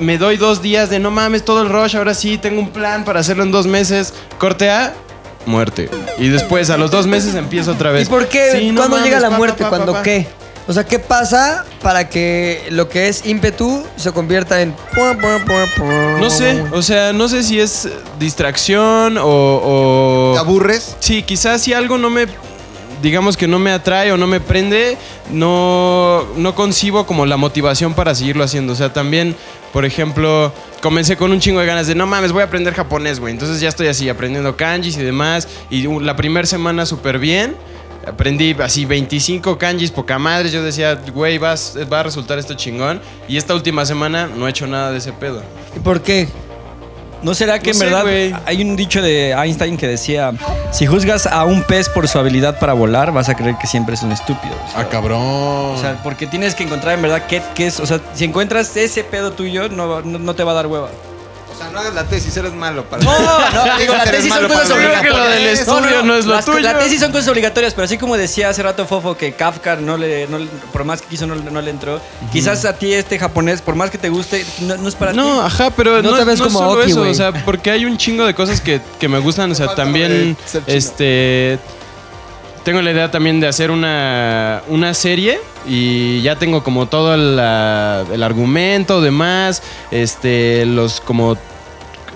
[0.00, 3.04] Me doy dos días de no mames, todo el rush, ahora sí, tengo un plan
[3.04, 4.12] para hacerlo en dos meses.
[4.38, 4.94] Corte A,
[5.46, 5.88] muerte.
[6.18, 8.08] Y después, a los dos meses, empiezo otra vez.
[8.08, 8.50] ¿Y por qué?
[8.52, 9.62] Sí, no ¿Cuándo mames, llega la pa, pa, muerte?
[9.62, 10.02] pa, ¿Cuándo pa, pa.
[10.02, 10.26] qué?
[10.66, 14.74] O sea, ¿qué pasa para que lo que es ímpetu se convierta en...
[16.20, 17.88] No sé, o sea, no sé si es
[18.18, 19.24] distracción o...
[19.26, 20.96] o- ¿Te aburres?
[21.00, 22.26] Sí, quizás si algo no me,
[23.02, 24.96] digamos que no me atrae o no me prende,
[25.30, 28.72] no, no concibo como la motivación para seguirlo haciendo.
[28.72, 29.36] O sea, también,
[29.70, 30.50] por ejemplo,
[30.80, 33.32] comencé con un chingo de ganas de, no mames, voy a aprender japonés, güey.
[33.34, 35.46] Entonces ya estoy así, aprendiendo kanjis y demás.
[35.68, 37.54] Y la primera semana súper bien.
[38.06, 40.50] Aprendí así 25 kanjis, poca madre.
[40.50, 43.00] Yo decía, güey, vas- va a resultar esto chingón.
[43.28, 45.42] Y esta última semana no he hecho nada de ese pedo.
[45.76, 46.28] ¿Y por qué?
[47.22, 50.32] ¿No será que No en sé, verdad hay un dicho de Einstein que decía,
[50.72, 53.94] si juzgas a un pez por su habilidad para volar, vas a creer que siempre
[53.94, 54.52] es un estúpido?
[54.66, 55.22] O sea, Ah, cabrón.
[55.22, 58.76] o sea, porque tienes que encontrar en verdad qué, qué es, o sea, si encuentras
[58.76, 60.90] ese pedo tuyo, no, no, no te va a dar hueva.
[61.54, 63.12] O sea, no hagas la tesis, eres malo para No,
[63.54, 65.58] no, digo, la Eres tesis son malo cosas obligatorias.
[65.60, 66.60] estudio no es lo las- tuyo.
[66.60, 69.96] La tesis son cosas obligatorias, pero así como decía hace rato Fofo que Kafka no
[69.96, 70.38] le, no
[70.72, 72.00] por más que quiso no, le- no le entró,
[72.32, 75.40] quizás a ti este japonés, por más que te guste, no, no es para No,
[75.40, 75.46] ti.
[75.46, 77.70] ajá, pero No no, te ves no es como solo Aoki, eso, o sea, porque
[77.70, 80.62] hay un chingo de cosas que, que me gustan, o sea, también, chino.
[82.64, 88.04] Tengo la idea también de hacer una, una serie y ya tengo como todo la-
[88.12, 91.36] el argumento, demás, este, los como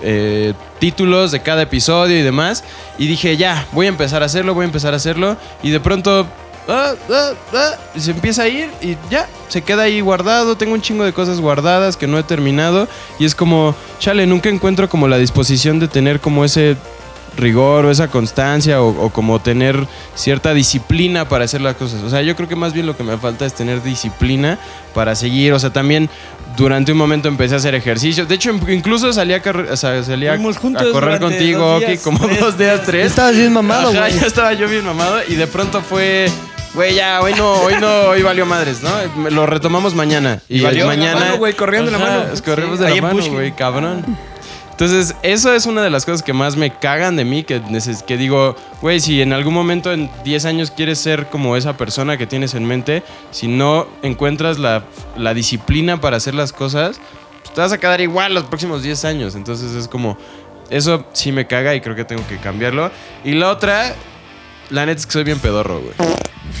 [0.01, 2.63] eh, títulos de cada episodio y demás,
[2.97, 5.79] y dije, ya, voy a empezar a hacerlo, voy a empezar a hacerlo, y de
[5.79, 6.25] pronto...
[6.69, 10.55] ah, ah, ah, se empieza a ir y ya, se queda ahí guardado.
[10.55, 12.87] Tengo un chingo de cosas guardadas que no he terminado.
[13.17, 16.77] Y es como, chale, nunca encuentro como la disposición de tener como ese
[17.39, 22.03] rigor o esa constancia o, o como tener cierta disciplina para hacer las cosas.
[22.03, 24.59] O sea, yo creo que más bien lo que me falta es tener disciplina
[24.93, 25.53] para seguir.
[25.53, 26.09] O sea, también
[26.57, 28.25] durante un momento empecé a hacer ejercicio.
[28.25, 30.37] De hecho, incluso salí a, carre- o sea, salí a,
[30.91, 33.07] correr contigo, Oki, como tres dos días, tres.
[33.07, 34.13] Estabas bien mamado, güey.
[34.13, 36.29] ya estaba yo bien mamado y de pronto fue,
[36.73, 39.29] güey, ya, hoy no, hoy no, hoy valió madres, ¿no?
[39.29, 40.41] Lo retomamos mañana.
[40.49, 40.87] Y, valió?
[40.87, 41.13] mañana.
[41.13, 42.23] De la mano, güey, corriendo de la mano.
[42.43, 44.05] corremos de la mano, güey, cabrón.
[44.79, 47.61] Entonces, eso es una de las cosas que más me cagan de mí, que,
[48.07, 52.17] que digo, güey, si en algún momento en 10 años quieres ser como esa persona
[52.17, 54.85] que tienes en mente, si no encuentras la,
[55.17, 57.01] la disciplina para hacer las cosas,
[57.41, 59.35] pues te vas a quedar igual los próximos 10 años.
[59.35, 60.17] Entonces es como,
[60.69, 62.89] eso sí me caga y creo que tengo que cambiarlo.
[63.25, 63.93] Y la otra,
[64.69, 65.93] la neta es que soy bien pedorro, güey.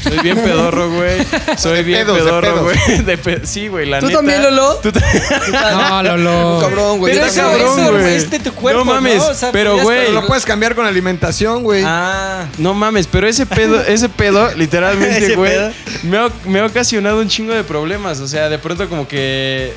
[0.03, 1.25] Soy bien pedorro, güey.
[1.57, 2.77] Soy bien pedos, pedorro, güey.
[3.17, 4.19] Pe- sí, güey, la ¿Tú neta.
[4.19, 4.75] también, Lolo?
[4.81, 5.23] Tú también.
[5.51, 6.59] No, Lolo.
[6.61, 7.13] Cabrón, güey.
[7.13, 7.91] Pero eso, cabrón, eso
[8.29, 8.39] güey.
[8.39, 11.83] tu cuerpo, No mames, O sea, pero, güey, Pero lo puedes cambiar con alimentación, güey.
[11.85, 15.71] Ah, No mames, pero ese pedo, ese pedo, literalmente, Ese güey, pedo.
[16.03, 18.19] me ha, me ha ocasionado un chingo de problemas.
[18.21, 19.73] O sea, de pronto como que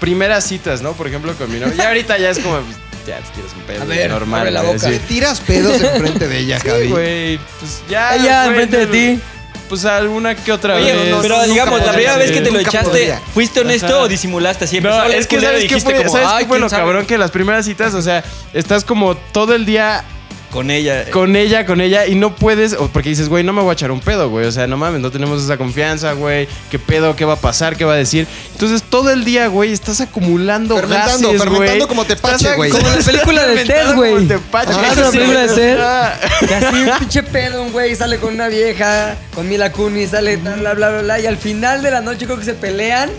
[0.00, 0.92] primeras citas, ¿no?
[0.94, 1.74] Por ejemplo, con mi novia.
[1.76, 2.58] Ya ahorita ya es como,
[3.06, 3.82] ya te quieres un pedo.
[3.82, 4.40] A ver, normal.
[4.40, 4.86] abre la güey, boca.
[4.88, 4.98] así.
[4.98, 6.88] Te tiras pedos enfrente de ella, Sí, Javi.
[6.88, 7.38] güey.
[7.58, 8.14] Pues ya.
[8.16, 9.20] Ella güey, enfrente de ti.
[9.68, 11.14] Pues alguna que otra Oye, vez.
[11.22, 13.20] pero nunca digamos, la podría, primera vez que te lo nunca echaste, podría.
[13.32, 13.98] ¿fuiste honesto Ajá.
[14.00, 14.92] o disimulaste siempre?
[14.92, 16.82] No, es que ¿sabes dijiste fue, como, ¿sabes "Ay, qué fue lo sabe".
[16.82, 17.06] cabrón?
[17.06, 18.22] Que las primeras citas, o sea,
[18.52, 20.04] estás como todo el día
[20.52, 21.10] Con ella.
[21.10, 23.72] con ella, con ella, y no puedes, o porque dices, güey, no me voy a
[23.72, 24.44] echar un pedo, güey.
[24.46, 26.46] O sea, no mames, no tenemos esa confianza, güey.
[26.70, 27.16] ¿Qué pedo?
[27.16, 27.74] ¿Qué va a pasar?
[27.76, 28.26] ¿Qué va a decir?
[28.52, 31.88] Entonces, todo el día, güey, estás acumulando Fermentando, gases, fermentando güey.
[31.88, 32.70] como tepache, güey.
[32.70, 34.14] Como la película de fermentando Ted, güey.
[34.14, 34.70] como tepache.
[34.70, 35.16] Eso la sí.
[35.16, 35.78] película de Ted.
[35.82, 36.14] Ah.
[36.46, 40.36] Que así, un pinche pedo, un güey sale con una vieja, con Mila Kunis, sale
[40.36, 43.10] bla, bla, bla, bla, y al final de la noche creo que se pelean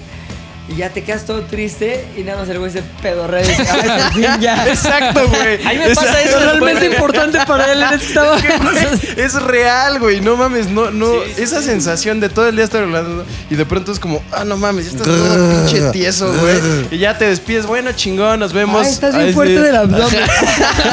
[0.69, 3.65] y ya te quedas todo triste y nada más el güey se pedorrea y dice,
[3.69, 4.67] "Ay, al fin ya.
[4.69, 5.61] Exacto, güey.
[5.65, 6.29] A mí me pasa Exacto.
[6.29, 8.37] eso Lo realmente de- importante para él es que estaba...
[8.37, 10.21] Es que, güey, es real, güey.
[10.21, 11.21] No mames, no, no.
[11.37, 14.55] esa sensación de todo el día estar hablando y de pronto es como, ah, no
[14.57, 16.55] mames, ya estás todo pinche tieso, güey.
[16.91, 18.85] Y ya te despides, bueno, chingón, nos vemos.
[18.87, 19.61] Ay, estás bien Ay, fuerte sí.
[19.61, 20.07] del abdomen.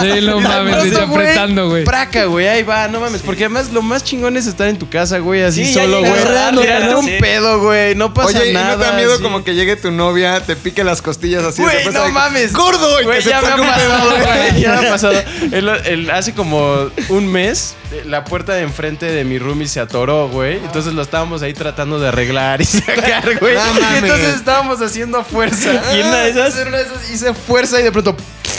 [0.01, 1.85] Sí, no de mames, de güey, apretando, güey.
[1.85, 3.23] Praca, güey, ahí va, no mames.
[3.23, 6.13] Porque además lo más chingón es estar en tu casa, güey, así Sí, solo, güey.
[6.13, 6.99] Tirarte ¿no?
[7.01, 7.17] un Sí.
[7.21, 7.95] pedo, güey.
[7.95, 8.73] No pasa Oye, ¿y nada.
[8.73, 9.23] no te da miedo sí.
[9.23, 11.63] como que llegue tu novia, te pique las costillas así?
[11.63, 12.53] de Güey, no de mames.
[12.53, 13.01] ¡Gordo!
[13.01, 14.61] Y Güey, que se ya me ha pasado, pedo, güey.
[14.61, 15.23] Ya me ha pasado.
[15.53, 17.75] El- el- hace como un mes,
[18.07, 20.57] la puerta de enfrente de mi roomie se atoró, güey.
[20.57, 23.55] Entonces lo estábamos ahí tratando de arreglar y sacar, güey.
[23.55, 24.03] No y mames.
[24.03, 25.71] entonces estábamos haciendo fuerza.
[25.95, 28.17] Y en una de esas- En una de esas hice fuerza y de pronto.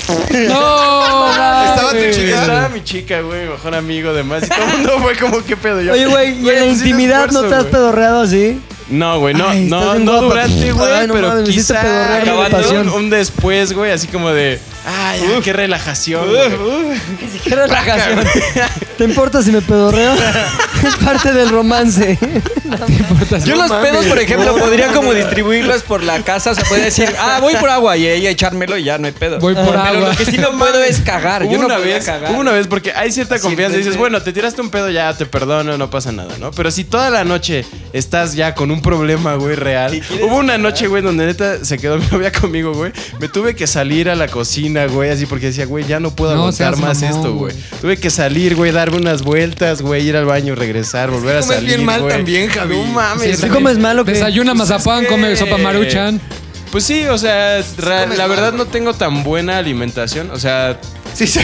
[0.07, 2.41] No, ¿Estaba tu chica?
[2.41, 4.43] Estaba mi chica, güey, mejor amigo, demás.
[4.43, 5.81] Y todo el mundo fue como, ¿qué pedo?
[5.81, 8.59] Yo, Oye, güey, ¿y en la intimidad no te has pedorreado así?
[8.91, 10.25] No, güey, no, Ay, no, no guapa.
[10.27, 12.89] durante, güey, Ay, no pero mames, me hiciste quizá pedorrear acabando pasión.
[12.89, 16.27] un, un después, güey, así como de, ay, qué relajación.
[16.29, 16.99] güey.
[17.43, 18.23] Qué relajación.
[18.97, 20.13] ¿Te importa si me pedorreo?
[20.87, 22.17] es parte del romance.
[23.45, 26.51] Yo los pedos, por ejemplo, podría como distribuirlos por la casa.
[26.51, 29.13] O sea, podría decir, ah, voy por agua y ella echármelo y ya no hay
[29.13, 29.39] pedo.
[29.39, 30.09] Voy por Pero agua.
[30.09, 31.43] lo que sí no puedo es cagar.
[31.43, 32.31] Yo no una podría vez, cagar.
[32.31, 35.25] hubo una vez porque hay cierta confianza dices, bueno, te tiraste un pedo, ya te
[35.25, 36.51] perdono, no pasa nada, ¿no?
[36.51, 40.01] Pero si toda la noche estás ya con un problema, güey, real.
[40.21, 42.91] Hubo una noche, güey, donde neta se quedó mi novia conmigo, güey.
[43.19, 46.33] Me tuve que salir a la cocina, güey, así porque decía, güey, ya no puedo
[46.33, 47.55] No aguantar más mamón, esto, güey.
[47.81, 51.67] Tuve que salir, güey, darme unas vueltas, güey, ir al baño, regresar, volver a salir.
[51.69, 52.13] bien mal güey.
[52.13, 52.75] también, Javi.
[52.77, 53.35] No mames.
[53.39, 53.51] ¿Sí güey.
[53.51, 54.13] comes mal o qué?
[54.13, 56.19] Desayuna mazapán, come que- sopa maruchan.
[56.71, 60.31] Pues sí, o sea, la verdad no tengo tan buena alimentación.
[60.31, 60.79] O sea,
[61.13, 61.39] Sí, sí.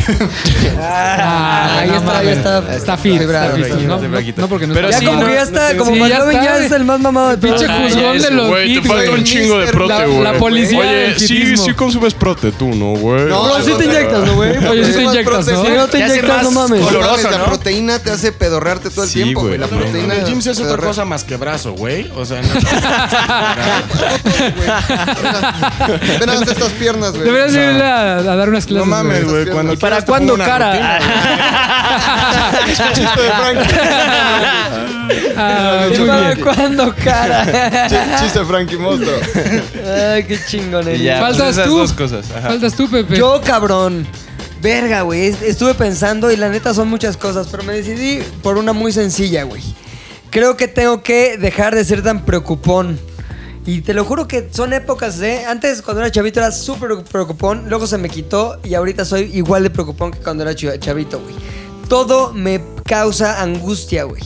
[0.80, 2.26] Ah, ahí no está, mames.
[2.26, 2.76] ya está.
[2.76, 4.00] Está fit, está fit, ¿no?
[4.00, 5.94] No, no, porque no Pero está Ya sí, como no, que ya no está, como
[5.94, 6.00] Sí,
[6.32, 7.38] ya es el más mamado de.
[7.38, 10.24] Pinche Ah, juzgón de los güey, te falta un chingo de prote, La, güey.
[10.24, 13.26] la policía Oye, del sí, sí consumes prote tú, ¿no, güey?
[13.26, 14.58] No, No, sí te inyectas, ¿no, güey?
[14.66, 15.66] Oye, sí te inyectas, ¿no?
[15.66, 16.82] Si no te inyectas, no mames.
[16.82, 16.94] color.
[16.94, 17.46] No mames, Oloroso, la ¿no?
[17.46, 19.58] proteína te hace pedorrearte todo el tiempo, güey.
[19.58, 20.16] La no, proteína.
[20.16, 22.10] En el gym se hace otra cosa más que brazo, güey.
[22.16, 22.48] O sea, no.
[26.20, 27.24] Ven a estas piernas, güey.
[27.26, 28.88] Deberías irle a, a dar unas No clases.
[28.90, 29.46] mames, güey.
[29.68, 30.72] Cuando ¿Y para cuándo cara?
[30.72, 31.00] rutina.
[32.94, 33.76] Chiste de Frankie.
[35.38, 37.88] Ah, ¿Para cuándo, cara?
[37.90, 39.14] Ch- Chiste de Frankie Monstruo.
[40.14, 40.38] Ay, qué
[41.20, 41.78] Faltas pues esas tú.
[41.78, 42.26] dos cosas.
[42.32, 42.48] Ajá.
[42.50, 43.18] Faltas tú, Pepe.
[43.18, 44.08] Yo, cabrón.
[44.62, 45.28] Verga, güey.
[45.28, 48.92] es- Estuve pensando y la neta son muchas cosas, pero me decidí por una muy
[48.92, 49.62] sencilla, güey.
[50.32, 53.00] Creo que tengo que dejar de ser tan preocupón.
[53.68, 55.44] Y te lo juro que son épocas, ¿eh?
[55.46, 57.66] Antes, cuando era chavito, era súper preocupón.
[57.68, 61.20] Luego se me quitó y ahorita soy igual de preocupón que cuando era ch- chavito,
[61.20, 61.36] güey.
[61.90, 64.22] Todo me causa angustia, güey.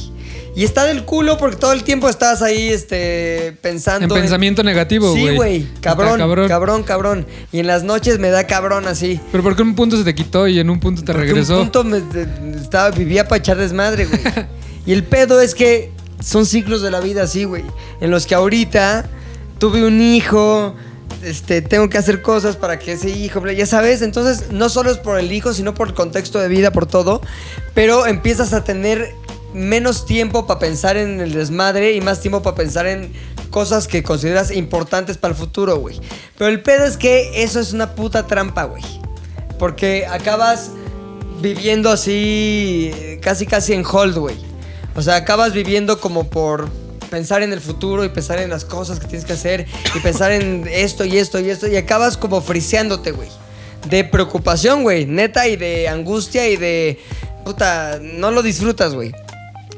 [0.55, 4.13] Y está del culo porque todo el tiempo estás ahí, este, pensando...
[4.15, 5.35] En pensamiento negativo, Sí, güey.
[5.37, 5.57] güey.
[5.63, 6.47] Está Cabrón, cabrón.
[6.47, 9.19] cabrón, cabrón, Y en las noches me da cabrón así.
[9.31, 11.55] Pero porque en un punto se te quitó y en un punto te Porque regresó.
[11.61, 12.01] Un punto me,
[12.61, 14.21] estaba, vivía para echar desmadre, güey.
[14.85, 15.89] y el pedo es que
[16.19, 17.63] son ciclos de la vida así, güey.
[18.01, 19.09] En los que ahorita
[19.61, 20.73] tuve un hijo,
[21.21, 24.01] este, tengo que hacer cosas para que ese hijo, ya sabes.
[24.01, 27.21] Entonces, no solo es por el hijo, sino por el contexto de vida, por todo.
[27.75, 29.13] Pero empiezas a tener
[29.53, 33.13] menos tiempo para pensar en el desmadre y más tiempo para pensar en
[33.51, 36.01] cosas que consideras importantes para el futuro, güey.
[36.39, 38.81] Pero el pedo es que eso es una puta trampa, güey.
[39.59, 40.71] Porque acabas
[41.39, 42.91] viviendo así,
[43.21, 44.37] casi casi en hold, güey.
[44.95, 46.67] O sea, acabas viviendo como por
[47.11, 50.31] pensar en el futuro y pensar en las cosas que tienes que hacer y pensar
[50.31, 53.27] en esto y esto y esto y acabas como friseándote, güey.
[53.87, 56.99] De preocupación, güey, neta, y de angustia y de...
[57.43, 59.11] Puta, no lo disfrutas, güey.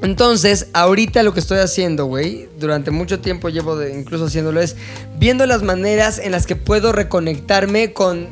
[0.01, 4.75] Entonces, ahorita lo que estoy haciendo, güey, durante mucho tiempo llevo incluso haciéndolo, es
[5.17, 8.27] viendo las maneras en las que puedo reconectarme con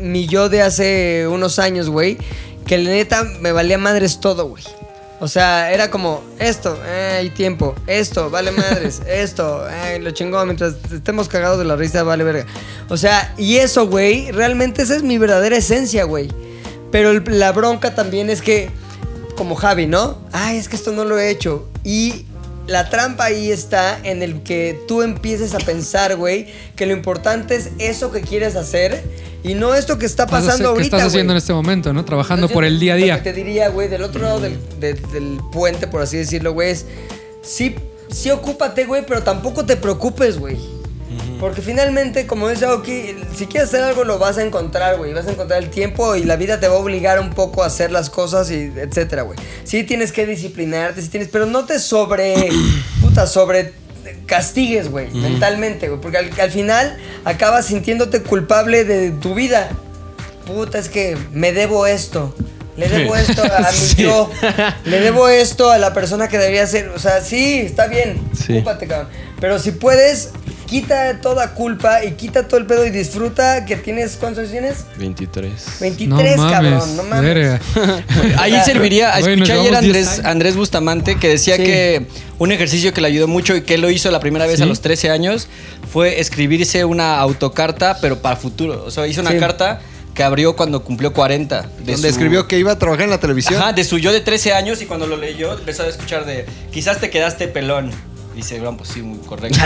[0.00, 2.16] mi yo de hace unos años, güey,
[2.64, 4.62] que la neta me valía madres todo, güey.
[5.18, 10.46] O sea, era como esto, eh, hay tiempo, esto, vale madres, esto, eh, lo chingón,
[10.48, 12.44] mientras estemos cagados de la risa, vale verga.
[12.90, 16.28] O sea, y eso, güey, realmente esa es mi verdadera esencia, güey.
[16.92, 18.68] Pero el- la bronca también es que,
[19.36, 20.18] como Javi, ¿no?
[20.32, 21.66] Ay, es que esto no lo he hecho.
[21.82, 22.26] Y
[22.66, 27.54] la trampa ahí está en el que tú empieces a pensar, güey, que lo importante
[27.56, 29.02] es eso que quieres hacer
[29.44, 30.96] y no esto que está pasando ¿Qué ahorita.
[30.96, 32.04] estás haciendo en este momento, no?
[32.04, 33.16] Trabajando Entonces, por el día a Lo día.
[33.16, 36.70] que te diría, güey, del otro lado del, de- del puente, por así decirlo, güey,
[36.70, 36.86] es
[37.42, 37.76] sí,
[38.10, 40.56] sí ocúpate, güey, pero tampoco te preocupes, güey.
[41.38, 45.12] Porque finalmente, como dice Aoki, si quieres hacer algo lo vas a encontrar, güey.
[45.14, 47.66] Vas a encontrar el tiempo y la vida te va a obligar un poco a
[47.66, 49.38] hacer las cosas y etcétera, güey.
[49.64, 52.48] Sí tienes que disciplinarte, sí tienes, pero no te sobre,
[53.02, 53.72] puta, sobre
[54.26, 56.00] castigues, güey, mentalmente, güey.
[56.00, 59.68] Porque al, al final acabas sintiéndote culpable de tu vida.
[60.46, 62.34] Puta, es que me debo esto.
[62.76, 64.02] Le debo esto a mi Sí.
[64.02, 64.30] yo.
[64.84, 66.88] Le debo esto a la persona que debería ser.
[66.90, 68.20] O sea, sí, está bien.
[68.34, 68.58] Sí.
[68.58, 69.08] Ocúpate, cabrón.
[69.40, 70.30] Pero si puedes,
[70.66, 74.16] quita toda culpa y quita todo el pedo y disfruta que tienes.
[74.18, 74.84] ¿Cuántos años tienes?
[74.98, 75.52] 23.
[75.80, 76.96] 23, no mames, cabrón.
[76.96, 77.22] No mames.
[77.34, 77.60] verga.
[78.38, 80.24] Ahí serviría, Bueno, escuché ayer a llevamos 10 Andrés.
[80.26, 81.64] Andrés Bustamante que decía Sí.
[81.64, 82.06] que
[82.38, 84.62] un ejercicio que le ayudó mucho y que él lo hizo la primera vez Sí.
[84.62, 85.48] a los 13 años
[85.92, 88.84] fue escribirse una autocarta, pero para futuro.
[88.84, 89.38] O sea, hizo una Sí.
[89.38, 89.80] carta
[90.14, 91.62] que abrió cuando cumplió 40.
[91.62, 93.60] de Donde su- escribió que iba a trabajar en la televisión.
[93.60, 96.46] Ajá, de su yo de 13 años y cuando lo leyó empezó a escuchar de
[96.72, 97.90] quizás te quedaste pelón.
[98.36, 99.58] Dice, bueno, pues sí, muy correcto.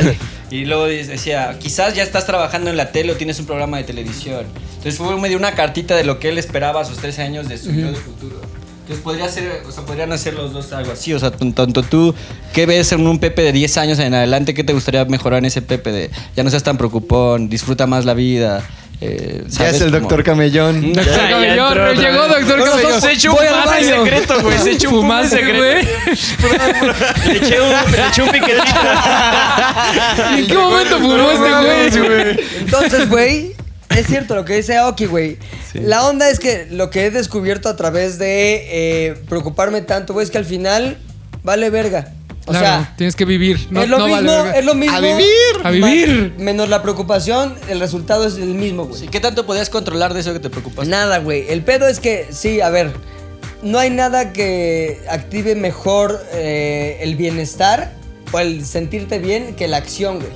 [0.51, 3.85] Y luego decía, quizás ya estás trabajando en la tele o tienes un programa de
[3.85, 4.47] televisión.
[4.77, 7.59] Entonces fue medio una cartita de lo que él esperaba a sus 13 años de
[7.59, 8.41] su yo de futuro.
[8.83, 11.13] Entonces podría ser, o sea, podrían hacer los dos algo así.
[11.13, 12.15] O sea, tan- tanto tú,
[12.53, 14.55] ¿qué ves en un Pepe de 10 años en adelante?
[14.55, 18.05] ¿Qué te gustaría mejorar en ese Pepe de ya no seas tan preocupón, disfruta más
[18.05, 18.65] la vida?
[19.03, 20.93] Eh, Ya es el Como- doctor Camellón.
[20.93, 22.29] Doctor Ya Cabellón, entró otra llegó vez.
[22.29, 23.01] Doctor Bueno, Cabellón.
[23.01, 24.05] Se echó un Voy al pase baño.
[24.05, 24.59] secreto, güey.
[24.59, 25.59] Se echó un pase ¿Fumaste, secreto.
[25.59, 25.89] güey?
[27.27, 28.63] Le eché un, le eché un piquetito.
[30.37, 32.41] ¿En qué momento fumó este güey?
[32.59, 33.53] Entonces, güey,
[33.97, 35.39] es cierto lo que dice Aoki, güey.
[35.75, 40.25] La onda es que lo que he descubierto a través de eh, preocuparme tanto, güey,
[40.25, 40.99] es que al final
[41.43, 42.09] vale verga.
[42.47, 43.69] O Claro, sea, tienes que vivir.
[43.71, 44.97] No, es lo no mismo, vale es lo mismo.
[44.97, 45.27] ¡A vivir!
[45.63, 46.35] ¡A vivir!
[46.39, 49.01] Menos la preocupación, el resultado es el mismo, güey.
[49.01, 50.89] Sí, ¿Qué tanto podías controlar de eso que te preocupas?
[50.89, 51.45] Nada, güey.
[51.49, 52.93] El pedo es que, sí, a ver,
[53.63, 57.93] no hay nada que active mejor eh, el bienestar
[58.33, 60.33] o el sentirte bien que la acción, güey.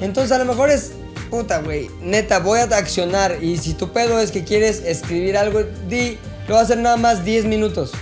[0.00, 0.92] Entonces, a lo mejor es,
[1.28, 3.38] puta, güey, neta, voy a accionar.
[3.42, 6.96] Y si tu pedo es que quieres escribir algo, di, lo voy a hacer nada
[6.96, 7.92] más 10 minutos.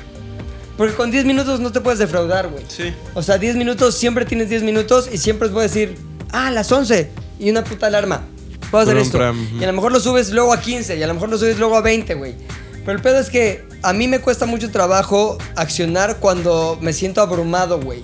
[0.81, 2.65] Porque con 10 minutos no te puedes defraudar, güey.
[2.66, 2.94] Sí.
[3.12, 5.98] O sea, 10 minutos, siempre tienes 10 minutos y siempre os voy a decir,
[6.31, 8.23] ah, las 11 y una puta alarma.
[8.70, 9.19] Puedo hacer Prum, esto.
[9.19, 9.61] ujú.
[9.61, 11.59] Y a lo mejor lo subes luego a 15 y a lo mejor lo subes
[11.59, 12.35] luego a 20, güey.
[12.86, 17.20] Pero el pedo es que a mí me cuesta mucho trabajo accionar cuando me siento
[17.20, 18.02] abrumado, güey.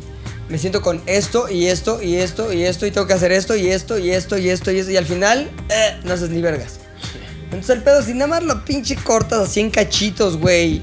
[0.51, 3.57] Me siento con esto y esto y esto y esto y tengo que hacer esto
[3.57, 6.43] y esto y esto y esto y esto y al final eh, no haces ni
[6.43, 6.79] vergas.
[7.45, 10.83] Entonces el pedo, si nada más lo pinche cortas así en cachitos, güey.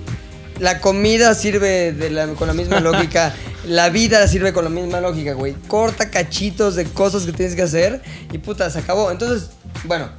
[0.59, 3.33] La comida sirve de la- con la misma lógica.
[3.65, 5.53] La vida sirve con la misma lógica, güey.
[5.69, 8.01] Corta cachitos de cosas que tienes que hacer
[8.33, 9.09] y puta, se acabó.
[9.09, 9.51] Entonces,
[9.85, 10.09] bueno,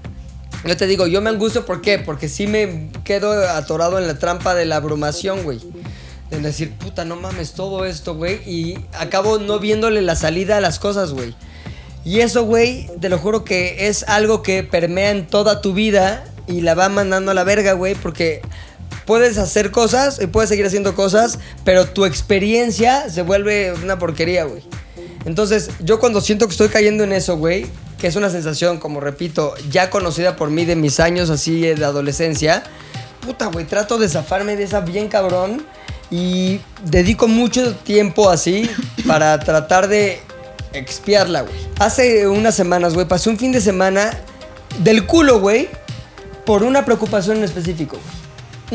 [0.65, 1.99] yo te digo, yo me angustio, ¿por qué?
[1.99, 5.61] Porque sí me quedo atorado en la trampa de la abrumación, güey.
[6.31, 8.37] En decir, puta, no mames todo esto, güey.
[8.51, 11.35] Y acabo no viéndole la salida a las cosas, güey.
[12.03, 16.25] Y eso, güey, te lo juro que es algo que permea en toda tu vida
[16.49, 18.41] y la va mandando a la verga, güey, porque
[19.07, 24.45] puedes hacer cosas y puedes seguir haciendo cosas, pero tu experiencia se vuelve una porquería,
[24.45, 24.63] güey.
[25.25, 27.67] Entonces, yo cuando siento que estoy cayendo en eso, güey,
[27.99, 31.85] que es una sensación, como repito, ya conocida por mí de mis años así de
[31.85, 32.63] adolescencia,
[33.25, 35.65] puta, güey, trato de zafarme de esa bien cabrón
[36.11, 38.69] y dedico mucho tiempo así
[39.07, 40.21] para tratar de
[40.73, 41.55] expiarla, güey.
[41.79, 44.11] Hace unas semanas, güey, pasé un fin de semana
[44.81, 45.69] del culo, güey,
[46.45, 48.24] por una preocupación en específico, güey.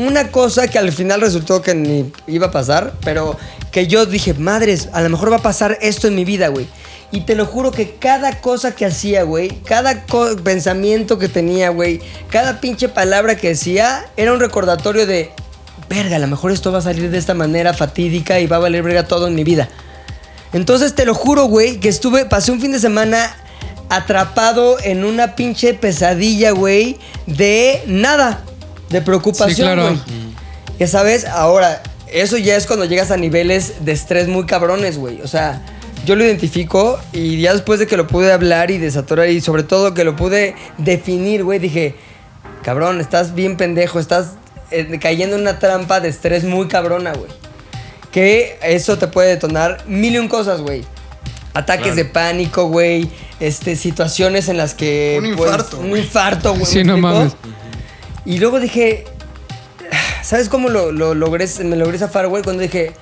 [0.00, 3.36] Una cosa que al final resultó que ni iba a pasar, pero
[3.70, 6.66] que yo dije, madres, a lo mejor va a pasar esto en mi vida, güey.
[7.12, 10.06] Y te lo juro que cada cosa que hacía, güey, cada
[10.42, 12.00] pensamiento que tenía, güey,
[12.30, 15.32] cada pinche palabra que decía, era un recordatorio de,
[15.90, 18.60] verga, a lo mejor esto va a salir de esta manera fatídica y va a
[18.60, 19.68] valer verga todo en mi vida.
[20.54, 23.36] Entonces te lo juro, güey, que estuve, pasé un fin de semana
[23.90, 28.44] atrapado en una pinche pesadilla, güey, de nada,
[28.90, 29.82] de preocupación, Sí, claro.
[29.84, 29.98] güey.
[30.78, 35.20] Ya sabes, ahora, eso ya es cuando llegas a niveles de estrés muy cabrones, güey.
[35.22, 35.62] O sea,
[36.06, 39.62] yo lo identifico y ya después de que lo pude hablar y desatorar y sobre
[39.62, 41.94] todo que lo pude definir, güey, dije,
[42.62, 44.32] cabrón, estás bien pendejo, estás
[44.70, 47.30] eh, cayendo en una trampa de estrés muy cabrona, güey.
[48.10, 50.82] que eso te puede detonar mil y un cosas, güey.
[51.52, 53.10] Ataques de pánico, güey.
[53.40, 55.16] Este, situaciones en las que.
[55.18, 56.02] Un pues, infarto, un güey.
[56.02, 56.64] infarto, güey.
[56.66, 57.32] Sí, ¿me no mames.
[58.30, 59.04] Y luego dije.
[60.22, 61.46] ¿Sabes cómo lo, lo logré?
[61.64, 62.92] Me logré zafar, güey, cuando dije.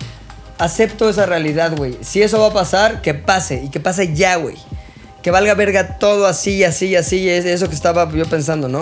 [0.56, 1.98] Acepto esa realidad, güey.
[2.00, 3.62] Si eso va a pasar, que pase.
[3.62, 4.56] Y que pase ya, güey.
[5.22, 7.28] Que valga verga todo así, así, así.
[7.28, 8.80] Es eso que estaba yo pensando, ¿no?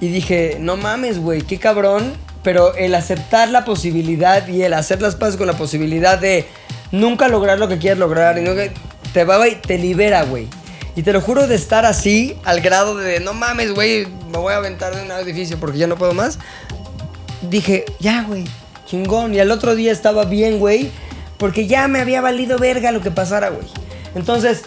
[0.00, 2.12] Y dije, no mames, güey, qué cabrón.
[2.42, 6.46] Pero el aceptar la posibilidad y el hacer las paces con la posibilidad de
[6.92, 8.72] nunca lograr lo que quieres lograr y nunca-
[9.12, 10.46] te va y te libera, güey.
[10.96, 14.52] Y te lo juro de estar así, al grado de no mames, güey, me voy
[14.52, 16.38] a aventar de un edificio porque ya no puedo más.
[17.42, 18.44] Dije, ya, güey,
[18.86, 19.34] chingón.
[19.34, 20.90] Y al otro día estaba bien, güey,
[21.38, 23.66] porque ya me había valido verga lo que pasara, güey.
[24.14, 24.62] Entonces,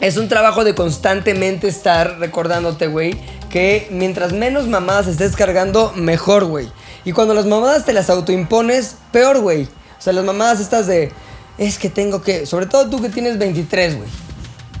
[0.00, 3.16] es un trabajo de constantemente estar recordándote, güey,
[3.50, 6.68] que mientras menos mamadas estés cargando, mejor, güey.
[7.04, 9.64] Y cuando las mamadas te las autoimpones, peor, güey.
[9.64, 11.12] O sea, las mamadas estas de,
[11.56, 14.25] es que tengo que, sobre todo tú que tienes 23, güey.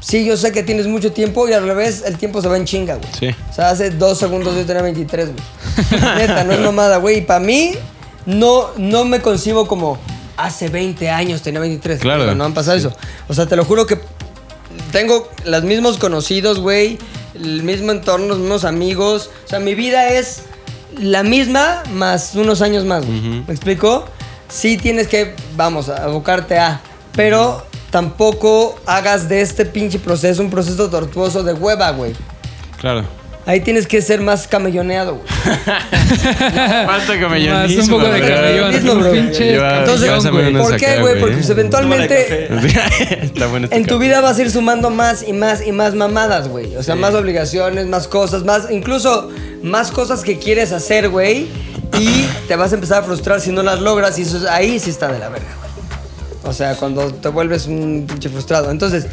[0.00, 2.64] Sí, yo sé que tienes mucho tiempo y al revés, el tiempo se va en
[2.64, 3.08] chinga, güey.
[3.18, 3.28] Sí.
[3.50, 6.16] O sea, hace dos segundos yo tenía 23, güey.
[6.16, 7.18] Neta, no es mamada, güey.
[7.18, 7.72] Y para mí,
[8.26, 9.98] no, no me concibo como
[10.36, 12.00] hace 20 años tenía 23.
[12.00, 12.22] Claro.
[12.24, 12.92] Pero No han pasado eso.
[13.28, 13.98] O sea, te lo juro que
[14.92, 16.98] tengo los mismos conocidos, güey.
[17.34, 19.30] El mismo entorno, los mismos amigos.
[19.44, 20.42] O sea, mi vida es
[20.98, 23.20] la misma más unos años más, güey.
[23.46, 24.06] ¿Me explico?
[24.48, 26.80] Sí tienes que, vamos, abocarte a.
[27.14, 27.66] Pero
[27.96, 32.12] tampoco hagas de este pinche proceso un proceso tortuoso de hueva, güey.
[32.78, 33.04] Claro.
[33.46, 35.26] Ahí tienes que ser más camelloneado, güey.
[36.86, 37.14] Falta
[37.48, 39.12] Más un poco de un bro.
[39.12, 40.10] pinche Entonces,
[40.58, 41.18] ¿por qué, güey?
[41.20, 42.48] Porque pues, eventualmente
[43.22, 44.06] Está bueno este en tu café.
[44.06, 46.76] vida vas a ir sumando más y más y más mamadas, güey.
[46.76, 49.30] O sea, más obligaciones, más cosas, más, incluso
[49.62, 51.46] más cosas que quieres hacer, güey.
[51.98, 54.78] Y te vas a empezar a frustrar si no las logras y eso es- ahí
[54.80, 55.65] sí está de la verga, güey.
[56.46, 58.70] O sea, cuando te vuelves un pinche frustrado.
[58.70, 59.06] Entonces,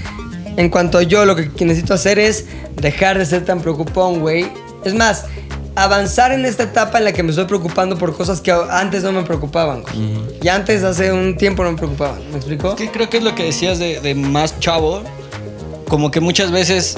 [0.56, 2.46] en cuanto a yo, lo que necesito hacer es
[2.76, 4.48] dejar de ser tan preocupón, güey.
[4.86, 5.26] Es más,
[5.76, 9.12] avanzar en esta etapa en la que me estoy preocupando por cosas que antes no
[9.12, 9.84] me preocupaban.
[10.42, 12.20] Y antes, hace un tiempo, no me preocupaban.
[12.32, 12.70] ¿Me explico?
[12.70, 15.02] Es que creo que es lo que decías de, de más chavo.
[15.88, 16.98] Como que muchas veces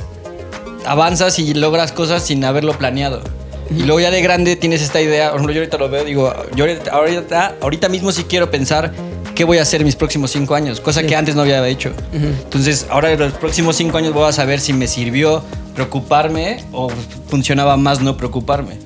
[0.86, 3.22] avanzas y logras cosas sin haberlo planeado.
[3.70, 5.32] Y luego ya de grande tienes esta idea.
[5.32, 8.94] Por ejemplo, yo ahorita lo veo, digo, yo ahorita, ahorita, ahorita mismo sí quiero pensar
[9.36, 11.92] qué voy a hacer en mis próximos cinco años, cosa que antes no había hecho.
[12.14, 15.44] Entonces, ahora en los próximos cinco años voy a saber si me sirvió
[15.76, 16.90] preocuparme o
[17.28, 18.78] funcionaba más no preocuparme.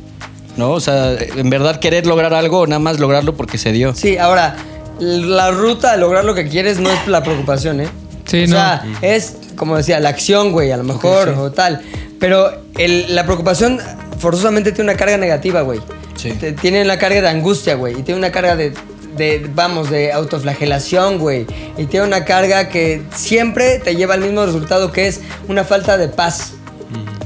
[0.57, 0.71] ¿No?
[0.71, 3.93] O sea, en verdad querer lograr algo o nada más lograrlo porque se dio.
[3.95, 4.57] Sí, ahora,
[4.99, 7.87] la ruta a lograr lo que quieres no es la preocupación, ¿eh?
[8.25, 8.55] Sí, o no.
[8.55, 11.81] sea, es, como decía, la acción, güey, a lo mejor, o tal.
[12.19, 13.79] Pero el- la preocupación
[14.17, 15.79] forzosamente tiene una carga negativa, güey.
[16.15, 16.33] Sí.
[16.59, 17.97] Tiene una carga de angustia, güey.
[17.97, 18.73] Y tiene una carga de,
[19.19, 21.45] de, vamos, de autoflagelación, güey.
[21.77, 25.97] Y tiene una carga que siempre te lleva al mismo resultado que es una falta
[25.97, 26.53] de paz.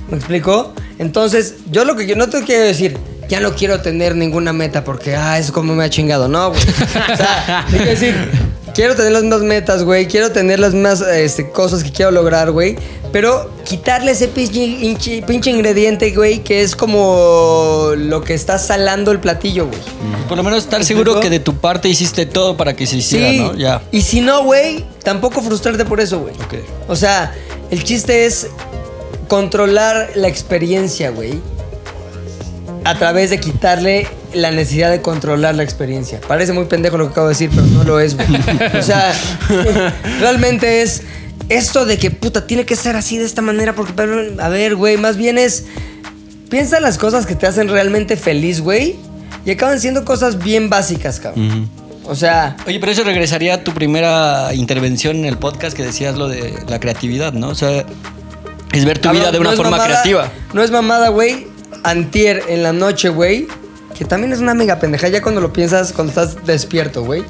[0.09, 0.73] ¿Me explico?
[0.99, 2.97] Entonces, yo lo que yo no te quiero decir,
[3.29, 6.27] ya no quiero tener ninguna meta porque, ah, es como me ha chingado.
[6.27, 6.61] No, güey.
[6.61, 8.15] O sea, te quiero decir,
[8.73, 10.07] quiero tener las mismas metas, güey.
[10.07, 12.77] Quiero tener las mismas este, cosas que quiero lograr, güey.
[13.11, 19.67] Pero quitarle ese pinche, ingrediente, güey, que es como lo que está salando el platillo,
[19.67, 19.79] güey.
[20.27, 22.97] Por lo menos estar ¿Me seguro que de tu parte hiciste todo para que se
[22.97, 23.39] hiciera, Sí.
[23.39, 23.55] ¿no?
[23.55, 23.83] Ya.
[23.91, 26.33] Y si no, güey, tampoco frustrarte por eso, güey.
[26.35, 26.55] Ok.
[26.87, 27.35] O sea,
[27.69, 28.47] el chiste es
[29.27, 31.39] controlar la experiencia, güey.
[32.83, 36.19] A través de quitarle la necesidad de controlar la experiencia.
[36.27, 38.27] Parece muy pendejo lo que acabo de decir, pero no lo es, güey.
[38.77, 39.13] O sea,
[40.19, 41.03] realmente es
[41.49, 44.75] esto de que, puta, tiene que ser así de esta manera porque, pero, a ver,
[44.75, 45.65] güey, más bien es...
[46.49, 48.95] Piensa en las cosas que te hacen realmente feliz, güey.
[49.45, 51.67] Y acaban siendo cosas bien básicas, cabrón.
[52.05, 56.15] O sea, Oye, pero eso regresaría a tu primera intervención en el podcast que decías
[56.15, 57.49] lo de la creatividad, ¿no?
[57.49, 57.85] O sea,
[58.71, 60.31] es ver tu Cabrón, vida de una no forma mamada- creativa.
[60.53, 61.47] No es mamada, güey.
[61.83, 63.47] Antier en la noche, güey.
[64.03, 67.23] Que también es una mega pendeja ya cuando lo piensas, cuando estás despierto, güey.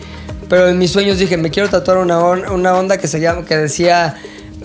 [0.49, 3.45] Pero en mis sueños dije, me quiero tatuar una, on- una onda que se llama,
[3.45, 4.15] que decía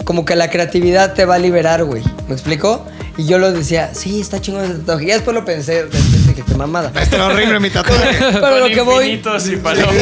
[0.05, 2.03] como que la creatividad te va a liberar, güey.
[2.27, 2.87] ¿Me explico?
[3.19, 5.05] Y yo lo decía, sí, está chingón ese tatuaje.
[5.05, 6.93] Y después lo pensé, después dije, qué mamada.
[6.99, 8.17] Está horrible mi tatuaje.
[8.19, 9.11] Pero lo que voy.
[9.13, 9.95] Y palomas.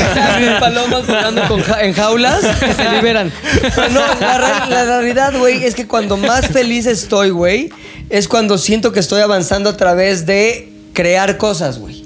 [0.61, 3.33] Palomas con ja- en jaulas que se liberan.
[3.75, 7.71] Pero no, la, re- la realidad, güey, es que cuando más feliz estoy, güey,
[8.11, 12.05] es cuando siento que estoy avanzando a través de crear cosas, güey.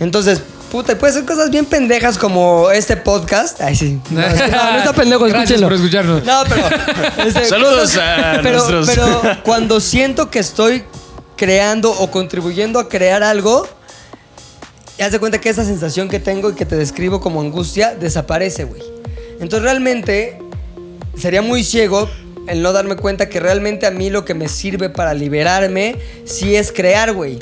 [0.00, 0.40] Entonces,
[0.72, 3.60] puta, y puede ser cosas bien pendejas como este podcast.
[3.60, 4.00] Ay, sí.
[4.10, 5.66] No, es que no, no está pendejo, Gracias escúchenlo.
[5.68, 6.24] por escucharnos.
[6.24, 7.28] No, pero.
[7.28, 10.82] este, Saludos a pero, nuestros- Pero cuando siento que estoy
[11.36, 13.66] creando o contribuyendo a crear algo,
[15.00, 18.64] haz de cuenta que esa sensación que tengo y que te describo como angustia desaparece,
[18.64, 18.82] güey.
[19.40, 20.38] Entonces realmente
[21.16, 22.08] sería muy ciego
[22.48, 26.56] el no darme cuenta que realmente a mí lo que me sirve para liberarme sí
[26.56, 27.38] es crear, güey.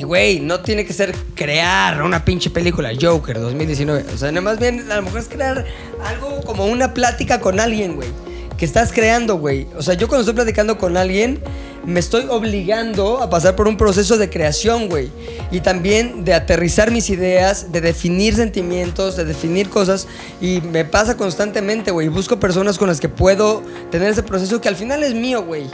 [0.00, 4.06] Y, güey, no tiene que ser crear una pinche película, Joker 2019.
[4.14, 5.66] O sea, nada más bien, a lo mejor es crear
[6.02, 8.08] algo como una plática con alguien, güey.
[8.56, 9.66] Que estás creando, güey.
[9.76, 11.38] O sea, yo cuando estoy platicando con alguien,
[11.84, 15.10] me estoy obligando a pasar por un proceso de creación, güey.
[15.50, 20.08] Y también de aterrizar mis ideas, de definir sentimientos, de definir cosas.
[20.40, 22.08] Y me pasa constantemente, güey.
[22.08, 25.64] Busco personas con las que puedo tener ese proceso que al final es mío, güey.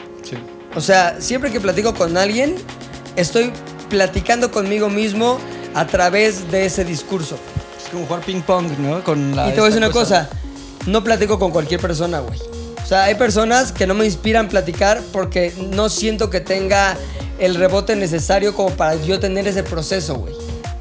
[0.74, 2.56] O sea, siempre que platico con alguien,
[3.14, 3.52] estoy
[3.88, 5.38] platicando conmigo mismo
[5.74, 7.38] a través de ese discurso.
[7.82, 9.02] Es como jugar ping pong, ¿no?
[9.04, 10.28] Con la, y te voy a decir una cosa,
[10.86, 12.38] no platico con cualquier persona, güey.
[12.82, 16.96] O sea, hay personas que no me inspiran platicar porque no siento que tenga
[17.38, 20.34] el rebote necesario como para yo tener ese proceso, güey.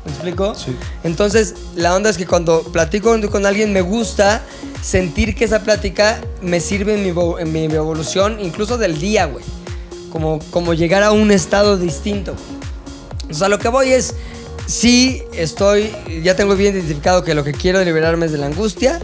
[0.05, 0.53] ¿Me explico?
[0.53, 0.75] Sí.
[1.03, 4.43] Entonces, la onda es que cuando platico con, con alguien me gusta
[4.83, 7.09] sentir que esa plática me sirve en mi,
[7.39, 9.43] en mi evolución, incluso del día, güey.
[10.11, 12.33] Como, como llegar a un estado distinto.
[12.33, 12.64] güey.
[13.29, 14.15] O sea, lo que voy es,
[14.67, 15.91] sí estoy,
[16.23, 18.99] ya tengo bien identificado que lo que quiero liberarme es de la angustia,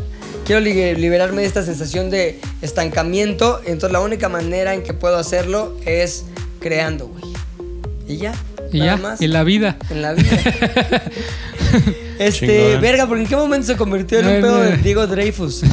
[0.45, 5.17] quiero li- liberarme de esta sensación de estancamiento, entonces la única manera en que puedo
[5.17, 6.25] hacerlo es
[6.59, 7.23] creando, güey.
[8.07, 8.33] Y ya.
[8.71, 9.21] Y nada ya, más.
[9.21, 9.77] y la vida.
[9.89, 10.29] En la vida.
[12.27, 12.81] este, Chingón.
[12.81, 14.63] verga, ¿por en qué momento se convirtió en un No, pedo no.
[14.63, 15.63] de Diego Dreyfus?
[15.63, 15.69] no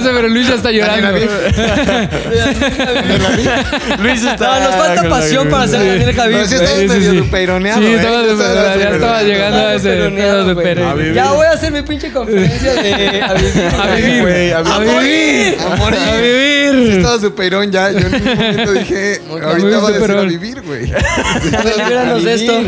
[0.00, 1.10] sé, pero Luis ya está llorando.
[4.02, 4.30] Luis No,
[4.60, 6.34] nos falta pasión para hacer Daniel Javid.
[6.34, 7.16] Pero sí Sí, sí, medio sí.
[7.18, 7.94] dupeironeado, Sí, ¿eh?
[7.96, 10.54] estaba Ya de- estaba estaba llegando a ese pedo de
[10.94, 11.14] vivir.
[11.14, 13.62] Ya voy a hacer mi pinche conferencia de a vivir.
[13.80, 15.56] A vivir, a vivir.
[15.78, 15.98] morir.
[15.98, 16.90] a Sí vivir.
[16.98, 17.90] estaba superón ya.
[17.90, 20.86] Yo en un momento dije, ahorita va a decir a vivir, güey.
[20.86, 22.60] Libéranos de esto.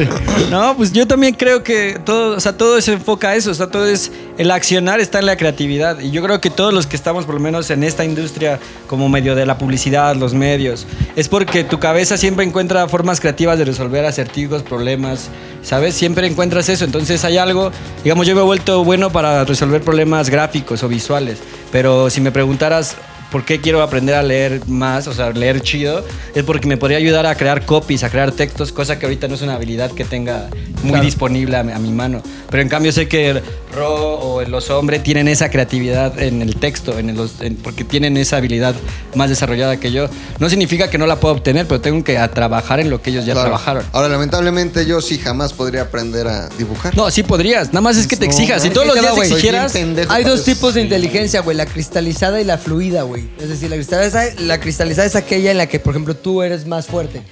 [0.50, 3.54] No, pues yo también creo que todo, o sea, todo se enfoca a eso, o
[3.54, 6.86] sea, todo es el accionar está en la creatividad y yo creo que todos los
[6.86, 10.86] que estamos por lo menos en esta industria como medio de la publicidad, los medios,
[11.16, 15.28] es porque tu cabeza siempre encuentra formas creativas de resolver acertijos, problemas,
[15.62, 15.94] ¿sabes?
[15.94, 17.70] Siempre encuentras eso, entonces hay algo,
[18.02, 21.38] digamos, yo me he vuelto bueno para resolver problemas gráficos o visuales,
[21.70, 22.96] pero si me preguntaras
[23.34, 25.08] ¿Por qué quiero aprender a leer más?
[25.08, 26.04] O sea, leer chido.
[26.36, 29.34] Es porque me podría ayudar a crear copies, a crear textos, cosa que ahorita no
[29.34, 30.48] es una habilidad que tenga
[30.84, 32.22] muy disponible a, mi- a mi mano.
[32.48, 33.42] Pero en cambio sé que
[33.74, 38.16] Ro o los hombres tienen esa creatividad en el texto, en los- en- porque tienen
[38.16, 38.74] esa habilidad
[39.14, 40.08] más desarrollada que yo.
[40.38, 43.10] No significa que no la pueda obtener, pero tengo que a trabajar en lo que
[43.10, 43.48] ellos ya Claro.
[43.50, 43.84] trabajaron.
[43.92, 46.96] Ahora, lamentablemente, yo sí jamás podría aprender a dibujar.
[46.96, 47.68] No, sí podrías.
[47.68, 48.62] Nada más es que te No, exijas.
[48.62, 49.28] Si todos los te días güey.
[49.28, 49.72] exigieras...
[49.72, 53.24] Pendejo Hay dos tipos de inteligencia, güey, la cristalizada y la fluida, güey.
[53.40, 56.66] Es decir, la cristalizada, la cristalizada es aquella en la que, por ejemplo, tú eres
[56.66, 57.22] más fuerte.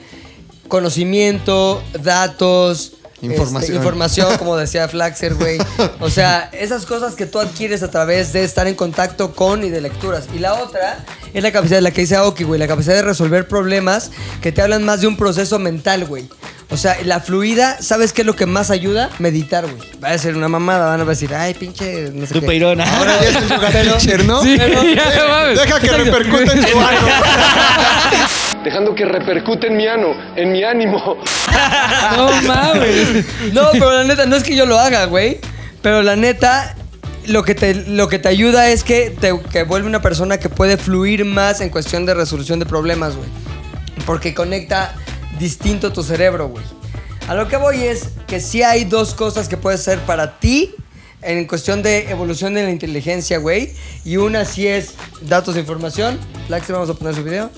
[0.68, 3.62] Conocimiento, datos, Información.
[3.62, 5.58] este, información, como decía Flaxer, güey.
[6.00, 9.70] O sea, esas cosas que tú adquieres a través de estar en contacto con y
[9.70, 10.24] de lecturas.
[10.34, 10.98] Y la otra
[11.32, 14.60] es la capacidad, la que dice Aoki, güey, la capacidad de resolver problemas que te
[14.60, 16.28] hablan más de un proceso mental, güey.
[16.70, 19.10] O sea, la fluida, ¿sabes qué es lo que más ayuda?
[19.18, 19.76] Meditar, güey.
[20.02, 22.46] Va a ser una mamada, van a decir, ay, pinche, no sé Tu qué.
[22.46, 22.84] peirona.
[22.96, 23.48] Ahora ya es un
[24.00, 24.42] teacher, ¿no?
[24.42, 24.82] Sí, Pero-.
[24.82, 27.08] Deja que repercute en tu ano.
[28.64, 31.18] dejando que repercute en mi ano, en mi ánimo.
[32.16, 33.24] No mames.
[33.52, 35.38] No, pero la neta, no es que yo lo haga, güey.
[35.82, 36.74] Pero la neta,
[37.26, 40.48] lo que te, lo que te ayuda es que te que vuelve una persona que
[40.48, 43.28] puede fluir más en cuestión de resolución de problemas, güey.
[44.06, 44.94] Porque conecta
[45.38, 46.64] distinto tu cerebro, güey.
[47.28, 50.74] A lo que voy es que sí hay dos cosas que puedes hacer para ti
[51.22, 53.72] en cuestión de evolución de la inteligencia, güey.
[54.04, 56.18] Y una sí es datos de información.
[56.46, 57.50] Flax, vamos a poner su video.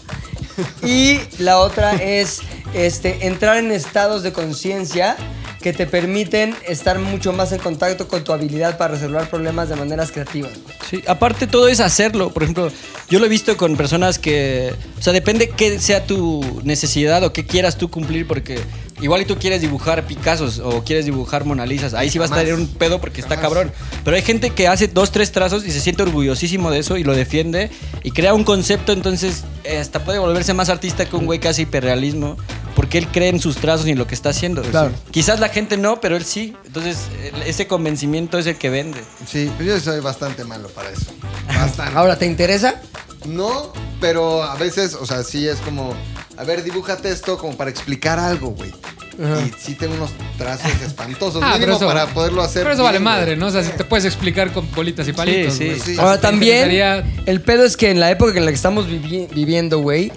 [0.82, 2.40] Y la otra es
[2.74, 5.16] este, entrar en estados de conciencia
[5.64, 9.76] que te permiten estar mucho más en contacto con tu habilidad para resolver problemas de
[9.76, 10.52] maneras creativas.
[10.90, 12.30] Sí, aparte todo es hacerlo.
[12.34, 12.70] Por ejemplo,
[13.08, 17.32] yo lo he visto con personas que, o sea, depende qué sea tu necesidad o
[17.32, 18.60] qué quieras tú cumplir, porque
[19.00, 22.36] igual y tú quieres dibujar Picassos o quieres dibujar Mona Lisas, ahí sí vas a
[22.36, 23.72] tener un pedo porque está cabrón.
[24.04, 27.04] Pero hay gente que hace dos, tres trazos y se siente orgullosísimo de eso y
[27.04, 27.70] lo defiende
[28.02, 31.48] y crea un concepto, entonces eh, hasta puede volverse más artista que un güey que
[31.48, 32.36] hace hiperrealismo.
[32.74, 34.62] Porque él cree en sus trazos y en lo que está haciendo.
[34.62, 34.90] Claro.
[35.12, 36.56] Quizás la gente no, pero él sí.
[36.66, 36.98] Entonces,
[37.46, 39.00] ese convencimiento es el que vende.
[39.28, 41.12] Sí, pues yo soy bastante malo para eso.
[41.46, 41.94] Bastante.
[41.96, 42.82] Ahora, ¿te interesa?
[43.26, 45.94] No, pero a veces, o sea, sí es como,
[46.36, 48.70] a ver, dibújate esto como para explicar algo, güey.
[49.16, 52.62] Y sí tengo unos trazos espantosos, Ah, mínimo pero eso- para poderlo hacer.
[52.64, 53.04] Pero eso bien, vale güey.
[53.20, 53.46] madre, ¿no?
[53.46, 55.54] O sea, si te puedes explicar con bolitas y palitos.
[55.54, 55.96] sí, sí.
[55.98, 59.28] Ahora también, sería- el pedo es que en la época en la que estamos vivi-
[59.32, 60.10] viviendo, güey,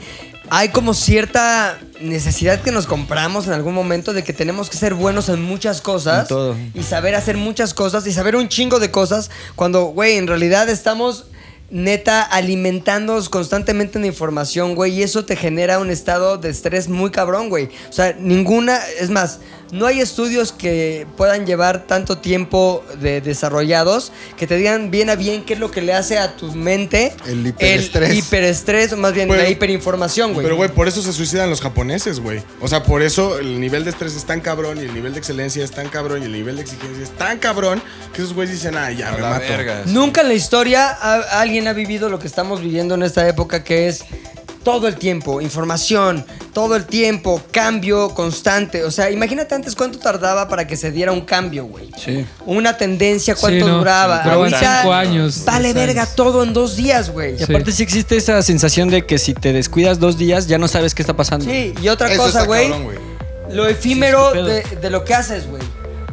[0.50, 4.96] hay como cierta necesidad que nos compramos en algún momento de que tenemos que ser
[4.96, 6.22] buenos en muchas cosas.
[6.24, 6.56] En todo.
[6.74, 10.70] Y saber hacer muchas cosas y saber un chingo de cosas cuando, güey, en realidad
[10.70, 11.26] estamos
[11.70, 17.12] neta alimentándonos constantemente de información, güey, y eso te genera un estado de estrés muy
[17.12, 17.70] cabrón, güey.
[17.90, 19.40] O sea, ninguna, es más,
[19.74, 25.16] no hay estudios que puedan llevar tanto tiempo de desarrollados que te digan bien a
[25.16, 28.10] bien qué es lo que le hace a tu mente El hiperestrés.
[28.12, 30.46] el hiperestrés, o más bien Güey, la hiperinformación, güey.
[30.46, 32.42] Pero, güey, por eso se suicidan los japoneses, güey.
[32.62, 35.20] O sea, por eso el nivel de estrés es tan cabrón y el nivel de
[35.20, 37.82] excelencia es tan cabrón y el nivel de exigencia es tan cabrón
[38.14, 39.46] que esos güeyes dicen, ah, ya, A me la mato.
[39.50, 39.84] verga.
[39.88, 43.88] Nunca en la historia alguien ha vivido lo que estamos viviendo en esta época, que
[43.88, 44.04] es
[44.64, 48.84] todo el tiempo, información, todo el tiempo, cambio constante.
[48.84, 51.90] O sea, imagínate antes cuánto tardaba para que se diera un cambio, güey.
[51.98, 52.26] Sí.
[52.46, 54.24] Una tendencia, cuánto Sí, no, duraba.
[54.24, 56.16] duraban Ahorita cinco años, Vale verga años.
[56.16, 57.40] todo en dos días, güey.
[57.40, 60.68] Y aparte sí existe esa sensación de que si te descuidas dos días ya no
[60.68, 61.46] sabes qué está pasando.
[61.46, 62.70] Sí, y otra Eso cosa, güey.
[63.50, 65.64] Lo efímero Sí, de, de lo que haces, güey.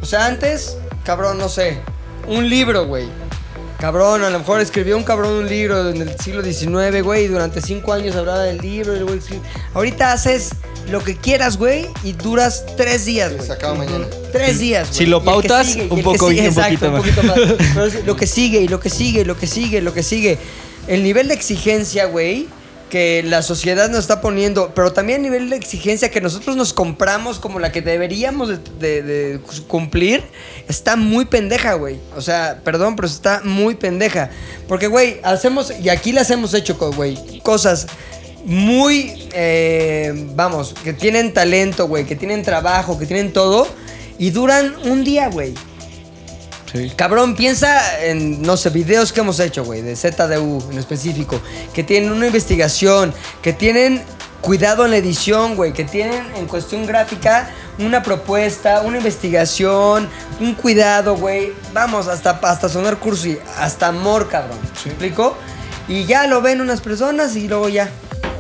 [0.00, 1.78] O sea, antes, cabrón, no sé,
[2.28, 3.08] un libro, güey.
[3.84, 7.28] Cabrón, a lo mejor escribió un cabrón un libro en el siglo XIX, güey, y
[7.28, 8.94] durante cinco años hablaba del libro.
[8.94, 9.42] y el güey escribe-
[9.74, 10.52] Ahorita haces
[10.90, 13.46] lo que quieras, güey, y duras tres días, güey.
[13.46, 14.06] Se acaba mañana.
[14.32, 14.98] Tres días, güey.
[15.00, 17.58] Si lo pautas, sigue, y un poco- sigue, un exacto, poquito un poquito más.
[17.74, 19.92] Pero es lo que sigue, y lo que sigue, y lo que sigue, y lo
[19.92, 20.38] que sigue.
[20.88, 22.48] El nivel de exigencia, güey,
[22.94, 26.72] que la sociedad nos está poniendo, pero también el nivel de exigencia que nosotros nos
[26.72, 30.22] compramos como la que deberíamos de, cumplir,
[30.68, 31.98] está muy pendeja, güey.
[32.14, 34.30] O sea, perdón, pero está muy pendeja.
[34.68, 37.88] Porque, güey, hacemos, y aquí las hemos hecho, güey, cosas
[38.44, 43.66] muy, eh, vamos, que tienen talento, güey, que tienen trabajo, que tienen todo,
[44.20, 45.54] y duran un día, güey.
[46.74, 46.90] Sí.
[46.96, 51.40] Cabrón, piensa en, no sé, videos que hemos hecho, güey, de ZDU en específico,
[51.72, 54.02] que tienen una investigación, que tienen
[54.40, 57.48] cuidado en la edición, güey, que tienen en cuestión gráfica
[57.78, 60.08] una propuesta, una investigación,
[60.40, 61.52] un cuidado, güey.
[61.72, 64.58] Vamos, hasta, hasta sonar cursi, hasta amor, cabrón.
[64.84, 65.36] ¿Me explico?
[65.88, 67.88] Y ya lo ven unas personas y luego ya.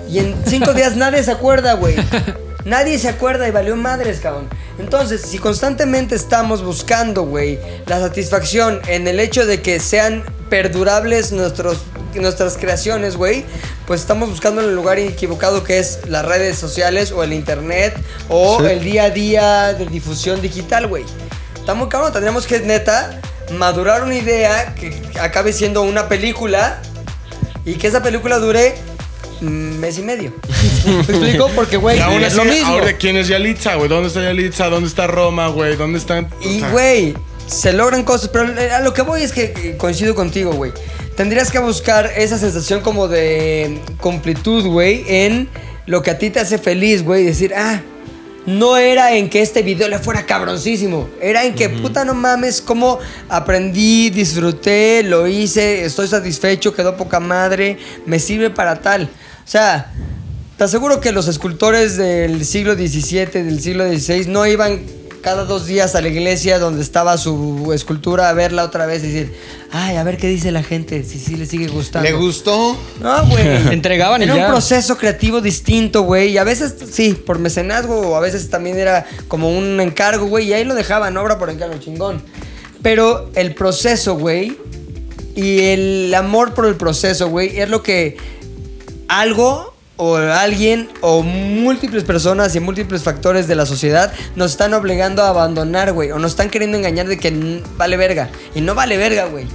[0.08, 1.96] Y en cinco días nadie se acuerda, güey.
[2.64, 4.48] Nadie se acuerda y valió madres, cabrón.
[4.78, 11.30] Entonces, si constantemente estamos buscando, güey, la satisfacción en el hecho de que sean perdurables
[11.32, 11.78] nuestros,
[12.14, 13.44] nuestras creaciones, güey,
[13.86, 17.94] pues estamos buscando en el lugar equivocado que es las redes sociales o el internet
[18.28, 18.66] o Sí.
[18.70, 21.04] el día a día de difusión digital, güey.
[21.54, 23.20] Estamos cabrón, tendríamos que, neta,
[23.52, 26.80] madurar una idea que acabe siendo una película
[27.66, 28.74] y que esa película dure
[29.40, 30.32] mes y medio.
[30.86, 31.50] ¿Me explico?
[31.54, 32.66] Porque, güey, es así, lo mismo.
[32.68, 33.88] ahora, ¿quién es Yalitza, güey?
[33.88, 34.68] ¿Dónde está Yalitza?
[34.68, 35.76] ¿Dónde está Roma, güey?
[35.76, 36.28] ¿Dónde están...?
[36.40, 37.14] Y, güey,
[37.46, 40.72] se logran cosas, pero a lo que voy es que eh, coincido contigo, güey.
[41.16, 45.48] Tendrías que buscar esa sensación como de completud, güey, en
[45.86, 47.24] lo que a ti te hace feliz, güey.
[47.24, 47.82] Decir, ah,
[48.46, 51.08] no era en que este video le fuera cabroncísimo.
[51.20, 52.98] Era en que, puta, no mames, cómo
[53.28, 59.08] aprendí, disfruté, lo hice, estoy satisfecho, quedó poca madre, me sirve para tal.
[59.44, 59.92] O sea,
[60.56, 64.80] te aseguro que los escultores del siglo XVII, del siglo XVI, no iban
[65.20, 69.06] cada dos días a la iglesia donde estaba su escultura a verla otra vez y
[69.10, 69.34] decir,
[69.72, 72.06] ay, a ver qué dice la gente, si sí le sigue gustando.
[72.06, 72.78] ¿Le gustó?
[73.00, 73.42] No, güey.
[73.72, 74.44] Entregaban y Era ya.
[74.46, 76.32] un proceso creativo distinto, güey.
[76.32, 80.48] Y a veces, sí, por mecenazgo, o a veces también era como un encargo, güey.
[80.48, 82.22] Y ahí lo dejaban, obra por encargo, chingón.
[82.82, 84.58] Pero el proceso, güey,
[85.34, 88.18] y el amor por el proceso, güey, es lo que
[89.08, 95.22] algo o alguien o múltiples personas y múltiples factores de la sociedad nos están obligando
[95.22, 96.10] a abandonar, güey.
[96.10, 98.28] O nos están queriendo engañar de que vale verga.
[98.54, 99.46] Y no vale verga, güey.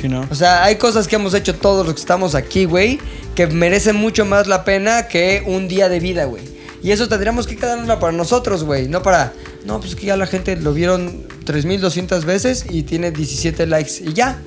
[0.00, 0.26] Sí, ¿no?
[0.30, 3.00] O sea, hay cosas que hemos hecho todos los que estamos aquí, güey,
[3.34, 6.42] que merecen mucho más la pena que un día de vida, güey.
[6.82, 9.32] Y eso tendríamos que quedarnos para nosotros, güey, no para...
[9.64, 14.12] No, pues que ya la gente lo vieron 3200 veces y tiene 17 likes y
[14.12, 14.40] ya.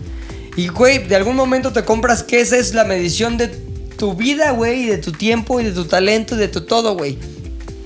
[0.55, 3.49] Y, güey, de algún momento te compras que esa es la medición de
[4.01, 6.95] tu vida, güey, y de tu tiempo y de tu talento y de tu todo,
[6.95, 7.19] güey.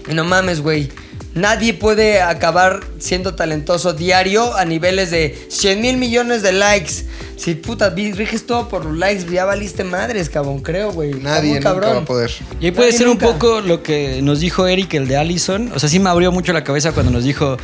[0.09, 0.89] Y no mames, güey.
[1.33, 7.03] Nadie puede acabar siendo talentoso diario a niveles de 100 mil millones de likes.
[7.35, 11.15] Si puta, riges todo por los likes, ya valiste madres, cabrón, creo, güey.
[11.15, 11.95] Nadie nunca cabrón.
[11.97, 12.31] va a poder.
[12.61, 13.27] Y ahí puede Nadie ser nunca.
[13.27, 15.69] un poco lo que nos dijo Eric, el de Allison.
[15.75, 17.57] O sea, sí me abrió mucho la cabeza cuando nos dijo,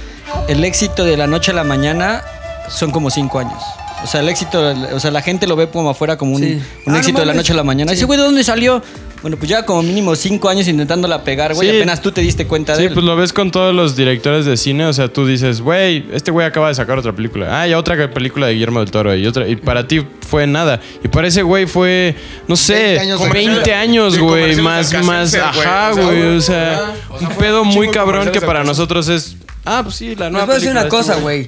[0.50, 2.22] el éxito de la noche a la mañana
[2.68, 3.64] son como cinco años.
[4.04, 6.60] O sea, el éxito, o sea, la gente lo ve como afuera como un, Sí.
[6.86, 7.92] un Ah, éxito no de la noche a la mañana.
[7.92, 8.82] Dice, güey, ¿de dónde salió?
[9.22, 11.70] Bueno, pues ya como mínimo cinco años intentándola pegar, güey.
[11.70, 11.76] Sí.
[11.78, 12.94] Apenas tú te diste cuenta de Sí, él.
[12.94, 14.86] pues lo ves con todos los directores de cine.
[14.88, 17.62] O sea, tú dices, güey, este güey acaba de sacar otra película.
[17.62, 19.16] Ah, y otra película de Guillermo del Toro.
[19.16, 19.48] Y otra.
[19.48, 20.80] Y para ti fue nada.
[21.04, 22.16] Y para ese güey fue,
[22.48, 23.80] no sé, 20 años de 20 carrera.
[23.82, 24.56] años, Sí, güey.
[24.56, 25.36] Más, más.
[25.36, 26.22] Ajá, güey.
[26.38, 26.94] O sea, ajá.
[27.12, 29.36] O sea, un pedo muy cabrón que para nosotros es.
[29.64, 31.48] Ah, pues sí, la Les nueva voy a decir una este cosa, güey.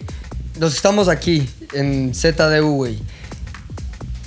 [0.59, 2.99] Que estamos aquí en ZDU, güey.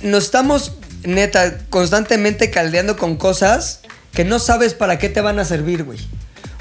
[0.01, 0.73] Nos estamos,
[1.03, 3.81] neta, constantemente caldeando con cosas
[4.13, 5.99] que no sabes para qué te van a servir, güey.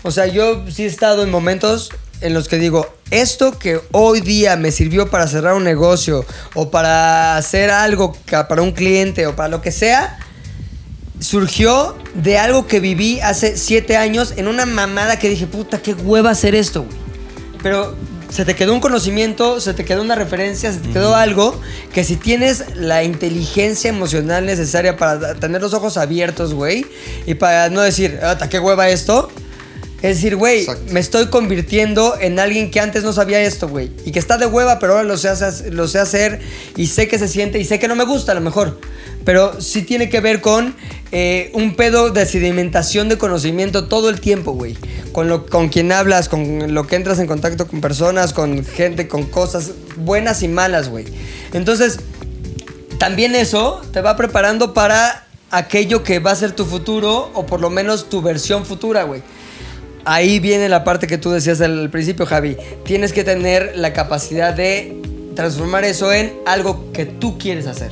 [0.03, 1.91] O sea, yo sí he estado en momentos
[2.21, 6.25] en los que digo, esto que hoy día me sirvió para cerrar un negocio
[6.55, 10.19] o para hacer algo para un cliente o para lo que sea,
[11.21, 15.95] surgió de algo que viví hace siete años en una mamada que dije, puta, qué
[15.95, 16.97] hueva hacer esto, güey.
[17.63, 17.97] Pero
[18.31, 21.59] se te quedó un conocimiento, se te quedó una referencia, se te quedó algo
[21.93, 26.87] que si tienes la inteligencia emocional necesaria para tener los ojos abiertos, güey,
[27.27, 29.31] y para no decir, "Ata, qué hueva esto.
[30.03, 33.91] Es decir, güey, me estoy convirtiendo en alguien que antes no sabía esto, güey.
[34.05, 36.41] Y que está de hueva, pero ahora lo sé, hacer- lo sé hacer
[36.77, 38.79] y sé que se siente y sé que no me gusta a lo mejor.
[39.25, 40.77] Pero sí tiene que ver con
[41.19, 44.77] eh, un pedo de sedimentación de conocimiento todo el tiempo, güey.
[45.13, 49.09] Con, lo, con quien hablas, con lo que entras en contacto con personas, con gente,
[49.09, 51.07] con cosas buenas y malas, güey.
[51.55, 52.01] Entonces,
[52.99, 57.63] también eso te va preparando para aquello que va a ser tu futuro o por
[57.63, 59.23] lo menos tu versión futura, güey.
[60.05, 62.59] Ahí viene la parte que tú decías al principio, Javi.
[62.85, 65.01] Tienes que tener la capacidad de
[65.35, 67.91] transformar eso en algo que tú quieres hacer.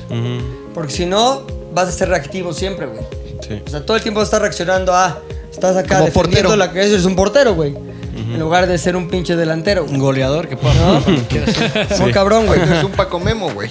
[0.74, 3.00] Porque si no, vas a ser reactivo siempre, güey.
[3.46, 3.62] Sí.
[3.66, 5.18] O sea, todo el tiempo estás reaccionando a...
[5.50, 6.56] Estás acá Como defendiendo portero.
[6.56, 7.74] la que eres un portero, güey.
[8.16, 10.74] En lugar de ser un pinche delantero, Un goleador que pueda.
[10.74, 11.00] ¿No?
[12.00, 12.60] Muy cabrón, güey.
[12.60, 13.70] Es un Paco Memo, güey.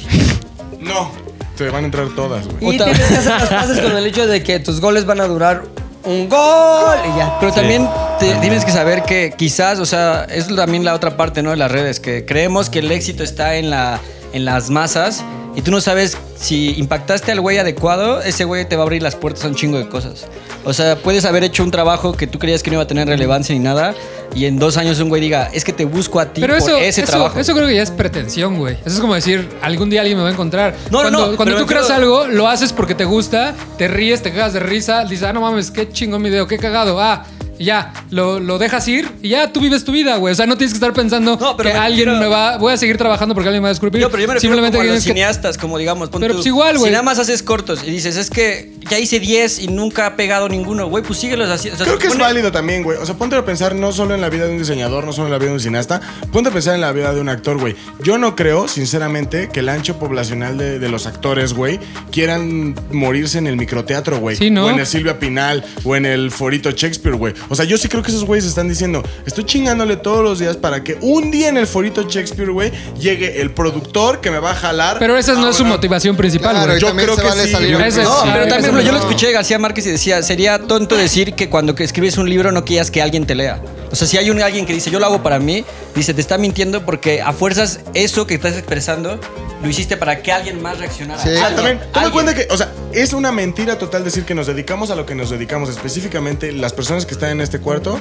[0.80, 1.12] No,
[1.58, 2.76] te van a entrar todas, güey.
[2.76, 5.28] Y tienes que hacer las paces con el hecho de que tus goles van a
[5.28, 5.64] durar
[6.06, 7.38] un gol y ya.
[7.40, 7.88] Pero también
[8.20, 11.52] te- tienes que saber que quizás, o sea, es también la otra parte, ¿no?
[11.52, 14.00] De las redes, que creemos que el éxito está en, la,
[14.34, 15.24] en las masas
[15.56, 19.02] y tú no sabes si impactaste al güey adecuado, ese güey te va a abrir
[19.02, 20.26] las puertas a un chingo de cosas.
[20.66, 23.08] O sea, puedes haber hecho un trabajo que tú creías que no iba a tener
[23.08, 23.94] relevancia ni nada
[24.36, 26.70] y en dos años un güey diga, es que te busco a ti Pero por
[26.70, 27.40] eso, ese eso, trabajo.
[27.40, 28.76] eso creo que ya es pretensión, güey.
[28.86, 30.76] Eso es como decir, algún día alguien me va a encontrar.
[30.90, 34.24] No, no, cuando no, cuando tú creas algo, lo haces porque te gusta, te ríes,
[34.24, 37.00] te cagas de risa, dices, ah, no mames, qué chingón mi video, qué cagado.
[37.00, 37.26] Ah,
[37.64, 40.34] y ya, lo, lo dejas ir y ya tú vives tu vida, güey.
[40.34, 42.58] O sea, no tienes que estar pensando No, pero que me alguien me va.
[42.58, 44.02] Voy a seguir trabajando porque alguien me va a descubrir.
[44.02, 46.10] No, pero yo me refiero Simplemente como a los que- cineastas, como digamos.
[46.10, 46.90] pon Pero tú, pues igual, güey.
[46.90, 50.16] Si nada más haces cortos y dices, es que ya hice 10 y nunca ha
[50.18, 51.50] pegado ninguno, güey, pues síguelos.
[51.50, 52.98] O sea, Creo que es válido también, güey.
[52.98, 55.28] O sea, ponte a pensar no solo en la vida de un diseñador, no solo
[55.28, 56.02] en la vida de un cineasta,
[56.34, 57.76] ponte a pensar en la vida de un actor, güey.
[58.04, 61.80] Yo no creo, sinceramente, que el ancho poblacional de, de los actores, güey,
[62.12, 64.36] quieran morirse en el microteatro, güey.
[64.36, 64.66] Sí, ¿no?
[64.66, 67.34] O en el Silvia Pinal, o en el Forito Shakespeare, güey.
[67.54, 70.58] O sea, yo sí creo que esos güeyes están diciendo, estoy chingándole todos los días
[70.58, 74.54] para que un día en el Forito Shakespeare, güey, llegue el productor que me va
[74.54, 74.98] a jalar.
[74.98, 76.82] Pero esa no es su motivación principal, Claro, güey.
[76.82, 77.78] Yo creo que vale sí, salir.
[77.78, 81.36] No, Sí, pero también, yo lo escuché de García Márquez y decía, sería tonto decir
[81.36, 83.62] que cuando que escribes un libro no quieras que alguien te lea.
[83.92, 85.64] O sea, si hay un alguien que dice, yo lo hago para mí,
[85.94, 89.20] dice, te está mintiendo porque a fuerzas eso que estás expresando
[89.62, 91.22] lo hiciste para que alguien más reaccionara.
[91.22, 91.30] Sí.
[91.38, 92.12] Ah, Alguien, también, toma en alguien.
[92.12, 95.16] cuenta que, o sea, es una mentira total decir que nos dedicamos a lo que
[95.16, 98.00] nos dedicamos, específicamente las personas que están en este cuarto,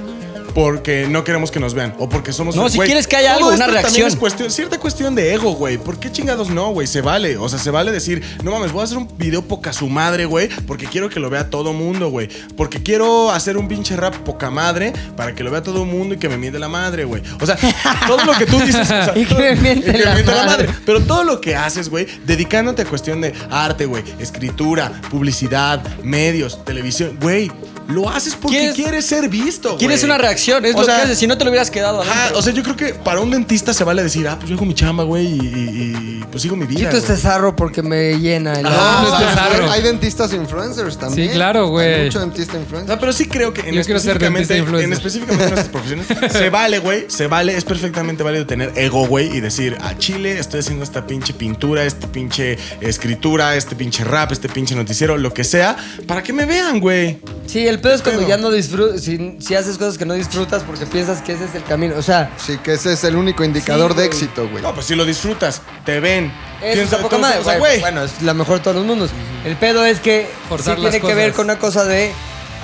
[0.54, 2.56] porque no queremos que nos vean o porque somos.
[2.56, 4.08] No, si güey, quieres que haya todo algo, una también reacción.
[4.08, 5.78] Es cuestión, cierta cuestión de ego, güey.
[5.78, 6.86] ¿Por qué chingados no, güey?
[6.86, 7.36] Se vale.
[7.36, 10.26] O sea, se vale decir, no mames, voy a hacer un video poca su madre,
[10.26, 12.28] güey, porque quiero que lo vea todo mundo, güey.
[12.56, 16.18] Porque quiero hacer un pinche rap poca madre para que lo vea todo mundo y
[16.18, 17.22] que me miente la madre, güey.
[17.40, 17.56] O sea,
[18.06, 18.82] todo lo que tú dices.
[18.82, 20.68] o sea, Y que me miente y que la madre.
[20.84, 26.64] Pero todo lo que haces, güey, dedicándote a cuestión de arte, güey, escritura, publicidad, medios,
[26.64, 27.50] televisión, güey,
[27.88, 29.78] lo haces porque ¿Quieres- quieres ser visto, güey.
[29.78, 31.18] Quieres una reacción, es O lo sea, que haces.
[31.18, 33.74] Si no te lo hubieras quedado Ajá, o sea, yo creo que para un dentista
[33.74, 36.56] se vale decir, ah, pues yo hago mi chamba, güey, y, y- y, pues sigo
[36.56, 36.88] mi vida.
[36.88, 38.54] Quito este sarro porque me llena.
[38.54, 39.70] el- Ah, Ah, este sarro.
[39.70, 41.28] Hay dentistas influencers también.
[41.28, 41.94] Sí, claro, güey.
[41.94, 42.94] Hay mucho dentista influencer.
[42.94, 46.06] No, pero sí creo que en Yo quiero ser específicamente, en específicamente en nuestras profesiones
[46.32, 50.38] se vale, güey, se vale, es perfectamente válido tener ego, güey, y decir, a Chile
[50.38, 55.32] estoy haciendo esta pinche pintura, este pinche escritura, este pinche rap, este pinche noticiero, lo
[55.32, 55.76] que sea,
[56.06, 57.18] para que me vean, güey.
[57.46, 58.28] Sí, el pedo es cuando Pedo.
[58.30, 61.54] ya no disfrutas, si, si haces cosas que no disfrutas porque piensas que ese es
[61.54, 61.94] el camino.
[61.98, 64.16] O sea, Sí, que ese es el único indicador Sí, de güey.
[64.18, 64.62] éxito, güey.
[64.62, 66.26] No, pues si lo disfrutas, te ven.
[66.62, 67.38] eso piensa- está poca todo- madre.
[67.40, 67.80] o sea, güey.
[67.80, 69.10] Bueno, es la mejor de todos los mundos.
[69.44, 71.36] El pedo es que Forzar sí tiene que ver cosas.
[71.36, 72.12] con una cosa de,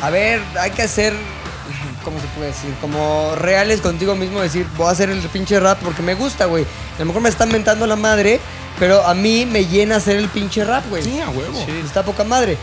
[0.00, 1.12] a ver, hay que hacer
[2.04, 2.72] ¿cómo se puede decir?
[2.80, 6.64] Como reales contigo mismo, decir, voy a hacer el pinche rap porque me gusta, güey.
[6.96, 8.40] A lo mejor me están mentando la madre,
[8.78, 11.02] pero a mí me llena hacer el pinche rap, güey.
[11.02, 11.66] Sí, a huevo.
[11.84, 12.56] Está poca madre.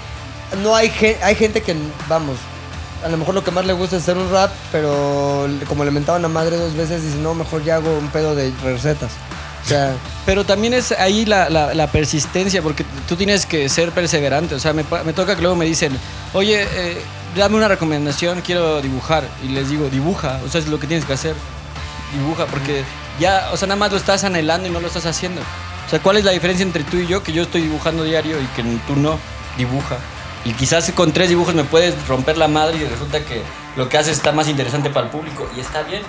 [0.64, 0.92] No hay,
[1.22, 1.76] hay gente que,
[2.08, 2.38] vamos,
[3.04, 5.92] a lo mejor lo que más le gusta es hacer un rap, pero como le
[5.92, 9.12] mentaban a madre dos veces, dice, no, mejor ya hago un pedo de recetas.
[9.64, 9.94] O sea,
[10.26, 14.56] Pero también es ahí la, la- la persistencia, porque tú tienes que ser perseverante.
[14.56, 15.92] O sea, me, me toca que luego me dicen,
[16.34, 17.02] oye, eh,
[17.36, 19.24] dame una recomendación, quiero dibujar.
[19.44, 20.40] Y les digo, dibuja.
[20.46, 21.36] O sea, es lo que tienes que hacer.
[22.18, 22.84] Dibuja, porque
[23.20, 25.42] ya, o sea, nada más lo estás anhelando y no lo estás haciendo.
[25.42, 27.22] O sea, ¿cuál es la diferencia entre tú y yo?
[27.22, 29.20] Que yo estoy dibujando diario y que tú no.
[29.58, 29.98] Dibuja.
[30.46, 33.42] Y quizás con tres dibujos me puedes romper la madre y resulta que
[33.76, 35.50] lo que haces está más interesante para el público.
[35.58, 36.04] Y está bien.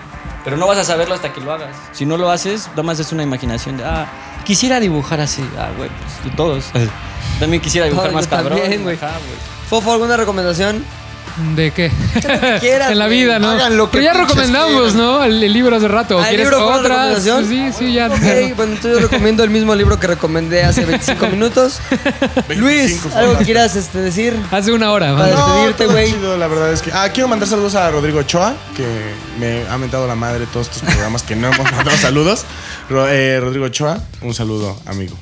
[0.44, 1.74] Pero no vas a saberlo hasta que lo hagas.
[1.92, 4.06] Si no lo haces, nada más es una imaginación de, ah,
[4.44, 5.42] quisiera dibujar así.
[5.58, 5.90] Ah, güey,
[6.22, 6.66] pues todos.
[7.40, 8.60] También quisiera dibujar No, más cabrón.
[8.60, 8.98] también, güey.
[9.68, 10.84] Fofo, ¿alguna recomendación?
[11.54, 11.90] ¿De qué?
[12.60, 13.50] quieras, en la vida, ¿no?
[13.50, 14.96] Hagan lo que Pero ya recomendamos, quieran.
[14.96, 15.22] ¿no?
[15.24, 16.18] El, el libro hace rato.
[16.18, 17.46] Ah, ¿el ¿Quieres libro recomendación?
[17.48, 18.06] Sí, sí, ya.
[18.06, 21.78] Ok, bueno, entonces yo recomiendo el mismo libro que recomendé hace 25 minutos.
[22.48, 24.34] Luis, 25 ¿algo que quieras este, decir?
[24.50, 25.14] Hace una hora.
[25.14, 26.38] Para despedirte, güey.
[26.38, 26.90] La verdad es que.
[26.92, 28.86] Ah, quiero mandar saludos a Rodrigo Ochoa, que
[29.38, 32.44] me ha mentado la madre todos estos programas que no hemos mandado saludos.
[32.88, 35.14] Ro- eh, Rodrigo Ochoa, un saludo, amigo.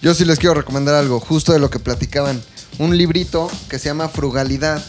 [0.00, 2.40] Yo sí les quiero recomendar algo, justo de lo que platicaban.
[2.78, 4.82] Un librito que se llama Frugalidad.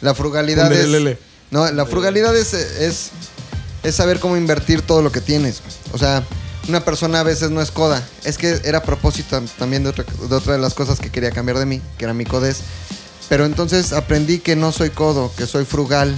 [0.00, 1.18] La frugalidad es.
[1.50, 3.10] No, la frugalidad es, es,
[3.82, 5.62] es saber cómo invertir todo lo que tienes.
[5.92, 6.24] O sea,
[6.68, 8.02] una persona a veces no es coda.
[8.24, 11.30] Es que era a propósito también de otra, de otra de las cosas que quería
[11.30, 12.58] cambiar de mí, que era mi codez.
[13.28, 16.14] Pero entonces aprendí que no soy codo, que soy frugal.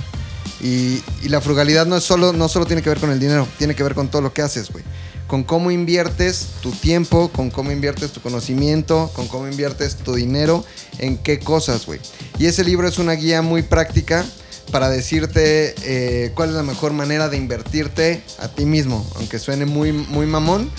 [0.61, 3.47] Y, y la frugalidad no es solo, no solo tiene que ver con el dinero,
[3.59, 4.83] tiene que ver con todo lo que haces, güey.
[5.29, 10.65] Con cómo inviertes tu tiempo, con cómo inviertes tu conocimiento, con cómo inviertes tu dinero,
[10.99, 12.01] en qué cosas, güey.
[12.39, 14.25] Y ese libro es una guía muy práctica
[14.73, 19.65] para decirte eh, cuál es la mejor manera de invertirte a ti mismo, aunque suene
[19.67, 20.71] muy, muy mamón,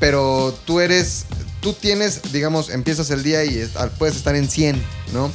[0.00, 1.24] pero tú eres,
[1.60, 5.30] tú tienes, digamos, empiezas el día y es- puedes estar en 100, ¿no?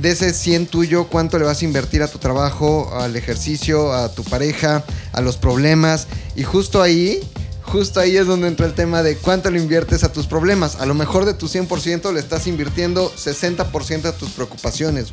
[0.00, 4.12] de ese 100 tuyo, ¿cuánto le vas a invertir a tu trabajo, al ejercicio, a
[4.12, 6.08] tu pareja, a los problemas?
[6.34, 7.20] Y justo ahí,
[7.62, 10.76] justo ahí es donde entra el tema de cuánto le inviertes a tus problemas.
[10.76, 15.08] A lo mejor de tu 100% le estás invirtiendo 60% a tus preocupaciones.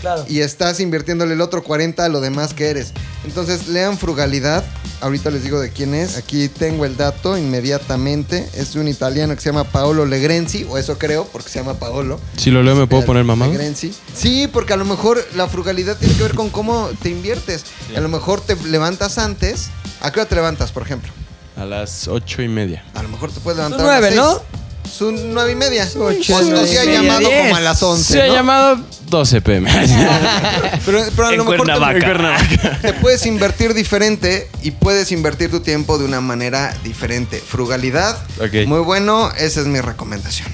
[0.00, 0.24] Claro.
[0.28, 2.92] Y estás invirtiéndole el otro 40 a lo demás que eres.
[3.24, 4.64] Entonces, lean Frugalidad.
[5.00, 6.16] Ahorita les digo de quién es.
[6.16, 8.48] Aquí tengo el dato inmediatamente.
[8.54, 12.20] Es un italiano que se llama Paolo Legrenzi, o eso creo, porque se llama Paolo.
[12.36, 13.52] Si lo leo, ¿me puedo poner mamado?
[13.52, 13.92] Legrenzi.
[14.14, 17.64] Sí, porque a lo mejor la frugalidad tiene que ver con cómo te inviertes.
[17.96, 19.68] A lo mejor te levantas antes.
[20.00, 21.10] ¿A qué hora te levantas, por ejemplo?
[21.56, 22.84] A las ocho y media.
[22.94, 24.16] A lo mejor te puedes levantar Son a las nueve.
[24.16, 24.42] ¿no?
[24.90, 25.88] Son nueve y media.
[25.98, 27.42] ocho o y no se ha llamado diez.
[27.42, 28.12] como a las once.
[28.12, 28.78] Se ha llamado
[29.08, 29.70] 12 pm.
[30.84, 32.38] Pero, pero a En lo mejor Cuernavaca.
[32.80, 37.38] te, te puedes invertir diferente y puedes invertir tu tiempo de una manera diferente.
[37.40, 38.66] Frugalidad, Ok.
[38.66, 40.48] muy bueno, esa es mi recomendación.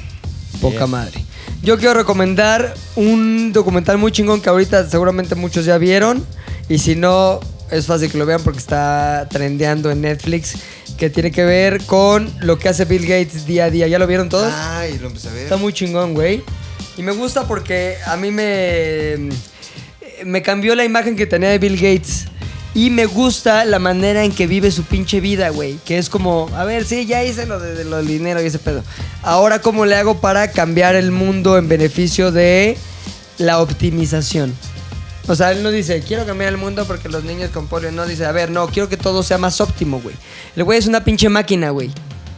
[0.61, 1.25] Poca madre.
[1.63, 6.25] Yo quiero recomendar un documental muy chingón que ahorita seguramente muchos ya vieron.
[6.69, 7.41] Y si no,
[7.73, 10.55] es fácil que lo vean porque está trendeando en Netflix.
[10.99, 13.89] Que tiene que ver con lo que hace Bill Gates día a día.
[13.89, 14.53] ¿Ya lo vieron todos?
[14.55, 15.45] Ay, lo empecé a ver.
[15.45, 16.45] Está muy chingón, güey.
[16.97, 19.31] Y me gusta porque a mí me.
[20.25, 22.27] Me cambió la imagen que tenía de Bill Gates.
[22.75, 25.79] Y me gusta la manera en que vive su pinche vida, güey.
[25.85, 28.47] Que es como, a ver, sí, ya hice lo, de, de lo del dinero y
[28.47, 28.85] ese pedo.
[29.23, 32.79] Ahora, ¿cómo le hago para cambiar el mundo en beneficio de
[33.39, 34.55] la optimización?
[35.29, 37.93] O sea, él no dice, quiero cambiar el mundo porque los niños con polio.
[37.93, 40.17] No, dice, a ver, no, quiero que todo sea más óptimo, güey.
[40.57, 41.91] El güey es una pinche máquina, güey.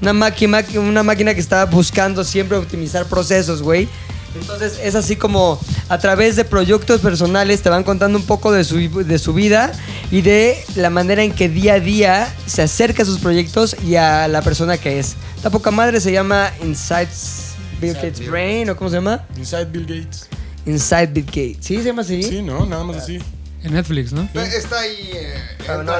[0.02, 3.88] Una, máquina, una máquina que está buscando siempre optimizar procesos, güey.
[4.34, 8.64] Entonces es así como a través de proyectos personales te van contando un poco de
[8.64, 9.72] su, de su vida
[10.10, 13.94] y de la manera en que día a día se acerca a sus proyectos y
[13.94, 15.14] a la persona que es.
[15.44, 19.24] La poca madre se llama Insights Bill Gates Brain o cómo se llama?
[19.36, 20.28] Inside Bill Gates.
[20.66, 21.58] Inside Bill Gates.
[21.60, 22.22] ¿Sí se llama así?
[22.22, 23.18] Sí, no, nada más así.
[23.62, 24.28] En Netflix, ¿no?
[24.34, 25.10] Está ahí.
[25.14, 25.34] eh,
[25.66, 25.92] Pero no,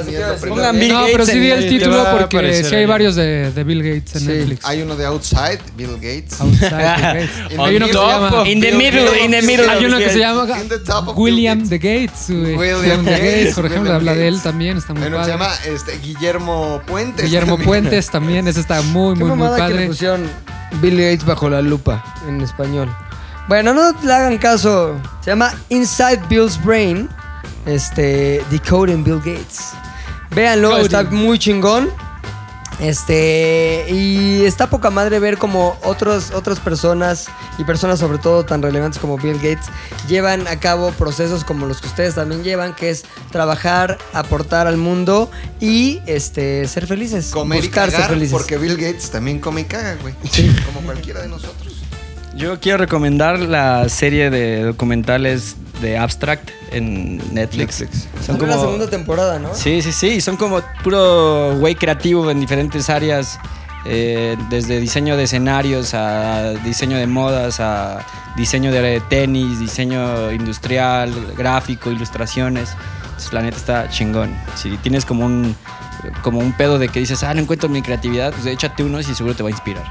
[0.50, 2.86] pongan Bill no, Gates pero sí di el título porque sí hay ahí.
[2.86, 4.26] varios de, de Bill Gates en Sí.
[4.26, 4.64] Netflix.
[4.66, 6.38] Hay uno de Outside, Bill Gates.
[6.42, 7.30] Outside Bill Gates.
[7.52, 8.48] In Hay the uno que se middle llama...
[8.50, 9.70] In the middle, in the middle.
[9.70, 10.46] Hay uno que se llama
[11.16, 12.26] William the Gates.
[12.28, 14.42] William the Gates, por ejemplo, habla de él Gates.
[14.44, 15.44] también, está muy Hay uno que se padre.
[15.46, 17.24] llama este, Guillermo Puentes.
[17.24, 17.66] Guillermo también.
[17.66, 19.86] Puentes también, ese está muy, muy, muy mamada que le padre.
[19.86, 20.28] pusieron
[20.82, 22.94] Bill Gates bajo la lupa en español.
[23.48, 25.00] Bueno, no le hagan caso.
[25.20, 27.08] Se llama Inside Bill's Brain.
[27.66, 28.44] Este.
[28.50, 29.70] Decoding Bill Gates.
[30.30, 30.84] Véanlo, Coding.
[30.84, 31.90] está muy chingón.
[32.80, 37.26] Este, y está poca madre ver como otros, otras personas
[37.56, 39.66] y personas sobre todo tan relevantes como Bill Gates
[40.08, 44.76] llevan a cabo procesos como los que ustedes también llevan, que es trabajar, aportar al
[44.76, 45.30] mundo
[45.60, 47.30] y este, ser felices.
[47.30, 48.32] Comer buscar y cagar, ser felices.
[48.32, 50.14] porque Bill Gates también come y caga, güey.
[50.66, 51.73] Como cualquiera de nosotros.
[52.36, 57.80] Yo quiero recomendar la serie de documentales de Abstract en Netflix.
[57.80, 58.08] Netflix.
[58.26, 59.54] Son como la segunda temporada, ¿no?
[59.54, 60.20] Sí, sí, sí.
[60.20, 63.38] Son como puro güey creativo en diferentes áreas.
[63.86, 67.98] eh, desde diseño de escenarios a diseño de modas, a
[68.36, 72.70] diseño de tenis, diseño industrial, gráfico, ilustraciones.
[73.04, 74.34] Entonces, la neta está chingón.
[74.56, 75.54] Si tienes como un,
[76.22, 79.14] como un pedo de que dices, ah, no encuentro mi creatividad, pues échate unos y
[79.14, 79.84] seguro te va a inspirar.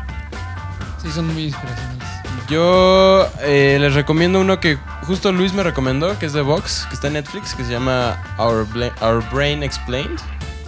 [1.01, 2.02] Sí, son muy inspiracionales.
[2.49, 6.95] Yo eh, les recomiendo uno que justo Luis me recomendó, que es de Vox, que
[6.95, 10.19] está en Netflix, que se llama Our, Bla- Our Brain Explained.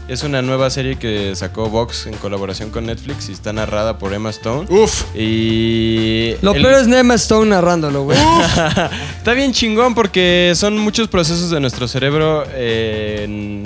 [0.08, 4.14] Es una nueva serie que sacó Vox en colaboración con Netflix y está narrada por
[4.14, 4.68] Emma Stone.
[4.70, 5.04] Uf.
[5.16, 6.36] Y.
[6.44, 8.18] Lo el- peor es Emma Stone narrándolo, güey.
[9.18, 13.64] Está bien chingón porque son muchos procesos de nuestro cerebro eh, en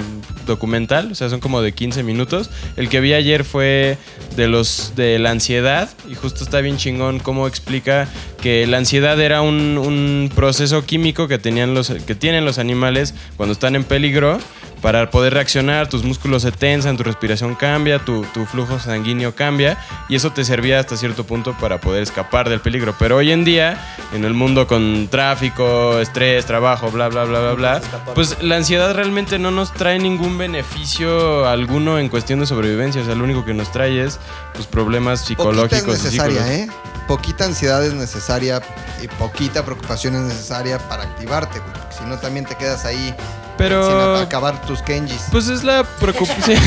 [0.50, 2.50] documental, o sea, son como de 15 minutos.
[2.76, 3.98] El que vi ayer fue
[4.36, 8.10] de los de la ansiedad y justo está bien chingón cómo explica
[8.42, 13.14] que la ansiedad era un, un proceso químico que tenían los que tienen los animales
[13.38, 14.40] cuando están en peligro
[14.82, 19.78] para poder reaccionar, tus músculos se tensan, tu respiración cambia, tu, tu flujo sanguíneo cambia
[20.08, 22.96] y eso te servía hasta cierto punto para poder escapar del peligro.
[22.98, 23.78] Pero hoy en día,
[24.14, 27.82] en el mundo con tráfico, estrés, trabajo, bla, bla, bla, bla, bla,
[28.16, 33.02] pues la ansiedad realmente no nos trae ningún beneficio alguno en cuestión de sobrevivencia.
[33.02, 34.20] O sea, lo único que nos trae es
[34.54, 35.96] pues, problemas psicológicos.
[35.96, 36.86] Es y necesaria, psicológicos.
[36.86, 36.99] ¿eh?
[37.10, 38.62] Poquita ansiedad es necesaria
[39.02, 41.72] y poquita preocupación es necesaria para activarte, güey.
[41.74, 43.16] porque Si no, también te quedas ahí
[43.58, 43.84] Pero-
[44.16, 45.24] sin acabar tus Kenjis.
[45.32, 46.62] Pues es la preocupación.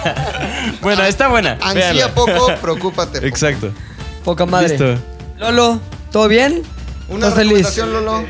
[0.80, 1.58] bueno, está buena.
[1.60, 3.26] Ansía poco, preocúpate poco.
[3.26, 3.72] Exacto.
[4.24, 4.68] Poca madre.
[4.68, 4.94] Listo.
[5.38, 5.80] Lolo,
[6.12, 6.62] ¿todo bien?
[7.08, 7.66] Una ¿Estás feliz?
[7.66, 8.24] recomendación, Lolo.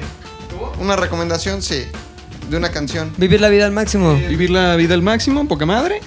[0.79, 1.85] Una recomendación, sí.
[2.49, 3.13] De una canción.
[3.19, 4.15] Vivir la vida al máximo.
[4.15, 6.01] Vivir la vida al máximo, poca madre.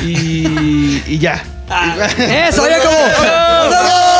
[0.00, 1.42] Y, y ya.
[2.48, 2.68] ¡Eso!
[2.68, 4.10] ¡Ya acabó!